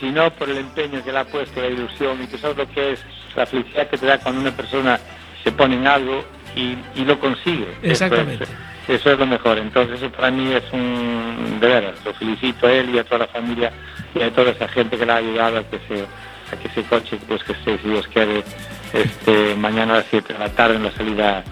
sino 0.00 0.30
por 0.32 0.48
el 0.50 0.58
empeño 0.58 1.02
que 1.04 1.12
le 1.12 1.18
ha 1.18 1.24
puesto 1.24 1.60
la 1.60 1.68
ilusión 1.68 2.22
y 2.22 2.26
tú 2.26 2.36
sabes 2.38 2.56
lo 2.56 2.68
que 2.70 2.92
es 2.92 3.00
la 3.36 3.46
felicidad 3.46 3.88
que 3.88 3.98
te 3.98 4.06
da 4.06 4.18
cuando 4.18 4.40
una 4.40 4.50
persona 4.50 4.98
se 5.44 5.52
pone 5.52 5.76
en 5.76 5.86
algo 5.86 6.24
y, 6.54 6.76
y 6.94 7.04
lo 7.04 7.18
consigue 7.20 7.66
Exactamente. 7.82 8.44
eso 8.44 8.52
es, 8.88 9.00
eso 9.00 9.12
es 9.12 9.18
lo 9.18 9.26
mejor 9.26 9.58
entonces 9.58 9.96
eso 10.02 10.10
para 10.10 10.30
mí 10.30 10.52
es 10.52 10.64
un 10.72 11.58
de 11.60 11.66
veras 11.68 11.94
lo 12.04 12.12
felicito 12.14 12.66
a 12.66 12.72
él 12.72 12.94
y 12.94 12.98
a 12.98 13.04
toda 13.04 13.18
la 13.20 13.26
familia 13.28 13.72
y 14.14 14.22
a 14.22 14.30
toda 14.32 14.50
esa 14.52 14.66
gente 14.68 14.96
que 14.96 15.04
le 15.06 15.12
ha 15.12 15.16
ayudado 15.16 15.58
a 15.58 15.62
que 15.64 15.78
se 15.88 16.04
a 16.52 16.56
que 16.60 16.68
ese 16.68 16.82
coche 16.84 17.18
pues 17.28 17.42
que 17.44 17.52
esté 17.52 17.78
si 17.78 17.88
Dios 17.88 18.06
quiere 18.08 18.42
este 18.92 19.54
mañana 19.56 19.94
a 19.94 19.96
las 19.98 20.06
7 20.10 20.32
de 20.32 20.38
la 20.38 20.48
tarde 20.50 20.76
en 20.76 20.84
la 20.84 20.92
salida 20.92 21.44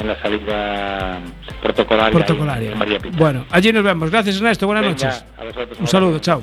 en 0.00 0.08
la 0.08 0.20
salida 0.20 1.18
protocolaria, 1.62 2.06
ahí 2.06 2.12
Protocolaria. 2.24 2.72
en 2.72 2.78
María 2.78 2.98
Pita. 2.98 3.16
Bueno, 3.18 3.44
allí 3.50 3.72
nos 3.72 3.82
vemos. 3.84 4.10
Gracias, 4.10 4.36
Ernesto. 4.36 4.66
Buenas 4.66 4.84
Venga, 4.84 4.94
noches. 5.06 5.24
vosotros, 5.38 5.78
Un 5.80 5.86
saludo, 5.86 6.18
chao. 6.18 6.42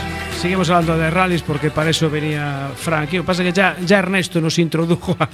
Seguimos 0.41 0.71
hablando 0.71 0.97
de 0.97 1.11
rallies 1.11 1.43
porque 1.43 1.69
para 1.69 1.91
eso 1.91 2.09
venía 2.09 2.71
Frank. 2.75 3.13
Lo 3.13 3.21
que 3.21 3.27
pasa 3.27 3.43
es 3.43 3.49
que 3.49 3.55
ya, 3.57 3.77
ya 3.85 3.99
Ernesto 3.99 4.41
nos 4.41 4.57
introdujo 4.57 5.15
a, 5.19 5.29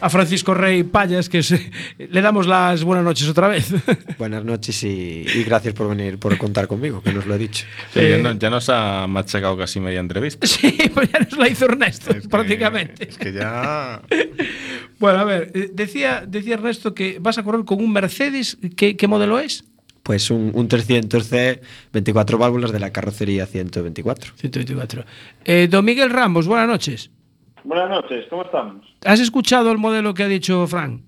a 0.00 0.08
Francisco 0.08 0.54
Rey 0.54 0.84
Payas, 0.84 1.28
que 1.28 1.42
se- 1.42 1.72
le 1.98 2.22
damos 2.22 2.46
las 2.46 2.84
buenas 2.84 3.04
noches 3.04 3.28
otra 3.28 3.48
vez. 3.48 3.74
Buenas 4.16 4.44
noches 4.44 4.80
y, 4.84 5.24
y 5.34 5.42
gracias 5.42 5.74
por 5.74 5.88
venir, 5.88 6.18
por 6.20 6.38
contar 6.38 6.68
conmigo, 6.68 7.02
que 7.02 7.12
nos 7.12 7.26
lo 7.26 7.34
he 7.34 7.38
dicho. 7.38 7.66
Sí, 7.92 7.98
Eh, 7.98 8.10
ya, 8.10 8.18
no- 8.32 8.38
ya 8.38 8.48
nos 8.48 8.68
ha 8.68 9.08
machacado 9.08 9.58
casi 9.58 9.80
media 9.80 9.98
entrevista. 9.98 10.46
sí, 10.46 10.76
pues 10.94 11.10
ya 11.10 11.18
nos 11.18 11.36
la 11.36 11.48
hizo 11.48 11.64
Ernesto, 11.64 12.10
Es 12.12 12.22
que- 12.22 12.28
prácticamente. 12.28 13.08
Es 13.08 13.18
que 13.18 13.32
ya. 13.32 14.02
Bueno, 15.00 15.18
a 15.18 15.24
ver, 15.24 15.50
eh, 15.52 15.68
decía, 15.74 16.24
decía 16.28 16.54
Ernesto 16.54 16.94
que 16.94 17.18
vas 17.20 17.38
a 17.38 17.42
correr 17.42 17.64
con 17.64 17.80
un 17.82 17.92
Mercedes. 17.92 18.56
¿Qué, 18.76 18.96
qué 18.96 19.08
modelo 19.08 19.40
es? 19.40 19.64
Pues 20.02 20.30
un, 20.30 20.52
un 20.54 20.68
300C, 20.68 21.60
24 21.92 22.38
válvulas 22.38 22.72
de 22.72 22.80
la 22.80 22.90
carrocería 22.92 23.46
124. 23.46 24.32
124. 24.36 25.04
Eh, 25.44 25.68
don 25.70 25.84
Miguel 25.84 26.10
Ramos, 26.10 26.46
buenas 26.46 26.68
noches. 26.68 27.10
Buenas 27.64 27.90
noches, 27.90 28.24
¿cómo 28.30 28.42
estamos? 28.44 28.86
¿Has 29.04 29.20
escuchado 29.20 29.70
el 29.70 29.78
modelo 29.78 30.14
que 30.14 30.22
ha 30.22 30.28
dicho 30.28 30.66
Frank? 30.66 31.02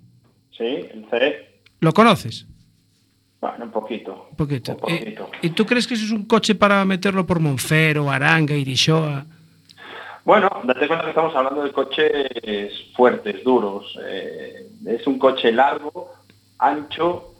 Sí, 0.56 0.64
el 0.64 1.06
CE. 1.10 1.60
¿Lo 1.80 1.92
conoces? 1.92 2.46
Bueno, 3.40 3.64
un 3.64 3.70
poquito. 3.72 4.28
Un 4.30 4.36
poquito. 4.36 4.72
Un 4.72 4.92
Eh, 4.92 4.98
poquito. 5.16 5.30
¿Y 5.40 5.50
tú 5.50 5.64
crees 5.66 5.86
que 5.86 5.94
eso 5.94 6.04
es 6.04 6.10
un 6.12 6.26
coche 6.26 6.54
para 6.54 6.84
meterlo 6.84 7.26
por 7.26 7.40
Monfero, 7.40 8.10
Aranga, 8.10 8.54
Irishoa? 8.54 9.24
Bueno, 10.24 10.48
date 10.64 10.86
cuenta 10.86 11.04
que 11.04 11.10
estamos 11.10 11.34
hablando 11.34 11.64
de 11.64 11.72
coches 11.72 12.70
fuertes, 12.94 13.42
duros. 13.42 13.98
Eh, 14.06 14.68
es 14.86 15.04
un 15.08 15.18
coche 15.18 15.50
largo, 15.50 16.10
ancho, 16.58 17.31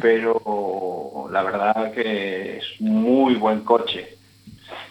pero 0.00 1.28
la 1.32 1.42
verdad 1.42 1.92
que 1.92 2.58
es 2.58 2.64
muy 2.80 3.34
buen 3.34 3.60
coche. 3.60 4.14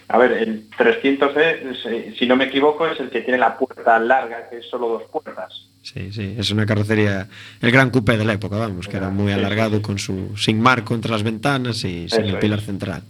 A 0.07 0.17
ver, 0.19 0.33
el 0.33 0.69
300C, 0.69 1.71
es, 1.71 1.85
eh, 1.87 2.15
si 2.17 2.27
no 2.27 2.35
me 2.35 2.45
equivoco, 2.45 2.85
es 2.87 2.99
el 2.99 3.09
que 3.09 3.21
tiene 3.21 3.39
la 3.39 3.57
puerta 3.57 3.97
larga, 3.99 4.47
que 4.49 4.57
es 4.59 4.65
solo 4.67 4.87
dos 4.87 5.03
puertas. 5.11 5.67
Sí, 5.81 6.11
sí, 6.11 6.35
es 6.37 6.51
una 6.51 6.65
carrocería, 6.65 7.27
el 7.61 7.71
gran 7.71 7.89
coupé 7.89 8.17
de 8.17 8.25
la 8.25 8.33
época, 8.33 8.57
vamos, 8.57 8.87
que 8.87 8.97
era 8.97 9.09
muy 9.09 9.31
alargado 9.31 9.81
con 9.81 9.97
su 9.99 10.35
sin 10.37 10.59
marco 10.61 10.93
entre 10.95 11.11
las 11.11 11.23
ventanas 11.23 11.77
y 11.83 12.07
sin 12.09 12.25
Eso 12.25 12.35
el 12.35 12.39
pilar 12.39 12.59
es. 12.59 12.65
central. 12.65 13.01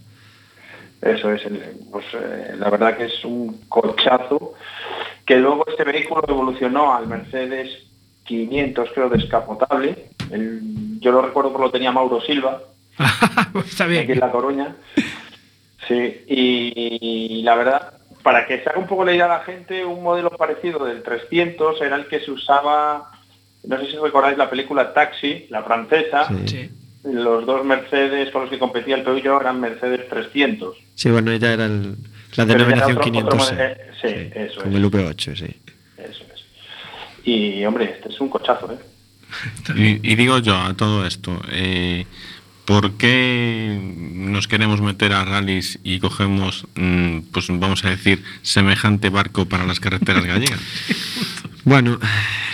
Eso 1.02 1.32
es, 1.32 1.44
el- 1.44 1.62
pues 1.92 2.04
eh, 2.14 2.54
la 2.58 2.70
verdad 2.70 2.96
que 2.96 3.04
es 3.04 3.24
un 3.24 3.60
cochazo 3.68 4.54
que 5.26 5.36
luego 5.36 5.64
este 5.68 5.84
vehículo 5.84 6.22
evolucionó 6.26 6.94
al 6.94 7.06
Mercedes 7.06 7.85
500 8.26 8.88
creo 8.94 9.08
descapotable. 9.08 10.10
El- 10.30 10.98
yo 11.00 11.12
lo 11.12 11.22
recuerdo 11.22 11.52
porque 11.52 11.66
lo 11.66 11.70
tenía 11.72 11.92
Mauro 11.92 12.20
Silva 12.20 12.60
Está 13.66 13.84
aquí 13.84 13.96
en 13.98 14.06
bien. 14.06 14.20
La 14.20 14.30
Coruña. 14.30 14.74
Sí, 15.86 16.24
y, 16.26 17.42
la 17.44 17.54
verdad, 17.54 17.92
para 18.22 18.46
que 18.46 18.60
se 18.62 18.68
haga 18.68 18.78
un 18.80 18.86
poco 18.88 19.04
la 19.04 19.12
idea 19.14 19.26
a 19.26 19.38
la 19.38 19.44
gente, 19.44 19.84
un 19.84 20.02
modelo 20.02 20.30
parecido 20.30 20.84
del 20.84 21.02
300 21.02 21.80
era 21.82 21.96
el 21.96 22.06
que 22.08 22.20
se 22.20 22.30
usaba, 22.32 23.10
no 23.64 23.78
sé 23.78 23.86
si 23.90 23.96
recordáis 23.96 24.36
la 24.36 24.50
película 24.50 24.92
Taxi, 24.92 25.46
la 25.50 25.62
francesa. 25.62 26.26
Sí. 26.28 26.48
Sí. 26.48 26.70
Los 27.04 27.46
dos 27.46 27.64
Mercedes 27.64 28.30
con 28.32 28.42
los 28.42 28.50
que 28.50 28.58
competía 28.58 28.96
el 28.96 29.02
Peugeot 29.04 29.40
eran 29.40 29.60
Mercedes 29.60 30.08
300. 30.08 30.76
Sí, 30.96 31.08
bueno, 31.10 31.32
ya 31.36 31.52
era 31.52 31.66
el- 31.66 31.94
la 32.34 32.44
denominación 32.46 32.90
era 32.90 32.98
otro- 32.98 33.04
500 33.04 33.34
otro 33.34 33.44
modelo, 33.56 33.70
eh, 33.70 33.76
sí, 34.02 34.30
eso 34.34 34.60
con 34.62 34.70
es. 34.70 34.76
el 34.76 34.84
V8, 34.90 35.36
sí. 35.36 35.56
Y 37.26 37.64
hombre, 37.64 37.96
este 37.96 38.08
es 38.08 38.20
un 38.20 38.28
cochazo, 38.28 38.70
¿eh? 38.72 38.78
Y, 39.74 40.12
y 40.12 40.14
digo 40.14 40.38
yo 40.38 40.56
a 40.56 40.74
todo 40.74 41.04
esto, 41.04 41.42
eh, 41.50 42.06
¿por 42.64 42.92
qué 42.92 43.78
nos 44.14 44.46
queremos 44.46 44.80
meter 44.80 45.12
a 45.12 45.24
rallies 45.24 45.80
y 45.82 45.98
cogemos, 45.98 46.66
mm, 46.76 47.18
pues 47.32 47.48
vamos 47.48 47.84
a 47.84 47.90
decir, 47.90 48.22
semejante 48.42 49.10
barco 49.10 49.46
para 49.46 49.66
las 49.66 49.80
carreteras 49.80 50.24
gallegas? 50.24 50.60
Bueno, 51.66 51.98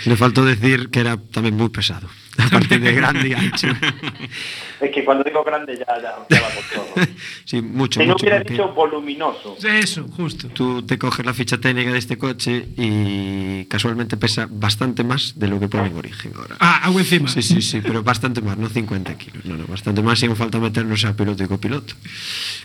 le 0.05 0.17
faltó 0.17 0.43
decir 0.43 0.89
que 0.89 1.01
era 1.01 1.17
también 1.17 1.55
muy 1.55 1.69
pesado, 1.69 2.09
aparte 2.39 2.79
de 2.79 2.93
grande 2.93 3.27
y 3.27 3.33
ancho. 3.33 3.67
Es 4.83 4.91
que 4.91 5.05
cuando 5.05 5.23
digo 5.23 5.43
grande 5.43 5.77
ya, 5.77 5.85
ya, 6.01 6.15
ya 6.29 6.41
va 6.41 6.47
con 6.49 6.63
todo. 6.95 7.07
Sí, 7.45 7.61
mucho, 7.61 7.99
Si 7.99 8.05
no 8.07 8.13
mucho. 8.13 8.23
hubiera 8.23 8.37
porque 8.39 8.53
dicho 8.53 8.73
voluminoso. 8.73 9.57
Eso, 9.63 10.07
justo. 10.15 10.47
Tú 10.49 10.81
te 10.83 10.97
coges 10.97 11.25
la 11.25 11.33
ficha 11.33 11.57
técnica 11.57 11.91
de 11.91 11.97
este 11.99 12.17
coche 12.17 12.67
y 12.77 13.65
casualmente 13.65 14.17
pesa 14.17 14.47
bastante 14.49 15.03
más 15.03 15.33
de 15.37 15.47
lo 15.47 15.59
que 15.59 15.67
pone 15.67 15.87
en 15.87 15.97
origen 15.97 16.31
ahora. 16.35 16.55
Ah, 16.59 16.81
agua 16.85 17.01
encima. 17.01 17.27
Sí, 17.29 17.41
sí, 17.41 17.61
sí, 17.61 17.81
pero 17.81 18.01
bastante 18.03 18.41
más, 18.41 18.57
no 18.57 18.69
50 18.69 19.17
kilos, 19.17 19.45
no, 19.45 19.55
no, 19.57 19.65
bastante 19.67 20.01
más 20.01 20.21
y 20.23 20.25
aún 20.25 20.35
falta 20.35 20.59
meternos 20.59 21.03
a 21.05 21.15
piloto 21.15 21.43
y 21.43 21.47
copiloto. 21.47 21.93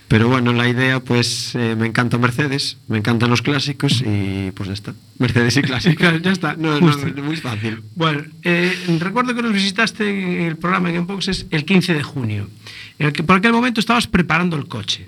Pero 0.07 0.27
bueno, 0.29 0.53
la 0.53 0.67
idea, 0.67 0.99
pues 1.01 1.53
eh, 1.55 1.75
me 1.77 1.85
encanta 1.87 2.17
Mercedes, 2.17 2.77
me 2.87 2.97
encantan 2.97 3.29
los 3.29 3.41
clásicos 3.41 4.01
y 4.05 4.51
pues 4.51 4.67
ya 4.67 4.73
está. 4.73 4.93
Mercedes 5.19 5.57
y 5.57 5.61
clásicos. 5.61 6.07
Ya 6.23 6.31
está, 6.31 6.55
No, 6.55 6.79
no, 6.79 6.97
muy 7.23 7.35
fácil. 7.37 7.81
Bueno, 7.95 8.23
eh, 8.43 8.73
recuerdo 8.99 9.35
que 9.35 9.41
nos 9.41 9.53
visitaste 9.53 10.09
en 10.09 10.41
el 10.47 10.57
programa 10.57 10.89
en 10.89 10.99
Unboxes 10.99 11.45
el 11.51 11.65
15 11.65 11.93
de 11.93 12.03
junio. 12.09 12.49
En 12.97 13.07
el 13.07 13.13
que 13.13 13.23
por 13.23 13.37
aquel 13.37 13.53
momento 13.53 13.79
estabas 13.79 14.07
preparando 14.07 14.55
el 14.57 14.67
coche. 14.67 15.07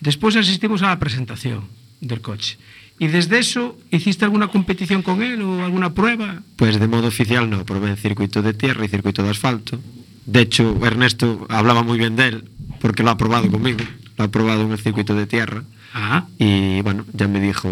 Después 0.00 0.36
asistimos 0.36 0.82
a 0.82 0.88
la 0.88 0.98
presentación 0.98 1.64
del 2.00 2.20
coche. 2.20 2.56
¿Y 3.00 3.06
desde 3.08 3.38
eso 3.38 3.76
hiciste 3.90 4.24
alguna 4.24 4.48
competición 4.48 5.02
con 5.02 5.22
él 5.22 5.42
o 5.42 5.64
alguna 5.64 5.94
prueba? 5.94 6.42
Pues 6.56 6.78
de 6.80 6.88
modo 6.88 7.06
oficial 7.08 7.48
no, 7.48 7.64
probé 7.64 7.90
en 7.90 7.96
circuito 7.96 8.42
de 8.42 8.54
tierra 8.54 8.84
y 8.84 8.88
circuito 8.88 9.22
de 9.22 9.30
asfalto. 9.30 9.78
De 10.26 10.40
hecho, 10.40 10.76
Ernesto 10.84 11.46
hablaba 11.48 11.82
muy 11.82 11.96
bien 11.98 12.16
de 12.16 12.26
él 12.28 12.44
porque 12.80 13.02
lo 13.02 13.10
ha 13.10 13.16
probado 13.16 13.48
conmigo. 13.50 13.80
Lo 14.16 14.24
ha 14.24 14.28
probado 14.28 14.62
en 14.62 14.72
el 14.72 14.78
circuito 14.78 15.14
de 15.14 15.26
tierra. 15.26 15.62
Ah, 15.94 16.26
Y 16.38 16.82
bueno, 16.82 17.06
ya 17.12 17.28
me 17.28 17.40
dijo 17.40 17.68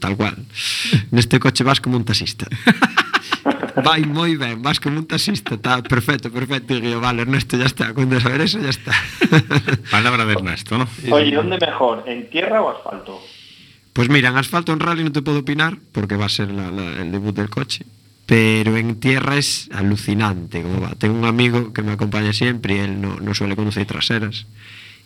tal 0.00 0.16
cual. 0.16 0.36
Neste 1.10 1.38
coche 1.38 1.62
vas 1.62 1.80
como 1.80 1.96
un 1.96 2.04
taxista. 2.04 2.46
Vai 3.84 4.04
moi 4.04 4.36
ben, 4.36 4.62
vas 4.62 4.80
como 4.80 4.98
un 4.98 5.06
taxista. 5.06 5.54
Está 5.54 5.82
perfecto, 5.82 6.30
perfecto. 6.30 6.74
Y 6.76 6.82
yo, 6.90 7.00
vale, 7.00 7.22
Ernesto, 7.22 7.56
ya 7.56 7.66
está. 7.66 7.94
Con 7.94 8.10
de 8.10 8.20
saber 8.20 8.40
eso, 8.42 8.58
ya 8.60 8.70
está. 8.70 8.92
Palabra 9.90 10.24
de 10.24 10.32
Ernesto, 10.34 10.78
¿no? 10.78 10.88
Oye, 11.10 11.34
¿dónde 11.34 11.58
mejor? 11.58 12.04
¿En 12.06 12.28
tierra 12.30 12.60
o 12.62 12.70
asfalto? 12.76 13.20
Pues 13.92 14.08
mira, 14.08 14.28
en 14.30 14.36
asfalto 14.36 14.72
en 14.72 14.80
rally 14.80 15.02
no 15.04 15.12
te 15.12 15.22
puedo 15.22 15.40
opinar 15.40 15.76
porque 15.92 16.16
va 16.16 16.26
a 16.26 16.28
ser 16.28 16.50
la- 16.50 16.70
la- 16.70 17.02
el 17.02 17.10
debut 17.12 17.34
del 17.34 17.50
coche. 17.50 17.84
Pero 18.26 18.76
en 18.76 19.00
tierra 19.00 19.36
es 19.36 19.68
alucinante 19.72 20.62
como 20.62 20.80
va. 20.80 20.94
Tengo 20.94 21.18
un 21.18 21.24
amigo 21.24 21.72
que 21.72 21.82
me 21.82 21.92
acompaña 21.92 22.32
siempre 22.32 22.76
y 22.76 22.78
él 22.78 23.00
no, 23.00 23.16
no 23.18 23.34
suele 23.34 23.56
conducir 23.56 23.86
traseras. 23.86 24.46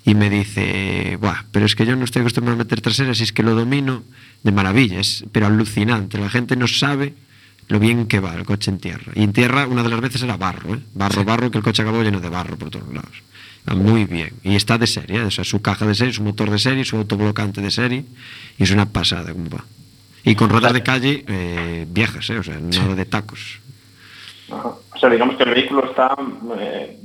Y 0.04 0.14
me 0.14 0.28
dice, 0.28 1.16
Buah, 1.18 1.44
pero 1.50 1.64
es 1.64 1.74
que 1.74 1.86
yo 1.86 1.96
no 1.96 2.04
estoy 2.04 2.20
acostumbrado 2.20 2.56
a 2.60 2.64
meter 2.64 2.82
traseras 2.82 3.18
y 3.20 3.22
es 3.22 3.32
que 3.32 3.42
lo 3.42 3.54
domino 3.54 4.02
de 4.42 4.52
maravillas, 4.52 5.24
pero 5.32 5.46
alucinante. 5.46 6.18
La 6.18 6.28
gente 6.28 6.56
no 6.56 6.68
sabe 6.68 7.14
lo 7.68 7.78
bien 7.78 8.06
que 8.06 8.20
va 8.20 8.34
el 8.34 8.44
coche 8.44 8.70
en 8.70 8.78
tierra. 8.78 9.12
Y 9.14 9.22
en 9.22 9.32
tierra 9.32 9.66
una 9.66 9.82
de 9.82 9.88
las 9.88 10.00
veces 10.00 10.22
era 10.22 10.36
barro, 10.36 10.74
¿eh? 10.74 10.80
Barro, 10.94 11.24
barro, 11.24 11.50
que 11.50 11.58
el 11.58 11.64
coche 11.64 11.82
acabó 11.82 12.02
lleno 12.02 12.20
de 12.20 12.28
barro 12.28 12.56
por 12.56 12.70
todos 12.70 12.92
lados. 12.92 13.22
Va 13.68 13.74
muy 13.74 14.04
bien. 14.04 14.32
Y 14.42 14.56
está 14.56 14.76
de 14.76 14.86
serie, 14.86 15.18
¿eh? 15.18 15.24
o 15.24 15.30
sea, 15.30 15.44
su 15.44 15.62
caja 15.62 15.86
de 15.86 15.94
serie, 15.94 16.12
su 16.12 16.22
motor 16.22 16.50
de 16.50 16.58
serie, 16.58 16.84
su 16.84 16.96
autoblocante 16.96 17.60
de 17.60 17.70
serie. 17.70 18.04
Y 18.58 18.62
es 18.62 18.70
una 18.70 18.86
pasada 18.86 19.32
como 19.32 19.48
va. 19.48 19.64
Y 20.24 20.34
con 20.34 20.50
ruedas 20.50 20.72
de 20.72 20.82
calle 20.82 21.24
eh, 21.26 21.86
viejas, 21.88 22.28
¿eh? 22.30 22.38
o 22.38 22.42
sea, 22.42 22.58
nada 22.58 22.94
de 22.94 23.04
tacos. 23.04 23.60
Ajá. 24.50 24.68
O 24.94 24.98
sea, 24.98 25.08
digamos 25.10 25.36
que 25.36 25.42
el 25.44 25.50
vehículo 25.54 25.86
está 25.90 26.14
eh, 26.60 26.96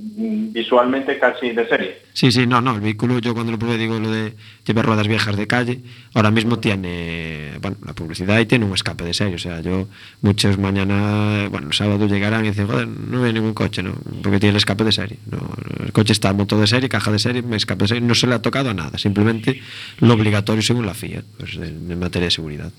visualmente 0.52 1.18
casi 1.20 1.52
de 1.52 1.68
serie. 1.68 1.98
Sí, 2.14 2.32
sí, 2.32 2.46
no, 2.46 2.62
no, 2.62 2.76
el 2.76 2.82
vehículo 2.82 3.20
yo 3.20 3.34
cuando 3.34 3.52
lo 3.52 3.58
probé 3.60 3.78
digo 3.78 4.00
lo 4.00 4.12
de 4.12 4.36
llevar 4.66 4.86
ruedas 4.86 5.08
viejas 5.08 5.36
de 5.36 5.48
calle, 5.48 5.80
ahora 6.14 6.32
mismo 6.32 6.60
tiene, 6.60 7.52
bueno, 7.62 7.78
la 7.86 7.94
publicidad 7.94 8.40
y 8.40 8.46
tiene 8.46 8.66
un 8.66 8.74
escape 8.74 9.04
de 9.06 9.14
serie, 9.14 9.36
o 9.36 9.40
sea, 9.40 9.62
yo 9.62 9.88
muchos 10.22 10.58
mañana, 10.58 11.48
bueno, 11.50 11.68
el 11.68 11.74
sábado 11.74 12.08
llegarán 12.08 12.46
y 12.46 12.50
dicen, 12.50 12.68
joder, 12.68 12.88
no 12.88 13.24
hay 13.24 13.34
ningún 13.34 13.54
coche, 13.54 13.82
¿no? 13.84 13.94
Porque 14.22 14.40
tiene 14.40 14.52
el 14.52 14.58
escape 14.58 14.84
de 14.84 14.92
serie, 14.92 15.18
no, 15.32 15.40
el 15.84 15.92
coche 15.92 16.14
está 16.14 16.34
motor 16.34 16.60
de 16.60 16.68
serie, 16.68 16.90
caja 16.90 17.12
de 17.12 17.20
serie, 17.20 17.44
escape 17.54 17.84
de 17.86 17.88
serie, 17.88 18.02
no 18.02 18.16
se 18.16 18.28
le 18.28 18.36
ha 18.36 18.42
tocado 18.42 18.70
a 18.70 18.74
nada, 18.74 18.98
simplemente 18.98 19.62
lo 20.00 20.14
obligatorio 20.14 20.62
según 20.62 20.86
la 20.86 20.94
FIA, 20.94 21.24
pues 21.38 21.56
en, 21.56 21.90
en 21.90 22.00
materia 22.00 22.26
de 22.28 22.32
seguridad, 22.32 22.72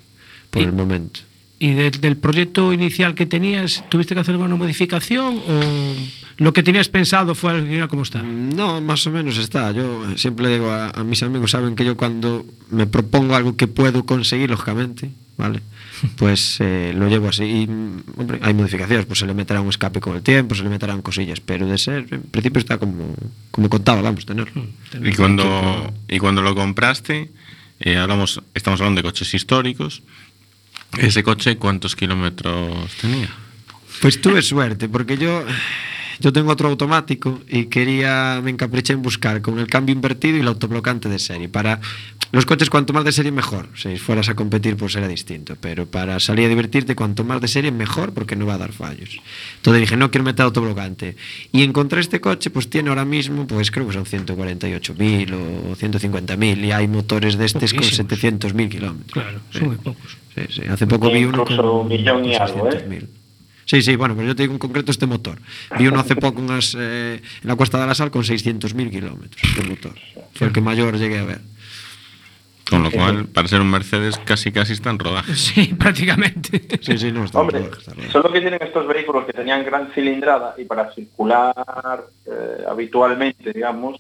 por 0.51 0.63
Y- 0.63 0.67
el 0.67 0.73
momento. 0.73 1.21
¿Y 1.63 1.75
de- 1.75 1.91
del 1.91 2.17
proyecto 2.17 2.73
inicial 2.73 3.15
que 3.15 3.27
tenías, 3.27 3.85
tuviste 3.91 4.15
que 4.15 4.21
hacer 4.23 4.33
alguna 4.35 4.57
modificación 4.57 5.37
o 5.47 5.61
lo 6.39 6.53
que 6.55 6.63
tenías 6.63 6.89
pensado 6.89 7.35
fue 7.35 7.53
al 7.53 7.67
final 7.69 7.87
como 7.89 8.03
está? 8.03 8.23
No, 8.23 8.81
más 8.81 9.07
o 9.07 9.11
menos 9.11 9.37
está. 9.37 9.71
Yo 9.73 10.05
siempre 10.17 10.49
digo 10.49 10.71
a, 10.71 10.89
a 10.89 11.05
mis 11.05 11.23
amigos, 11.23 11.51
saben 11.51 11.77
que 11.77 11.85
yo 11.85 11.97
cuando 11.99 12.47
me 12.71 12.87
propongo 12.87 13.35
algo 13.37 13.57
que 13.57 13.67
puedo 13.67 14.07
conseguir, 14.07 14.49
lógicamente, 14.51 15.11
¿vale? 15.37 15.61
Pues 16.17 16.57
eh, 16.61 16.95
lo 16.97 17.09
llevo 17.11 17.29
así. 17.29 17.45
Y, 17.45 17.67
mm, 17.67 18.03
hombre, 18.17 18.39
hay 18.41 18.55
modificaciones, 18.55 19.05
pues 19.05 19.19
se 19.19 19.27
le 19.27 19.35
meterá 19.35 19.61
un 19.61 19.69
escape 19.69 20.01
con 20.01 20.17
el 20.17 20.23
tiempo, 20.23 20.55
se 20.55 20.63
le 20.63 20.71
meterán 20.71 21.03
cosillas, 21.03 21.41
pero 21.41 21.67
de 21.67 21.77
ser, 21.77 22.07
en 22.11 22.23
principio 22.23 22.59
está 22.59 22.79
como, 22.79 23.15
como 23.51 23.69
contaba, 23.69 24.01
vamos, 24.01 24.25
tenerlo. 24.25 24.65
Y 25.05 25.13
cuando, 25.13 25.93
y 26.09 26.19
cuando 26.19 26.41
lo 26.41 26.55
compraste, 26.55 27.31
eh, 27.81 27.99
hablamos, 27.99 28.41
estamos 28.55 28.81
hablando 28.81 29.01
de 29.03 29.09
coches 29.09 29.35
históricos. 29.35 30.03
¿Ese 30.99 31.23
coche 31.23 31.57
cuántos 31.57 31.97
kilómetros 31.97 32.91
tenía? 33.01 33.29
Pues 34.01 34.21
tuve 34.21 34.43
suerte, 34.43 34.89
porque 34.89 35.19
yo, 35.19 35.45
yo 36.21 36.33
tengo 36.33 36.53
otro 36.53 36.69
automático 36.69 37.41
y 37.49 37.67
quería, 37.67 38.41
me 38.43 38.51
encapriché 38.51 38.93
en 38.93 39.03
buscar 39.03 39.41
con 39.43 39.59
el 39.59 39.67
cambio 39.67 39.95
invertido 39.95 40.37
y 40.37 40.41
el 40.41 40.49
autoblocante 40.49 41.09
de 41.09 41.19
serie. 41.19 41.49
Para 41.49 41.81
los 42.33 42.47
coches, 42.47 42.71
cuanto 42.71 42.93
más 42.93 43.05
de 43.05 43.13
serie, 43.13 43.33
mejor. 43.33 43.69
Si 43.75 43.97
fueras 43.97 44.29
a 44.29 44.35
competir, 44.35 44.77
pues 44.77 44.95
era 44.95 45.09
distinto. 45.09 45.57
Pero 45.61 45.87
para 45.87 46.21
salir 46.21 46.47
a 46.47 46.49
divertirte, 46.49 46.95
cuanto 46.95 47.25
más 47.25 47.41
de 47.41 47.49
serie, 47.49 47.73
mejor, 47.73 48.13
porque 48.13 48.37
no 48.37 48.47
va 48.47 48.55
a 48.55 48.59
dar 48.59 48.73
fallos. 48.73 49.19
Entonces 49.57 49.81
dije, 49.81 49.97
no 49.97 50.11
quiero 50.11 50.25
meter 50.25 50.45
autoblocante. 50.45 51.17
Y 51.53 51.63
encontré 51.65 52.01
este 52.01 52.21
coche, 52.21 52.51
pues 52.51 52.71
tiene 52.71 52.91
ahora 52.91 53.05
mismo, 53.05 53.47
pues 53.47 53.71
creo 53.71 53.87
que 53.87 53.95
son 53.95 54.05
148.000 54.05 55.33
o 55.33 55.77
150.000. 55.77 56.65
Y 56.65 56.73
hay 56.73 56.87
motores 56.87 57.37
de 57.37 57.47
estos 57.47 57.73
con 57.73 57.83
Poquísimos. 57.83 58.11
700.000 58.13 58.69
kilómetros. 58.69 59.13
Claro, 59.13 59.41
Sí. 59.51 59.59
son 59.59 59.69
muy 59.69 59.77
pocos. 59.77 60.17
Sí, 60.37 60.43
sí. 60.51 60.63
Hace 60.69 60.87
poco 60.87 61.11
vi 61.11 61.25
uno 61.25 61.43
Incluso 61.43 61.63
con 61.63 61.81
un 61.81 61.89
millón 61.89 62.25
y 62.25 62.35
algo, 62.37 62.71
¿eh? 62.71 63.09
600.000. 63.71 63.77
Sí, 63.77 63.83
sí, 63.83 63.97
bueno, 63.97 64.15
pero 64.17 64.27
yo 64.29 64.35
te 64.37 64.43
digo 64.43 64.53
en 64.55 64.59
concreto 64.59 64.91
este 64.91 65.07
motor. 65.07 65.39
Vi 65.79 65.87
uno 65.87 66.01
hace 66.01 66.17
poco 66.17 66.41
en, 66.41 66.49
las, 66.49 66.75
eh, 66.79 67.21
en 67.43 67.49
la 67.49 67.55
Cuesta 67.57 67.81
de 67.81 67.87
la 67.87 67.95
Sal 67.95 68.11
con 68.11 68.23
600.000 68.25 68.91
kilómetros 68.91 69.57
de 69.57 69.63
motor. 69.63 69.95
Fue 70.35 70.49
el 70.49 70.53
que 70.53 70.61
mayor 70.61 70.97
llegué 70.99 71.19
a 71.19 71.25
ver. 71.25 71.41
Con 72.69 72.85
lo 72.85 72.91
cual, 72.93 73.27
para 73.27 73.49
ser 73.49 73.61
un 73.61 73.69
Mercedes, 73.71 74.17
casi 74.19 74.53
casi 74.53 74.75
está 74.75 74.91
en 74.91 74.99
rodaje. 75.01 75.35
Sí, 75.37 75.75
prácticamente. 75.77 76.63
Sí, 76.81 76.99
sí, 76.99 77.11
no, 77.11 77.25
está 77.25 77.41
Hombre, 77.41 77.61
bien, 77.61 77.73
está 77.77 77.95
bien. 77.95 78.11
son 78.13 78.23
lo 78.23 78.33
que 78.33 78.41
tienen 78.41 78.63
estos 78.63 78.87
vehículos 78.87 79.25
que 79.27 79.33
tenían 79.33 79.65
gran 79.65 79.93
cilindrada 79.93 80.55
y 80.57 80.65
para 80.67 80.93
circular 80.95 81.55
eh, 82.27 82.65
habitualmente, 82.69 83.53
digamos, 83.53 83.97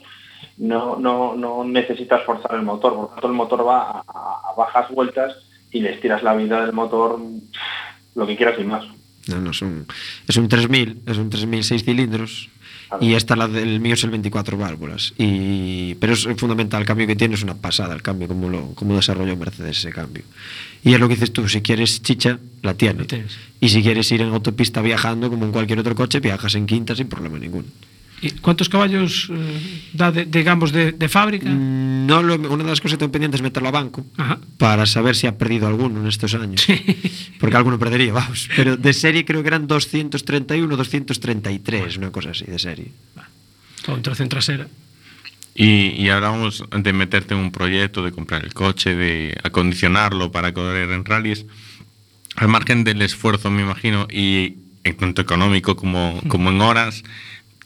no, 0.59 0.97
no, 1.01 1.35
no 1.35 1.65
necesitas 1.65 2.23
forzar 2.25 2.55
el 2.55 2.63
motor, 2.63 2.93
por 2.95 3.03
lo 3.03 3.09
tanto 3.09 3.27
el 3.27 3.33
motor 3.33 3.67
va 3.67 3.83
a, 3.83 4.05
a- 4.07 4.51
a 4.51 4.55
bajas 4.57 4.89
vueltas 4.91 5.35
y 5.73 5.81
le 5.81 5.95
estiras 5.95 6.23
la 6.23 6.35
vida 6.35 6.61
del 6.65 6.73
motor 6.73 7.19
lo 8.15 8.27
que 8.27 8.37
quieras 8.37 8.55
y 8.61 8.65
más. 8.65 8.85
No, 9.31 9.41
no, 9.41 9.51
es 9.51 9.63
un, 9.63 9.87
es 10.29 10.37
un 10.37 10.49
3000, 10.49 11.03
es 11.07 11.17
un 11.17 11.31
3000 11.31 11.65
6 11.65 11.85
cilindros. 11.85 12.49
Y 13.01 13.15
esta, 13.15 13.37
la 13.37 13.47
del 13.47 13.79
mío, 13.79 13.95
es 13.95 14.03
el 14.03 14.11
24 14.11 14.59
válvulas. 14.59 15.15
Y, 15.17 15.95
pero 15.95 16.13
es 16.13 16.27
fundamental, 16.37 16.81
el 16.81 16.87
cambio 16.87 17.07
que 17.07 17.15
tiene 17.15 17.37
es 17.37 17.43
una 17.43 17.55
pasada, 17.55 17.95
el 17.95 18.03
cambio, 18.03 18.27
como 18.27 18.49
lo 18.49 18.75
como 18.75 18.97
desarrolló 18.97 19.37
Mercedes 19.37 19.79
ese 19.79 19.91
cambio. 19.91 20.25
Y 20.83 20.95
es 20.95 21.01
lo 21.01 21.07
que 21.09 21.15
dices 21.15 21.33
tú, 21.33 21.49
si 21.49 21.63
quieres 21.63 22.03
chicha, 22.03 22.41
la 22.63 22.75
tiene. 22.75 23.01
La 23.01 23.07
tienes. 23.07 23.37
Y 23.61 23.69
si 23.69 23.83
quieres 23.83 24.11
ir 24.11 24.23
en 24.23 24.33
autopista 24.33 24.83
viajando, 24.83 25.31
como 25.31 25.45
en 25.45 25.53
cualquier 25.53 25.79
otro 25.79 25.95
coche, 25.95 26.19
viajas 26.19 26.55
en 26.57 26.67
quinta 26.67 26.97
sin 26.97 27.09
problema 27.09 27.39
ninguno. 27.39 27.69
¿Y 28.23 28.31
¿Cuántos 28.33 28.69
caballos 28.69 29.29
eh, 29.31 29.83
da, 29.95 30.13
de, 30.13 30.27
digamos, 30.27 30.73
de, 30.73 30.93
de 30.93 31.09
fábrica? 31.09 31.49
No 31.49 32.23
lo, 32.23 32.35
una 32.35 32.65
de 32.65 32.71
las 32.71 32.81
cosas 32.81 32.97
que 32.97 32.99
tengo 32.99 33.13
pendiente 33.13 33.37
es 33.37 33.43
meterlo 33.43 33.69
a 33.69 33.73
banco 33.73 34.05
Ajá. 34.19 34.39
para 34.59 34.85
saber 34.85 35.17
si 35.17 35.27
ha 35.27 35.39
perdido 35.39 35.67
alguno 35.67 36.01
en 36.01 36.07
estos 36.07 36.35
años. 36.35 36.67
Porque 37.41 37.57
alguno 37.57 37.79
perdería, 37.79 38.13
vamos. 38.13 38.49
Pero 38.55 38.77
de 38.77 38.93
serie 38.93 39.25
creo 39.25 39.43
que 39.43 39.49
eran 39.49 39.67
231, 39.67 40.77
233, 40.77 41.97
una 41.97 42.11
cosa 42.11 42.31
así, 42.31 42.45
de 42.45 42.59
serie. 42.59 42.93
Con 43.87 44.03
tracción 44.03 44.29
trasera. 44.29 44.69
Y, 45.55 45.89
y 46.01 46.11
hablábamos 46.11 46.65
de 46.71 46.93
meterte 46.93 47.35
en 47.35 47.41
un 47.41 47.53
proyecto, 47.53 48.05
de 48.05 48.13
comprar 48.13 48.45
el 48.45 48.53
coche, 48.53 48.95
de 48.95 49.37
acondicionarlo 49.43 50.31
para 50.31 50.53
correr 50.53 50.91
en 50.91 51.05
rallies. 51.05 51.47
Al 52.37 52.49
margen 52.49 52.85
del 52.85 53.01
esfuerzo, 53.03 53.51
me 53.51 53.63
imagino, 53.63 54.07
y 54.11 54.57
en 54.85 54.97
tanto 54.97 55.23
económico 55.23 55.77
como, 55.77 56.21
como 56.29 56.51
en 56.51 56.61
horas, 56.61 57.03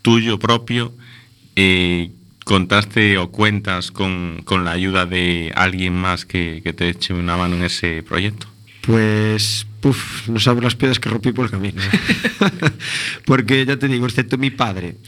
tuyo 0.04 0.38
propio, 0.38 0.92
eh, 1.56 2.10
¿contaste 2.44 3.16
o 3.16 3.30
cuentas 3.30 3.90
con, 3.90 4.42
con 4.44 4.66
la 4.66 4.72
ayuda 4.72 5.06
de 5.06 5.50
alguien 5.56 5.94
más 5.94 6.26
que, 6.26 6.60
que 6.62 6.74
te 6.74 6.90
eche 6.90 7.14
una 7.14 7.38
mano 7.38 7.56
en 7.56 7.64
ese 7.64 8.02
proyecto? 8.02 8.46
Pues, 8.82 9.66
puf, 9.80 10.28
no 10.28 10.38
sabes 10.38 10.62
las 10.62 10.74
piedras 10.74 11.00
que 11.00 11.08
rompí 11.08 11.32
por 11.32 11.46
el 11.46 11.50
camino. 11.50 11.80
Porque 13.24 13.64
ya 13.64 13.78
te 13.78 13.88
digo, 13.88 14.04
excepto 14.04 14.36
mi 14.36 14.50
padre, 14.50 14.98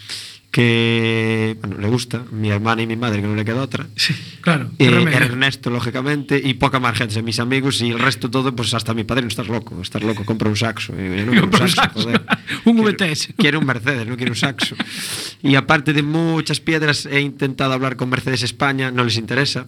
que 0.57 1.55
bueno, 1.61 1.77
le 1.79 1.89
gusta, 1.89 2.25
mi 2.31 2.49
hermana 2.49 2.81
y 2.81 2.87
mi 2.87 2.97
madre, 2.97 3.21
que 3.21 3.27
no 3.27 3.35
le 3.35 3.45
queda 3.45 3.61
otra. 3.61 3.87
Claro. 4.41 4.71
Eh. 4.79 5.05
Ernesto, 5.13 5.69
lógicamente, 5.69 6.41
y 6.43 6.55
poca 6.55 6.81
más 6.81 6.97
gente, 6.97 7.21
mis 7.23 7.39
amigos 7.41 7.83
y 7.83 7.91
el 7.91 7.99
resto 7.99 8.31
todo, 8.31 8.57
pues 8.57 8.73
hasta 8.73 8.95
mi 8.95 9.05
padre, 9.05 9.21
no 9.21 9.29
estás 9.29 9.49
loco, 9.49 9.79
estás 9.83 10.03
loco, 10.03 10.25
compra 10.25 10.49
un 10.49 10.57
saxo. 10.57 10.95
No 10.95 11.33
un 11.33 11.41
Compra 11.41 11.65
un 11.65 11.69
saxo, 11.69 12.01
joder. 12.05 12.23
Un. 12.65 12.95
Quiero 13.37 13.59
un 13.59 13.67
Mercedes, 13.67 14.07
no 14.07 14.17
quiero 14.17 14.33
un 14.33 14.37
saxo. 14.37 14.77
Y 15.43 15.57
aparte 15.57 15.93
de 15.93 16.03
muchas 16.03 16.61
piedras, 16.61 17.05
he 17.05 17.21
intentado 17.21 17.75
hablar 17.75 17.97
con 17.97 18.09
Mercedes 18.09 18.43
España, 18.43 18.91
no 18.91 19.05
les 19.05 19.19
interesa. 19.19 19.67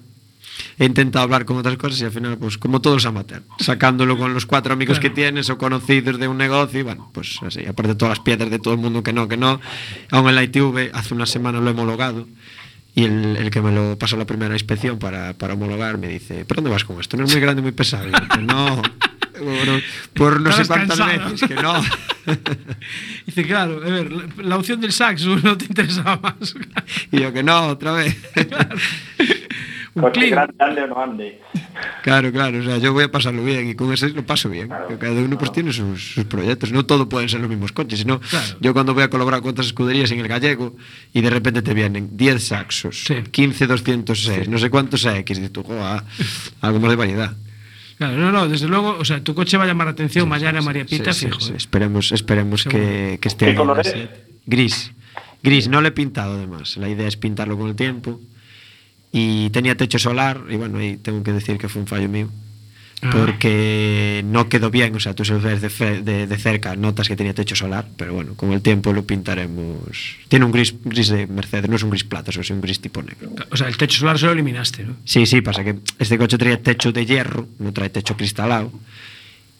He 0.78 0.84
intentado 0.84 1.22
hablar 1.24 1.44
con 1.44 1.56
otras 1.56 1.76
cosas 1.76 2.00
y 2.00 2.04
al 2.04 2.10
final, 2.10 2.36
pues 2.38 2.58
como 2.58 2.80
todos 2.80 3.04
amateur, 3.06 3.42
sacándolo 3.58 4.16
con 4.18 4.34
los 4.34 4.46
cuatro 4.46 4.72
amigos 4.72 4.98
que 5.00 5.10
tienes 5.10 5.50
o 5.50 5.58
conocidos 5.58 6.18
de 6.18 6.28
un 6.28 6.36
negocio, 6.38 6.80
y 6.80 6.82
bueno, 6.82 7.10
pues 7.12 7.38
así, 7.46 7.64
aparte 7.66 7.92
de 7.92 7.94
todas 7.94 8.18
las 8.18 8.24
piedras 8.24 8.50
de 8.50 8.58
todo 8.58 8.74
el 8.74 8.80
mundo 8.80 9.02
que 9.02 9.12
no, 9.12 9.28
que 9.28 9.36
no. 9.36 9.60
Aún 10.10 10.28
en 10.28 10.34
la 10.34 10.42
ITV, 10.44 10.90
hace 10.92 11.14
una 11.14 11.26
semana 11.26 11.60
lo 11.60 11.68
he 11.68 11.72
homologado 11.72 12.26
y 12.94 13.04
el, 13.04 13.36
el 13.36 13.50
que 13.50 13.60
me 13.62 13.70
lo 13.72 13.96
pasó 13.98 14.16
la 14.16 14.26
primera 14.26 14.54
inspección 14.54 14.98
para, 14.98 15.34
para 15.34 15.54
homologar 15.54 15.98
me 15.98 16.08
dice, 16.08 16.44
¿pero 16.46 16.56
dónde 16.62 16.70
vas 16.70 16.84
con 16.84 16.98
esto? 17.00 17.16
No 17.16 17.24
es 17.24 17.32
muy 17.32 17.40
grande, 17.40 17.62
muy 17.62 17.72
pesado. 17.72 18.08
Y 18.08 18.12
yo, 18.12 18.18
"Que 18.28 18.42
no, 18.42 18.82
por, 20.14 20.32
por 20.32 20.40
no 20.40 20.50
sé 20.52 20.66
cuántas 20.66 20.98
cansado. 20.98 21.30
veces, 21.30 21.48
que 21.48 21.54
no. 21.54 21.74
Dice, 23.26 23.46
claro, 23.46 23.76
a 23.84 23.88
ver, 23.88 24.10
la, 24.12 24.24
la 24.42 24.56
opción 24.56 24.80
del 24.80 24.92
saxo 24.92 25.36
no 25.42 25.56
te 25.56 25.66
interesaba 25.66 26.18
más. 26.20 26.54
Y 27.12 27.20
yo 27.20 27.32
que 27.32 27.42
no, 27.44 27.68
otra 27.68 27.92
vez. 27.92 28.16
Un 29.94 30.02
Coche 30.02 30.28
grande, 30.28 30.54
ande 30.58 30.82
o 30.82 30.86
no 30.86 31.02
ande. 31.02 31.40
Claro, 32.02 32.30
claro, 32.30 32.58
o 32.60 32.62
sea, 32.62 32.78
yo 32.78 32.92
voy 32.92 33.04
a 33.04 33.10
pasarlo 33.10 33.42
bien 33.44 33.68
y 33.70 33.74
con 33.74 33.92
ese 33.92 34.10
lo 34.10 34.24
paso 34.24 34.48
bien. 34.48 34.68
que 34.88 34.96
Cada 34.98 35.20
uno 35.20 35.36
pues 35.38 35.50
tiene 35.52 35.72
sus, 35.72 36.12
sus 36.14 36.24
proyectos, 36.24 36.70
no 36.72 36.84
todo 36.86 37.08
pueden 37.08 37.28
ser 37.28 37.40
los 37.40 37.48
mismos 37.48 37.72
coches, 37.72 37.98
sino 38.00 38.20
Claro. 38.20 38.56
yo 38.60 38.72
cuando 38.74 38.94
voy 38.94 39.02
a 39.02 39.10
colaborar 39.10 39.40
con 39.40 39.50
otras 39.50 39.66
escuderías 39.68 40.10
en 40.12 40.20
el 40.20 40.28
gallego 40.28 40.76
y 41.12 41.20
de 41.20 41.30
repente 41.30 41.62
te 41.62 41.74
vienen 41.74 42.16
10 42.16 42.42
saxos, 42.48 43.04
Sí. 43.04 43.14
15 43.30 43.66
206, 43.66 44.48
no 44.48 44.58
sé 44.58 44.70
cuántos 44.70 45.04
X, 45.04 45.38
y 45.38 45.48
tú, 45.48 45.62
"Joa, 45.64 46.04
algo 46.60 46.80
más 46.80 46.90
de 46.90 46.96
variedad. 46.96 47.32
Claro, 47.96 48.16
no, 48.16 48.30
no, 48.30 48.46
desde 48.48 48.68
luego, 48.68 48.96
o 48.98 49.04
sea, 49.04 49.20
tu 49.24 49.34
coche 49.34 49.56
va 49.56 49.64
a 49.64 49.66
llamar 49.66 49.86
la 49.88 49.92
atención 49.92 50.28
mañana 50.28 50.60
María 50.62 50.84
Pita, 50.84 51.12
Sí, 51.12 51.20
sí, 51.20 51.26
fijo. 51.26 51.40
sí, 51.40 51.52
¿eh? 51.52 51.56
Esperemos, 51.56 52.12
esperemos 52.12 52.62
que, 52.64 53.18
que 53.20 53.26
esté 53.28 53.46
¿Qué 53.46 53.54
color 53.56 53.80
es? 53.80 53.92
Gris. 54.46 54.92
Gris, 55.42 55.66
no 55.68 55.80
le 55.80 55.88
he 55.88 55.92
pintado 55.92 56.34
además. 56.34 56.76
La 56.76 56.88
idea 56.88 57.08
es 57.08 57.16
pintarlo 57.16 57.58
con 57.58 57.68
el 57.68 57.74
tiempo. 57.74 58.20
Y 59.12 59.50
tenía 59.50 59.76
techo 59.76 59.98
solar, 59.98 60.42
y 60.50 60.56
bueno, 60.56 60.78
ahí 60.78 60.96
tengo 60.96 61.22
que 61.22 61.32
decir 61.32 61.56
que 61.58 61.68
fue 61.68 61.80
un 61.82 61.88
fallo 61.88 62.08
mío. 62.08 62.28
Porque 63.12 64.22
no 64.26 64.48
quedó 64.48 64.70
bien, 64.70 64.94
o 64.96 65.00
sea, 65.00 65.14
tú 65.14 65.22
lo 65.24 65.40
ves 65.40 65.60
de, 65.62 65.70
fe- 65.70 66.02
de- 66.02 66.26
de 66.26 66.36
cerca, 66.36 66.74
notas 66.74 67.06
que 67.06 67.14
tenía 67.14 67.32
techo 67.32 67.54
solar, 67.54 67.86
pero 67.96 68.12
bueno, 68.12 68.34
con 68.34 68.52
el 68.52 68.60
tiempo 68.60 68.92
lo 68.92 69.04
pintaremos. 69.04 70.16
Tiene 70.28 70.44
un 70.44 70.50
gris, 70.50 70.74
gris 70.84 71.08
de 71.08 71.28
Mercedes, 71.28 71.70
no 71.70 71.76
es 71.76 71.82
un 71.84 71.90
gris 71.90 72.02
plata, 72.02 72.32
es 72.32 72.50
un 72.50 72.60
gris 72.60 72.80
tipo 72.80 73.00
negro. 73.00 73.30
O 73.50 73.56
sea, 73.56 73.68
el 73.68 73.76
techo 73.76 74.00
solar 74.00 74.18
se 74.18 74.26
lo 74.26 74.32
eliminaste, 74.32 74.82
¿no? 74.82 74.96
Sí, 75.04 75.26
sí, 75.26 75.40
pasa 75.42 75.62
que 75.62 75.76
este 75.98 76.18
coche 76.18 76.38
traía 76.38 76.60
techo 76.60 76.90
de 76.90 77.06
hierro, 77.06 77.46
no 77.60 77.72
trae 77.72 77.88
techo 77.90 78.16
cristalado. 78.16 78.72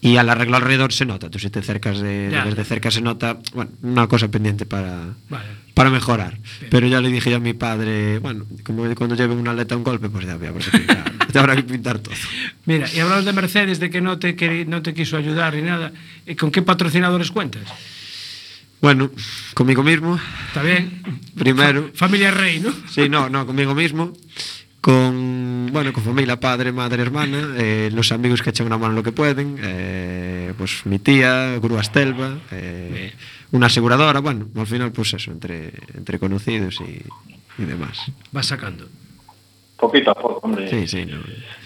Y 0.01 0.15
al 0.15 0.29
arreglo 0.29 0.55
alrededor 0.55 0.93
se 0.93 1.05
nota, 1.05 1.29
tú 1.29 1.39
si 1.39 1.49
te 1.49 1.59
acercas 1.59 1.99
de, 1.99 2.29
Ya. 2.31 2.45
desde 2.45 2.63
cerca 2.63 2.89
se 2.89 3.01
nota, 3.01 3.37
bueno, 3.53 3.71
una 3.81 4.07
cosa 4.07 4.29
pendiente 4.29 4.65
para, 4.65 5.07
Vale. 5.29 5.45
para 5.73 5.89
mejorar. 5.89 6.37
Pero 6.69 6.87
ya 6.87 7.01
le 7.01 7.09
dije 7.09 7.29
yo 7.29 7.35
a 7.35 7.39
mi 7.41 7.51
padre, 7.53 8.19
bueno, 8.19 8.45
como 8.63 8.83
cuando 8.95 9.15
lleve 9.15 9.33
una 9.35 9.51
aleta 9.51 9.75
a 9.75 9.77
un 9.77 9.83
golpe, 9.83 10.09
pues 10.09 10.25
ya 10.25 10.37
voy 10.37 10.47
a 10.47 10.53
que 10.53 10.71
pintar, 10.77 11.13
ya 11.33 11.39
habrá 11.41 11.55
que 11.57 11.63
pintar 11.63 11.99
todo. 11.99 12.15
Mira, 12.65 12.87
y 12.93 12.99
hablamos 12.99 13.25
de 13.25 13.33
Mercedes, 13.33 13.79
de 13.81 13.89
que 13.89 13.99
no 13.99 14.17
te, 14.19 14.37
queri- 14.37 14.65
no 14.65 14.81
te 14.81 14.93
quiso 14.93 15.17
ayudar 15.17 15.53
ni 15.55 15.63
nada. 15.63 15.91
¿Y 16.25 16.35
¿Con 16.35 16.49
qué 16.51 16.61
patrocinadores 16.61 17.29
cuentas? 17.31 17.63
Bueno, 18.81 19.11
conmigo 19.55 19.83
mismo, 19.83 20.17
¿Está 20.47 20.63
bien? 20.63 21.01
primero. 21.37 21.91
Familia 21.93 22.31
Rey, 22.31 22.61
¿no? 22.61 22.71
Sí, 22.89 23.09
no, 23.09 23.27
no, 23.29 23.45
conmigo 23.45 23.75
mismo. 23.75 24.13
Con, 24.81 25.67
bueno, 25.73 25.91
con 25.91 26.03
familia, 26.03 26.39
padre, 26.39 26.71
madre, 26.71 27.01
hermana, 27.01 27.49
eh, 27.57 27.89
los 27.93 28.11
amigos 28.13 28.41
que 28.41 28.51
echan 28.51 28.65
una 28.67 28.77
mano 28.77 28.93
lo 28.93 29.03
que 29.03 29.11
pueden, 29.11 29.57
eh, 29.61 30.53
pues 30.57 30.85
mi 30.85 30.99
tía, 30.99 31.57
Grúas 31.61 31.91
Telva, 31.91 32.37
eh, 32.51 33.13
una 33.51 33.65
aseguradora, 33.67 34.21
bueno, 34.21 34.47
al 34.55 34.67
final 34.67 34.91
pues 34.93 35.13
eso, 35.13 35.31
entre, 35.31 35.73
entre 35.95 36.17
conocidos 36.17 36.79
y, 36.79 37.01
y 37.61 37.65
demás. 37.65 37.99
Vas 38.31 38.45
sacando. 38.47 38.87
Poquito 39.77 40.11
a 40.11 40.15
poco, 40.15 40.39
hombre. 40.43 40.69
Sí, 40.69 40.87
sí, 40.87 41.05
no. 41.05 41.17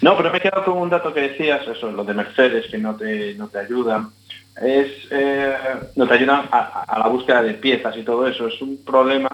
No, 0.02 0.16
pero 0.16 0.32
me 0.32 0.38
he 0.38 0.40
quedado 0.40 0.64
con 0.64 0.78
un 0.78 0.90
dato 0.90 1.14
que 1.14 1.20
decías, 1.20 1.66
eso, 1.68 1.92
lo 1.92 2.04
de 2.04 2.14
Mercedes, 2.14 2.66
que 2.68 2.78
no 2.78 2.96
te, 2.96 3.34
no 3.34 3.46
te 3.48 3.58
ayudan. 3.58 4.10
Es, 4.60 4.88
eh, 5.10 5.54
no 5.96 6.06
te 6.06 6.14
ayudan 6.14 6.48
a- 6.50 6.84
a 6.86 6.98
la 6.98 7.08
búsqueda 7.08 7.42
de 7.42 7.54
piezas 7.54 7.96
y 7.96 8.02
todo 8.02 8.26
eso. 8.28 8.46
Es 8.48 8.60
un 8.60 8.78
problema 8.84 9.28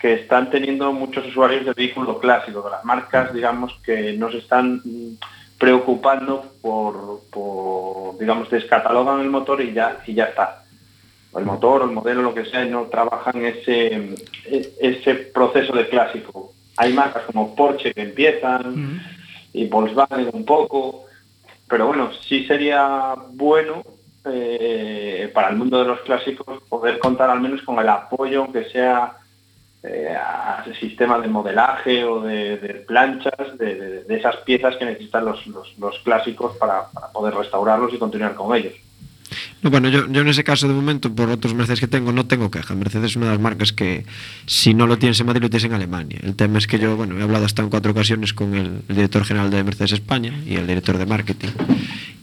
que 0.00 0.14
están 0.14 0.50
teniendo 0.50 0.92
muchos 0.92 1.26
usuarios 1.26 1.64
de 1.66 1.72
vehículo 1.72 2.18
clásico, 2.18 2.62
de 2.62 2.70
las 2.70 2.84
marcas, 2.84 3.32
digamos, 3.32 3.78
que 3.84 4.12
nos 4.12 4.32
están 4.34 4.80
mm, 4.84 5.18
preocupando 5.58 6.52
por, 6.62 7.22
por, 7.30 8.18
digamos, 8.18 8.48
descatalogan 8.48 9.20
el 9.20 9.28
motor 9.28 9.60
y 9.60 9.72
ya, 9.72 9.98
y 10.06 10.14
ya 10.14 10.24
está. 10.24 10.62
El 11.36 11.44
motor, 11.44 11.82
el 11.82 11.90
modelo, 11.90 12.22
lo 12.22 12.34
que 12.34 12.44
sea, 12.44 12.64
y 12.64 12.70
no 12.70 12.84
trabajan 12.84 13.44
ese, 13.44 14.14
e- 14.46 14.72
ese 14.80 15.14
proceso 15.14 15.74
de 15.74 15.88
clásico. 15.88 16.52
Hay 16.76 16.92
marcas 16.92 17.24
como 17.24 17.56
Porsche 17.56 17.92
que 17.92 18.02
empiezan, 18.02 19.02
y 19.52 19.66
Volkswagen 19.66 20.30
un 20.32 20.44
poco, 20.44 21.06
pero 21.68 21.88
bueno, 21.88 22.10
sí 22.12 22.46
sería 22.46 23.14
bueno 23.32 23.82
eh, 24.24 25.30
para 25.34 25.48
el 25.48 25.56
mundo 25.56 25.80
de 25.80 25.86
los 25.86 26.00
clásicos 26.00 26.62
poder 26.68 26.98
contar 26.98 27.30
al 27.30 27.40
menos 27.40 27.62
con 27.62 27.78
el 27.78 27.88
apoyo, 27.88 28.44
aunque 28.44 28.64
sea 28.66 29.16
eh, 29.82 30.16
a 30.16 30.64
ese 30.66 30.80
sistema 30.80 31.20
de 31.20 31.28
modelaje 31.28 32.04
o 32.04 32.20
de, 32.20 32.84
planchas, 32.86 33.56
de, 33.58 34.04
esas 34.08 34.36
piezas 34.38 34.76
que 34.76 34.84
necesitan 34.84 35.24
los, 35.24 35.40
clásicos 36.02 36.56
para 36.56 36.88
poder 37.12 37.34
restaurarlos 37.34 37.94
y 37.94 37.98
continuar 37.98 38.34
con 38.34 38.56
ellos. 38.56 38.74
No, 39.62 39.70
bueno, 39.70 39.88
yo, 39.88 40.06
yo 40.10 40.20
en 40.20 40.28
ese 40.28 40.44
caso 40.44 40.68
de 40.68 40.74
momento, 40.74 41.12
por 41.12 41.28
otros 41.30 41.52
Mercedes 41.54 41.80
que 41.80 41.88
tengo, 41.88 42.12
no 42.12 42.26
tengo 42.26 42.50
queja. 42.50 42.74
Mercedes 42.76 43.10
es 43.12 43.16
una 43.16 43.26
de 43.26 43.32
las 43.32 43.40
marcas 43.40 43.72
que 43.72 44.04
si 44.46 44.72
no 44.72 44.86
lo 44.86 44.98
tienes 44.98 45.18
en 45.20 45.26
Madrid, 45.26 45.42
lo 45.42 45.50
tienes 45.50 45.64
en 45.64 45.72
Alemania. 45.72 46.20
El 46.22 46.34
tema 46.36 46.58
es 46.58 46.66
que 46.66 46.78
yo, 46.78 46.96
bueno, 46.96 47.18
he 47.18 47.22
hablado 47.22 47.44
hasta 47.44 47.62
en 47.62 47.68
cuatro 47.70 47.90
ocasiones 47.92 48.32
con 48.32 48.54
el, 48.54 48.82
el 48.88 48.94
director 48.96 49.24
general 49.24 49.50
de 49.50 49.64
Mercedes 49.64 49.92
España 49.92 50.32
y 50.46 50.54
el 50.54 50.66
director 50.66 50.96
de 50.96 51.06
marketing. 51.06 51.48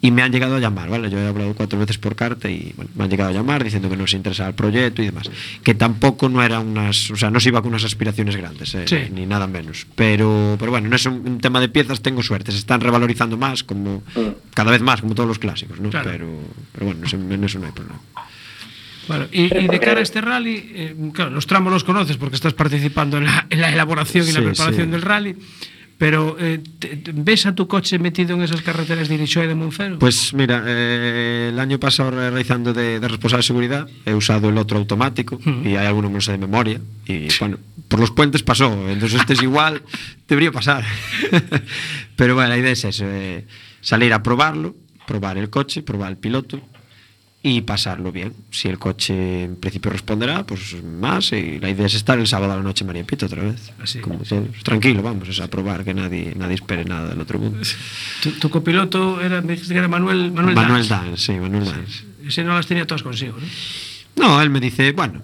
Y 0.01 0.11
me 0.11 0.21
han 0.21 0.31
llegado 0.31 0.55
a 0.55 0.59
llamar, 0.59 0.87
¿vale? 0.89 1.09
Yo 1.09 1.17
he 1.17 1.25
hablado 1.27 1.55
cuatro 1.55 1.79
veces 1.79 1.97
por 1.97 2.15
carta 2.15 2.47
y 2.47 2.73
bueno, 2.75 2.91
me 2.95 3.05
han 3.05 3.09
llegado 3.09 3.31
a 3.31 3.33
llamar 3.33 3.63
diciendo 3.63 3.89
que 3.89 3.97
no 3.97 4.05
se 4.05 4.17
interesaba 4.17 4.49
el 4.49 4.55
proyecto 4.55 5.01
y 5.01 5.05
demás. 5.05 5.29
Que 5.63 5.73
tampoco 5.73 6.29
no 6.29 6.43
era 6.43 6.59
unas, 6.59 7.09
o 7.09 7.15
sea, 7.15 7.31
no 7.31 7.39
se 7.39 7.49
iba 7.49 7.61
con 7.63 7.69
unas 7.69 7.85
aspiraciones 7.85 8.35
grandes, 8.35 8.75
eh, 8.75 8.85
Sí. 8.87 8.97
ni 9.11 9.25
nada 9.25 9.47
menos. 9.47 9.87
Pero, 9.95 10.57
pero 10.59 10.69
bueno, 10.71 10.89
no 10.89 10.95
es 10.95 11.05
un, 11.07 11.15
un 11.27 11.39
tema 11.39 11.59
de 11.59 11.69
piezas, 11.69 12.01
tengo 12.01 12.21
suerte. 12.21 12.51
Se 12.51 12.59
están 12.59 12.81
revalorizando 12.81 13.35
más, 13.35 13.63
como 13.63 14.03
cada 14.53 14.69
vez 14.71 14.81
más, 14.81 15.01
como 15.01 15.15
todos 15.15 15.27
los 15.27 15.39
clásicos, 15.39 15.79
¿no? 15.79 15.89
Claro. 15.89 16.09
Pero, 16.11 16.27
pero 16.73 16.85
bueno, 16.85 17.05
eso- 17.07 17.17
en 17.33 17.43
eso 17.43 17.59
no 17.59 17.65
hay 17.65 17.71
problema. 17.71 17.99
Bueno, 19.07 19.25
y, 19.31 19.43
y 19.55 19.67
de 19.67 19.79
cara 19.79 19.99
a 19.99 20.03
este 20.03 20.19
rally, 20.21 20.71
eh, 20.73 20.95
claro, 21.13 21.29
los 21.31 21.45
tramos 21.45 21.71
los 21.71 21.83
conoces 21.83 22.17
porque 22.17 22.35
estás 22.35 22.53
participando 22.53 23.17
en 23.17 23.25
la, 23.25 23.45
en 23.49 23.61
la 23.61 23.71
elaboración 23.71 24.27
y 24.27 24.31
la 24.31 24.41
preparación 24.41 24.85
sí. 24.87 24.91
del 24.91 25.01
rally, 25.03 25.35
pero 25.99 26.35
eh, 26.39 26.59
te- 26.79 26.97
te- 26.97 27.11
¿ves 27.13 27.45
a 27.45 27.53
tu 27.53 27.67
coche 27.67 27.99
metido 27.99 28.33
en 28.35 28.41
esas 28.41 28.63
carreteras 28.63 29.07
de 29.07 29.13
Irixó 29.13 29.43
y 29.43 29.47
de 29.47 29.53
Monfero? 29.53 29.99
Pues 29.99 30.33
mira, 30.33 30.63
eh, 30.65 31.51
el 31.53 31.59
año 31.59 31.79
pasado 31.79 32.09
re- 32.11 32.31
realizando 32.31 32.73
de, 32.73 32.99
de 32.99 33.07
responsable 33.07 33.41
de 33.41 33.47
seguridad 33.47 33.87
he 34.07 34.13
usado 34.15 34.49
el 34.49 34.57
otro 34.57 34.79
automático 34.79 35.39
y 35.63 35.75
hay 35.75 35.85
alguno 35.85 36.07
que 36.07 36.15
no 36.15 36.21
sé 36.21 36.31
de 36.31 36.37
memoria 36.39 36.81
y 37.05 37.27
bueno, 37.39 37.59
por 37.87 37.99
los 37.99 38.09
puentes 38.09 38.41
pasó, 38.41 38.89
entonces 38.89 39.19
este 39.19 39.33
es 39.33 39.43
igual, 39.43 39.83
debería 40.27 40.51
pasar. 40.51 40.83
Pero 42.15 42.33
bueno, 42.35 42.49
la 42.49 42.57
idea 42.57 42.71
es 42.71 42.83
eso, 42.85 43.05
eh, 43.07 43.45
salir 43.81 44.13
a 44.13 44.23
probarlo, 44.23 44.75
probar 45.05 45.37
el 45.37 45.51
coche, 45.51 45.83
probar 45.83 46.09
el 46.11 46.17
piloto 46.17 46.59
y 47.47 47.61
pasarlo 47.61 48.11
bien. 48.11 48.33
Si 48.49 48.67
el 48.67 48.79
coche 48.79 49.43
en 49.43 49.57
principio 49.57 49.91
responderá, 49.91 50.43
pues 50.47 50.81
más 50.81 51.31
y 51.31 51.59
la 51.59 51.69
idea 51.69 51.85
es 51.85 51.93
estar 51.93 52.17
el 52.17 52.25
sábado 52.25 52.53
a 52.53 52.55
la 52.55 52.63
noche 52.63 52.83
en 52.83 52.87
María 52.87 53.03
Pito 53.03 53.27
otra 53.27 53.43
vez. 53.43 53.71
Así. 53.79 53.99
Como 53.99 54.17
todos. 54.17 54.63
Tranquilo, 54.63 55.03
vamos, 55.03 55.29
es 55.29 55.39
a 55.39 55.47
probar 55.47 55.83
que 55.83 55.93
nadie, 55.93 56.33
nadie 56.35 56.55
espere 56.55 56.83
nada 56.85 57.09
del 57.09 57.21
otro 57.21 57.37
mundo. 57.37 57.59
Tu, 58.23 58.31
tu 58.31 58.49
copiloto 58.49 59.21
era, 59.21 59.43
me 59.43 59.53
dijiste 59.53 59.75
que 59.75 59.77
era 59.77 59.87
Manuel, 59.87 60.31
Manuel, 60.31 60.55
Manuel 60.55 60.87
Dans. 60.87 61.05
Dan, 61.05 61.17
sí, 61.17 61.33
Manuel 61.33 61.65
Dan. 61.65 61.85
Ese 62.25 62.43
no 62.43 62.55
las 62.55 62.65
tenía 62.65 62.87
todas 62.87 63.03
consigo, 63.03 63.37
¿no? 63.39 64.27
No, 64.27 64.41
él 64.41 64.49
me 64.49 64.59
dice, 64.59 64.91
bueno, 64.93 65.21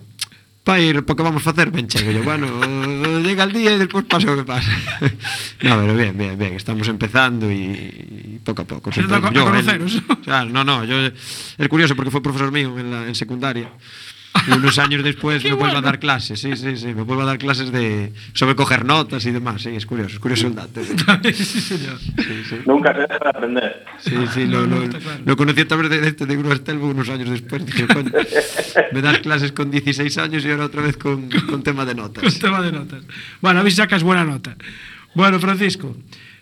para 0.63 0.79
ir, 0.79 1.03
porque 1.03 1.23
vamos 1.23 1.41
facer, 1.41 1.71
ben 1.71 1.87
chego 1.87 2.11
yo, 2.11 2.23
bueno, 2.23 2.47
llega 3.21 3.43
el 3.43 3.53
día 3.53 3.73
e 3.73 3.77
despois 3.81 4.05
pasa 4.05 4.29
o 4.29 4.37
que 4.37 4.45
pasa. 4.45 4.69
no, 5.65 5.73
pero 5.81 5.93
bien, 5.97 6.13
bien, 6.17 6.37
bien, 6.37 6.53
estamos 6.53 6.87
empezando 6.87 7.49
e 7.49 8.37
poco 8.45 8.61
a 8.61 8.65
pouco. 8.69 8.93
Sempre, 8.93 9.17
entón, 9.17 9.33
yo, 9.33 9.49
el, 9.49 9.81
o 9.81 10.23
sea, 10.23 10.45
no, 10.45 10.61
no, 10.61 10.85
yo, 10.85 11.01
é 11.01 11.65
curioso 11.65 11.97
porque 11.97 12.13
foi 12.13 12.21
profesor 12.21 12.53
mío 12.53 12.77
en, 12.77 12.93
la, 12.93 13.09
en 13.09 13.17
secundaria. 13.17 13.73
Y 14.47 14.51
unos 14.51 14.79
años 14.79 15.03
después 15.03 15.43
me 15.43 15.53
vuelve 15.53 15.77
a 15.77 15.81
dar 15.81 15.99
clases, 15.99 16.39
sí, 16.39 16.55
sí, 16.55 16.77
sí, 16.77 16.87
me 16.87 17.03
vuelve 17.03 17.23
a 17.23 17.25
dar 17.25 17.37
clases 17.37 17.71
de 17.71 18.13
sobre 18.33 18.55
coger 18.55 18.85
notas 18.85 19.25
y 19.25 19.31
demás, 19.31 19.61
sí, 19.61 19.69
es 19.69 19.85
curioso, 19.85 20.15
es 20.15 20.19
curioso 20.19 20.47
el 20.47 20.55
dato. 20.55 20.81
Sí, 21.21 21.33
sí, 21.33 21.61
señor. 21.61 21.97
sí. 21.99 22.55
Nunca 22.65 22.93
se 22.93 23.01
deja 23.01 23.19
de 23.19 23.29
aprender. 23.29 23.85
Sí, 23.99 24.15
sí, 24.33 24.45
lo, 24.45 24.65
lo, 24.65 24.81
lo 25.25 25.37
conocí 25.37 25.61
a 25.61 25.67
través 25.67 25.89
de, 25.89 26.01
de, 26.01 26.07
este 26.07 26.25
de 26.25 26.53
Estelvo 26.53 26.87
unos 26.89 27.09
años 27.09 27.29
después. 27.29 27.65
Dije, 27.65 27.87
coño, 27.87 28.11
me 28.91 29.01
das 29.01 29.19
clases 29.19 29.51
con 29.51 29.71
16 29.71 30.17
años 30.17 30.43
y 30.45 30.51
ahora 30.51 30.65
otra 30.65 30.81
vez 30.81 30.97
con, 30.97 31.29
con 31.29 31.63
tema 31.63 31.85
de 31.85 31.95
notas. 31.95 32.23
Con 32.23 32.33
tema 32.33 32.61
de 32.61 32.71
notas. 32.71 33.03
Bueno, 33.41 33.59
a 33.59 33.63
ver 33.63 33.71
si 33.71 33.77
sacas 33.77 34.03
buena 34.03 34.23
nota. 34.25 34.55
Bueno, 35.13 35.39
Francisco, 35.39 35.95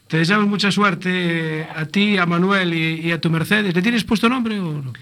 te 0.08 0.18
deseamos 0.18 0.48
mucha 0.48 0.72
suerte 0.72 1.68
a 1.76 1.86
ti, 1.86 2.18
a 2.18 2.26
Manuel 2.26 2.74
y, 2.74 3.08
y 3.08 3.12
a 3.12 3.20
tu 3.22 3.30
Mercedes. 3.30 3.74
¿Le 3.76 3.82
tienes 3.82 4.04
puesto 4.04 4.30
nombre 4.30 4.60
o 4.60 4.82
no? 4.82 4.94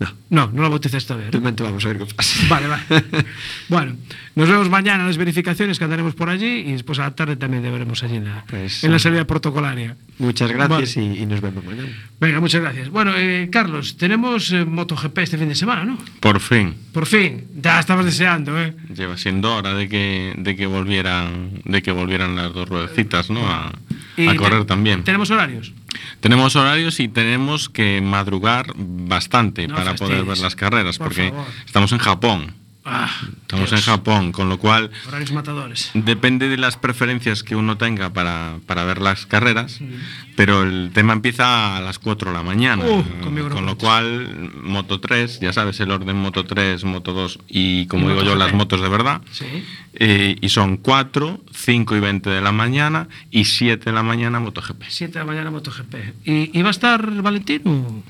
No. 0.00 0.08
No, 0.30 0.46
no 0.52 0.62
lo 0.62 0.70
bautizaste 0.70 1.08
todavía. 1.08 1.30
De 1.30 1.36
¿no? 1.36 1.40
momento 1.42 1.64
vamos 1.64 1.84
a 1.84 1.88
ver 1.88 1.98
qué 1.98 2.06
pasa. 2.06 2.40
Vale, 2.48 2.66
vale. 2.68 2.82
bueno, 3.68 3.96
nos 4.34 4.48
vemos 4.48 4.70
mañana 4.70 5.00
en 5.02 5.08
las 5.08 5.18
verificaciones 5.18 5.76
que 5.78 5.84
andaremos 5.84 6.14
por 6.14 6.30
allí 6.30 6.46
y 6.66 6.72
después 6.72 6.98
a 7.00 7.02
la 7.02 7.14
tarde 7.14 7.36
también 7.36 7.62
te 7.62 7.70
veremos 7.70 8.02
allí 8.02 8.16
en 8.16 8.24
la, 8.24 8.44
Pues, 8.48 8.82
en 8.82 8.92
la 8.92 8.96
eh, 8.96 9.00
salida 9.00 9.26
protocolaria. 9.26 9.96
Muchas 10.18 10.50
gracias 10.50 10.96
Vale. 10.96 11.06
y, 11.06 11.22
y 11.22 11.26
nos 11.26 11.42
vemos 11.42 11.62
mañana. 11.64 11.88
Venga, 12.18 12.40
muchas 12.40 12.62
gracias. 12.62 12.88
Bueno, 12.88 13.12
eh, 13.14 13.48
Carlos, 13.52 13.98
tenemos 13.98 14.50
eh, 14.52 14.64
MotoGP 14.64 15.18
este 15.18 15.36
fin 15.36 15.48
de 15.50 15.54
semana, 15.54 15.84
¿no? 15.84 15.98
Por 16.20 16.40
fin. 16.40 16.74
Por 16.92 17.04
fin, 17.06 17.44
ya 17.60 17.78
estabas 17.80 18.06
deseando, 18.06 18.58
¿eh? 18.58 18.74
Lleva 18.94 19.18
siendo 19.18 19.54
hora 19.54 19.74
de 19.74 19.88
que, 19.88 20.34
de 20.38 20.56
que 20.56 20.66
volvieran 20.66 21.60
de 21.64 21.82
que 21.82 21.92
volvieran 21.92 22.36
las 22.36 22.54
dos 22.54 22.68
ruedecitas, 22.68 23.28
¿no? 23.28 23.46
A, 23.46 23.72
Y 24.24 24.28
a 24.28 24.36
correr 24.36 24.64
también. 24.64 25.04
¿Tenemos 25.04 25.30
horarios? 25.30 25.72
Tenemos 26.20 26.56
horarios 26.56 27.00
y 27.00 27.08
tenemos 27.08 27.68
que 27.68 28.00
madrugar 28.00 28.72
bastante 28.76 29.66
No 29.68 29.74
para 29.76 29.94
poder 29.94 30.24
ver 30.24 30.38
las 30.38 30.54
carreras, 30.56 30.98
Por 30.98 31.08
porque 31.08 31.30
favor. 31.30 31.46
estamos 31.66 31.92
en 31.92 31.98
Japón. 31.98 32.54
Ah, 32.82 33.10
Estamos 33.42 33.68
Dios. 33.70 33.80
en 33.80 33.86
Japón, 33.92 34.32
con 34.32 34.48
lo 34.48 34.58
cual 34.58 34.90
Horarios 35.06 35.32
matadores. 35.32 35.90
depende 35.92 36.48
de 36.48 36.56
las 36.56 36.78
preferencias 36.78 37.42
que 37.42 37.54
uno 37.54 37.76
tenga 37.76 38.10
para, 38.14 38.56
para 38.66 38.84
ver 38.84 39.02
las 39.02 39.26
carreras, 39.26 39.80
pero 40.34 40.62
el 40.62 40.90
tema 40.94 41.12
empieza 41.12 41.76
a 41.76 41.80
las 41.82 41.98
4 41.98 42.30
de 42.30 42.36
la 42.38 42.42
mañana. 42.42 42.82
Uh, 42.86 43.04
con 43.50 43.66
lo 43.66 43.76
cual, 43.76 44.50
Moto 44.62 44.98
3, 44.98 45.40
ya 45.40 45.52
sabes, 45.52 45.78
el 45.80 45.90
orden 45.90 46.16
Moto 46.16 46.46
3, 46.46 46.82
Moto 46.84 47.12
2 47.12 47.38
y, 47.48 47.86
como 47.86 48.06
Y 48.06 48.12
digo 48.12 48.22
yo, 48.24 48.34
las 48.34 48.54
motos 48.54 48.80
de 48.80 48.88
verdad. 48.88 49.20
Sí. 49.30 49.44
Eh, 49.94 50.36
y 50.40 50.48
son 50.48 50.78
4, 50.78 51.38
5 51.52 51.96
y 51.96 52.00
20 52.00 52.30
de 52.30 52.40
la 52.40 52.52
mañana 52.52 53.08
y 53.30 53.44
7 53.44 53.84
de 53.84 53.92
la 53.92 54.02
mañana 54.02 54.40
MotoGP. 54.40 54.84
7 54.88 55.12
de 55.12 55.18
la 55.18 55.24
mañana 55.26 55.50
MotoGP. 55.50 55.94
¿Y, 56.24 56.58
y 56.58 56.62
va 56.62 56.68
a 56.68 56.70
estar 56.70 57.10
Valentino? 57.22 58.02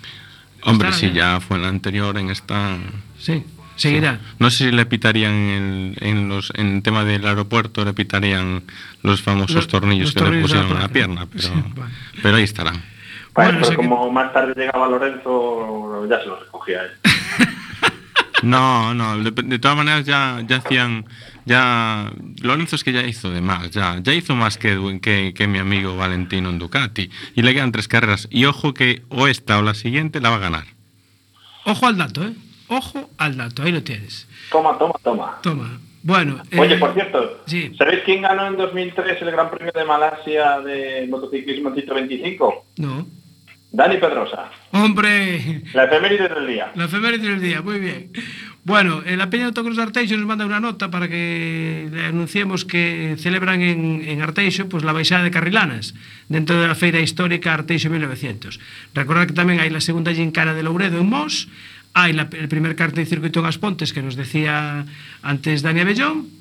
Hombre, 0.63 0.93
si 0.93 1.07
bien. 1.07 1.17
ya 1.17 1.41
fue 1.41 1.57
en 1.57 1.63
la 1.63 1.69
anterior, 1.71 2.17
en 2.19 2.31
esta... 2.31 2.77
Sí, 3.19 3.43
seguirá. 3.81 4.21
No 4.39 4.51
sé 4.51 4.65
si 4.67 4.71
le 4.73 4.87
pitarían 4.87 5.33
en, 5.33 5.95
en 6.01 6.29
los 6.29 6.53
en 6.57 6.77
el 6.77 6.83
tema 6.83 7.05
del 7.05 7.27
aeropuerto, 7.27 7.85
le 7.85 7.93
pitarían 7.95 8.63
los 9.03 9.23
famosos 9.23 9.57
Los- 9.57 9.69
tornillos 9.69 10.07
los 10.07 10.15
que 10.15 10.21
le 10.21 10.27
tornillos 10.27 10.53
a 10.53 10.55
la 10.57 10.61
pusieron 10.63 10.77
en 10.77 10.83
la 10.83 10.89
pierna, 10.93 11.27
pero, 11.31 11.43
Sí, 11.49 11.51
vale. 11.77 11.93
pero 12.23 12.37
ahí 12.37 12.43
estarán. 12.45 12.83
Bueno, 13.35 13.59
pero 13.61 13.71
que- 13.71 13.77
como 13.77 14.11
más 14.11 14.33
tarde 14.33 14.55
llegaba 14.57 14.89
Lorenzo, 14.89 16.07
ya 16.09 16.21
se 16.21 16.27
lo 16.27 16.41
recogía 16.41 16.83
él. 16.83 16.91
No, 18.43 18.95
no, 18.95 19.19
de, 19.23 19.33
de 19.33 19.59
todas 19.59 19.77
maneras 19.77 20.07
ya, 20.07 20.43
ya 20.49 20.57
hacían 20.57 21.05
ya 21.45 22.11
Lorenzo 22.41 22.77
es 22.77 22.85
que 22.85 22.93
ya 22.93 23.03
hizo 23.07 23.31
de 23.31 23.43
más, 23.43 23.71
ya, 23.71 23.99
ya 24.03 24.15
hizo 24.15 24.35
más 24.35 24.57
que, 24.57 24.99
que, 25.03 25.35
que 25.35 25.47
mi 25.47 25.59
amigo 25.59 25.95
Valentino 25.97 26.49
en 26.49 26.59
Ducati. 26.59 27.11
Y 27.35 27.43
le 27.43 27.53
quedan 27.53 27.71
tres 27.71 27.87
carreras. 27.87 28.29
Y 28.31 28.47
ojo 28.47 28.73
que 28.73 29.03
o 29.11 29.27
esta 29.29 29.59
o 29.59 29.63
la 29.63 29.75
siguiente 29.75 30.21
la 30.23 30.31
va 30.31 30.37
a 30.37 30.41
ganar. 30.41 30.65
Ojo 31.67 31.87
al 31.87 31.99
dato, 31.99 32.25
¿eh? 32.25 32.33
Ojo 32.71 33.11
al 33.19 33.37
dato, 33.37 33.63
ahí 33.65 33.73
lo 33.73 33.83
tienes. 33.83 34.27
Toma, 34.51 34.79
toma, 34.79 34.95
toma. 35.03 35.39
Toma. 35.43 35.79
Bueno, 36.03 36.41
Oye, 36.57 36.77
eh, 36.77 36.79
por 36.79 36.95
cierto, 36.95 37.43
sí. 37.45 37.73
¿sabéis 37.77 38.01
quién 38.07 38.23
ganó 38.23 38.47
en 38.47 38.57
2003 38.57 39.21
el 39.21 39.31
Gran 39.33 39.51
Premio 39.51 39.73
de 39.75 39.85
Malasia 39.85 40.61
de 40.61 41.07
motociclismo 41.11 41.75
125? 41.75 42.67
No. 42.79 43.07
Dani 43.73 43.99
Pedrosa. 43.99 44.51
Hombre, 44.73 45.63
La 45.75 45.85
efeméride 45.85 46.29
del 46.29 46.47
día. 46.47 46.73
la 46.75 46.85
efeméride 46.87 47.29
del 47.29 47.41
día, 47.41 47.61
muy 47.61 47.79
bien. 47.79 48.11
Bueno, 48.65 49.03
eh, 49.05 49.17
la 49.17 49.29
Peña 49.31 49.45
de 49.45 49.49
Autocross 49.49 49.77
de 49.77 49.83
Arteixo 49.83 50.17
nos 50.17 50.27
manda 50.27 50.45
una 50.47 50.61
nota 50.61 50.91
para 50.91 51.09
que 51.09 51.89
le 51.91 52.07
anunciemos 52.07 52.65
que 52.65 53.17
celebran 53.19 53.61
en, 53.63 54.03
en 54.07 54.23
Arteixo 54.23 54.69
pues, 54.69 54.85
la 54.85 54.93
baixada 54.93 55.25
de 55.25 55.31
Carrilanas 55.31 55.95
dentro 56.29 56.61
de 56.61 56.69
la 56.69 56.75
feira 56.75 57.01
histórica 57.01 57.55
Arteixo 57.55 57.91
1900. 57.91 58.59
Recordad 58.95 59.27
que 59.27 59.37
tamén 59.37 59.61
hai 59.61 59.71
la 59.73 59.81
segunda 59.85 60.13
gincana 60.13 60.53
de 60.53 60.63
Louredo 60.65 60.99
en 61.01 61.09
Mos, 61.09 61.49
hai 61.95 62.13
la, 62.13 62.29
el 62.31 62.49
primer 62.49 62.77
cartel 62.77 63.05
de 63.05 63.11
circuito 63.11 63.41
en 63.41 63.47
Aspontes 63.47 63.93
que 63.93 64.03
nos 64.03 64.15
decía 64.15 64.87
antes 65.23 65.63
Dani 65.63 65.81
Abellón, 65.81 66.41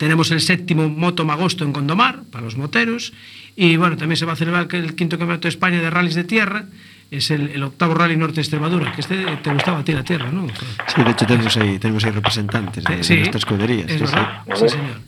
Tenemos 0.00 0.30
el 0.30 0.40
séptimo 0.40 0.88
Moto 0.88 1.26
Magosto 1.26 1.62
en 1.62 1.74
Gondomar, 1.74 2.22
para 2.32 2.42
los 2.42 2.56
moteros. 2.56 3.12
Y 3.54 3.76
bueno, 3.76 3.98
también 3.98 4.16
se 4.16 4.24
va 4.24 4.32
a 4.32 4.36
celebrar 4.36 4.66
el 4.74 4.94
quinto 4.94 5.18
campeonato 5.18 5.42
de 5.42 5.50
España 5.50 5.78
de 5.82 5.90
rallies 5.90 6.14
de 6.14 6.24
tierra. 6.24 6.64
Es 7.10 7.30
el, 7.30 7.50
el 7.50 7.62
octavo 7.62 7.92
rally 7.92 8.16
norte 8.16 8.36
de 8.36 8.40
Extremadura. 8.40 8.92
Que 8.92 9.02
este 9.02 9.26
te 9.42 9.52
gustaba 9.52 9.80
a 9.80 9.84
ti 9.84 9.92
la 9.92 10.02
tierra, 10.02 10.30
¿no? 10.32 10.48
Sí, 10.86 11.04
de 11.04 11.10
hecho 11.10 11.26
tenemos 11.26 11.54
ahí, 11.58 11.78
tenemos 11.78 12.02
ahí 12.02 12.12
representantes 12.12 12.82
de, 12.82 12.96
de 12.96 13.16
nuestras 13.16 13.42
escuderías. 13.42 13.90
Es 13.90 14.00
sí, 14.00 14.06
sí. 14.06 14.56
sí, 14.56 14.68
señor. 14.70 15.00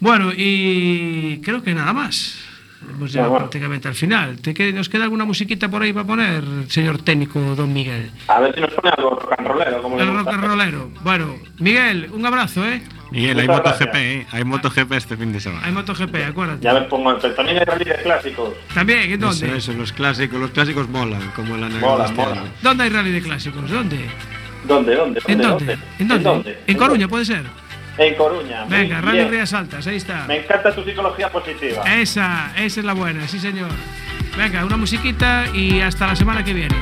Bueno, 0.00 0.32
y 0.36 1.38
creo 1.44 1.62
que 1.62 1.72
nada 1.72 1.92
más. 1.92 2.34
Hemos 2.90 3.12
llegado 3.12 3.30
Bueno. 3.30 3.44
prácticamente 3.46 3.88
al 3.88 3.94
final. 3.94 4.36
¿Te 4.40 4.54
que- 4.54 4.72
¿Nos 4.72 4.88
queda 4.88 5.04
alguna 5.04 5.24
musiquita 5.24 5.68
por 5.68 5.82
ahí 5.82 5.92
para 5.92 6.06
poner, 6.06 6.44
señor 6.68 6.98
técnico 7.02 7.40
Don 7.54 7.72
Miguel? 7.72 8.10
A 8.28 8.40
ver 8.40 8.54
si 8.54 8.60
nos 8.60 8.70
pone 8.72 8.90
algo 8.96 9.10
rock 9.10 9.34
and 9.38 9.48
rollero, 9.48 9.82
como 9.82 9.98
El 10.00 10.08
rock 10.14 10.28
and 10.28 10.44
rollero. 10.44 10.90
Bueno, 11.02 11.36
Miguel, 11.58 12.08
un 12.12 12.24
abrazo, 12.26 12.64
¿eh? 12.66 12.82
Miguel, 13.10 13.38
hay 13.38 13.46
Muchas 13.46 13.64
MotoGP, 13.64 13.84
gracias. 13.92 14.04
¿eh? 14.04 14.26
Hay 14.32 14.44
MotoGP 14.44 14.92
este 14.92 15.16
fin 15.16 15.32
de 15.32 15.40
semana. 15.40 15.64
Hay 15.66 15.72
MotoGP, 15.72 16.14
acuérdate. 16.28 16.62
Ya 16.64 16.74
me 16.74 16.80
pongo, 16.82 17.16
pero 17.20 17.34
también 17.34 17.58
hay 17.58 17.64
rally 17.64 17.84
de 17.84 17.94
clásicos. 17.96 18.54
También, 18.74 19.12
¿en 19.12 19.20
dónde? 19.20 19.46
Eso, 19.46 19.54
eso, 19.56 19.72
los 19.74 19.92
clásicos, 19.92 20.40
los 20.40 20.50
clásicos 20.50 20.88
molan, 20.88 21.30
como 21.36 21.56
la 21.56 21.68
Mola, 21.68 21.80
Navidad 21.80 22.04
este 22.06 22.16
mola. 22.16 22.40
año. 22.40 22.50
¿Dónde 22.62 22.84
hay 22.84 22.90
rally 22.90 23.10
de 23.12 23.22
clásicos? 23.22 23.70
¿Dónde? 23.70 23.98
¿Dónde, 24.66 24.96
dónde, 24.96 25.20
¿En 25.26 25.38
dónde? 25.42 25.66
dónde? 25.66 25.78
¿En 25.98 26.22
dónde? 26.22 26.58
¿En 26.66 26.76
Coruña 26.78 27.06
puede 27.06 27.24
ser? 27.26 27.42
En 27.96 28.14
Coruña. 28.14 28.64
Venga, 28.64 29.00
Rally 29.00 29.18
bien. 29.18 29.30
Rías 29.30 29.52
Altas, 29.52 29.86
ahí 29.86 29.96
está. 29.96 30.24
Me 30.26 30.38
encanta 30.38 30.74
tu 30.74 30.82
psicología 30.82 31.28
positiva. 31.30 31.82
Esa, 31.84 32.52
esa 32.56 32.80
es 32.80 32.86
la 32.86 32.92
buena, 32.92 33.28
sí 33.28 33.38
señor. 33.38 33.70
Venga, 34.36 34.64
una 34.64 34.76
musiquita 34.76 35.44
y 35.54 35.80
hasta 35.80 36.08
la 36.08 36.16
semana 36.16 36.44
que 36.44 36.52
viene. 36.54 36.74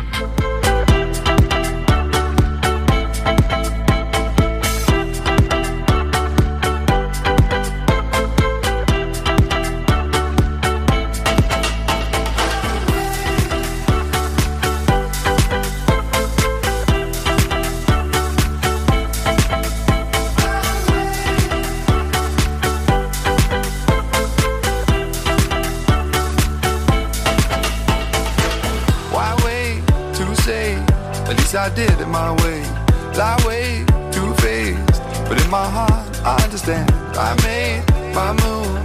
Did 31.74 32.00
it 32.00 32.06
my 32.06 32.32
way. 32.42 32.62
Lie 33.16 33.40
way 33.46 33.84
too 34.10 34.32
faced, 34.42 35.02
but 35.28 35.42
in 35.42 35.50
my 35.50 35.68
heart 35.68 36.20
I 36.24 36.42
understand. 36.44 36.90
I 37.16 37.34
made 37.42 37.84
my 38.14 38.32
move, 38.44 38.76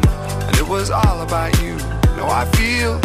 and 0.47 0.57
it 0.57 0.67
was 0.67 0.89
all 0.89 1.21
about 1.21 1.59
you. 1.61 1.75
Now 2.17 2.29
I 2.29 2.45
feel 2.57 2.99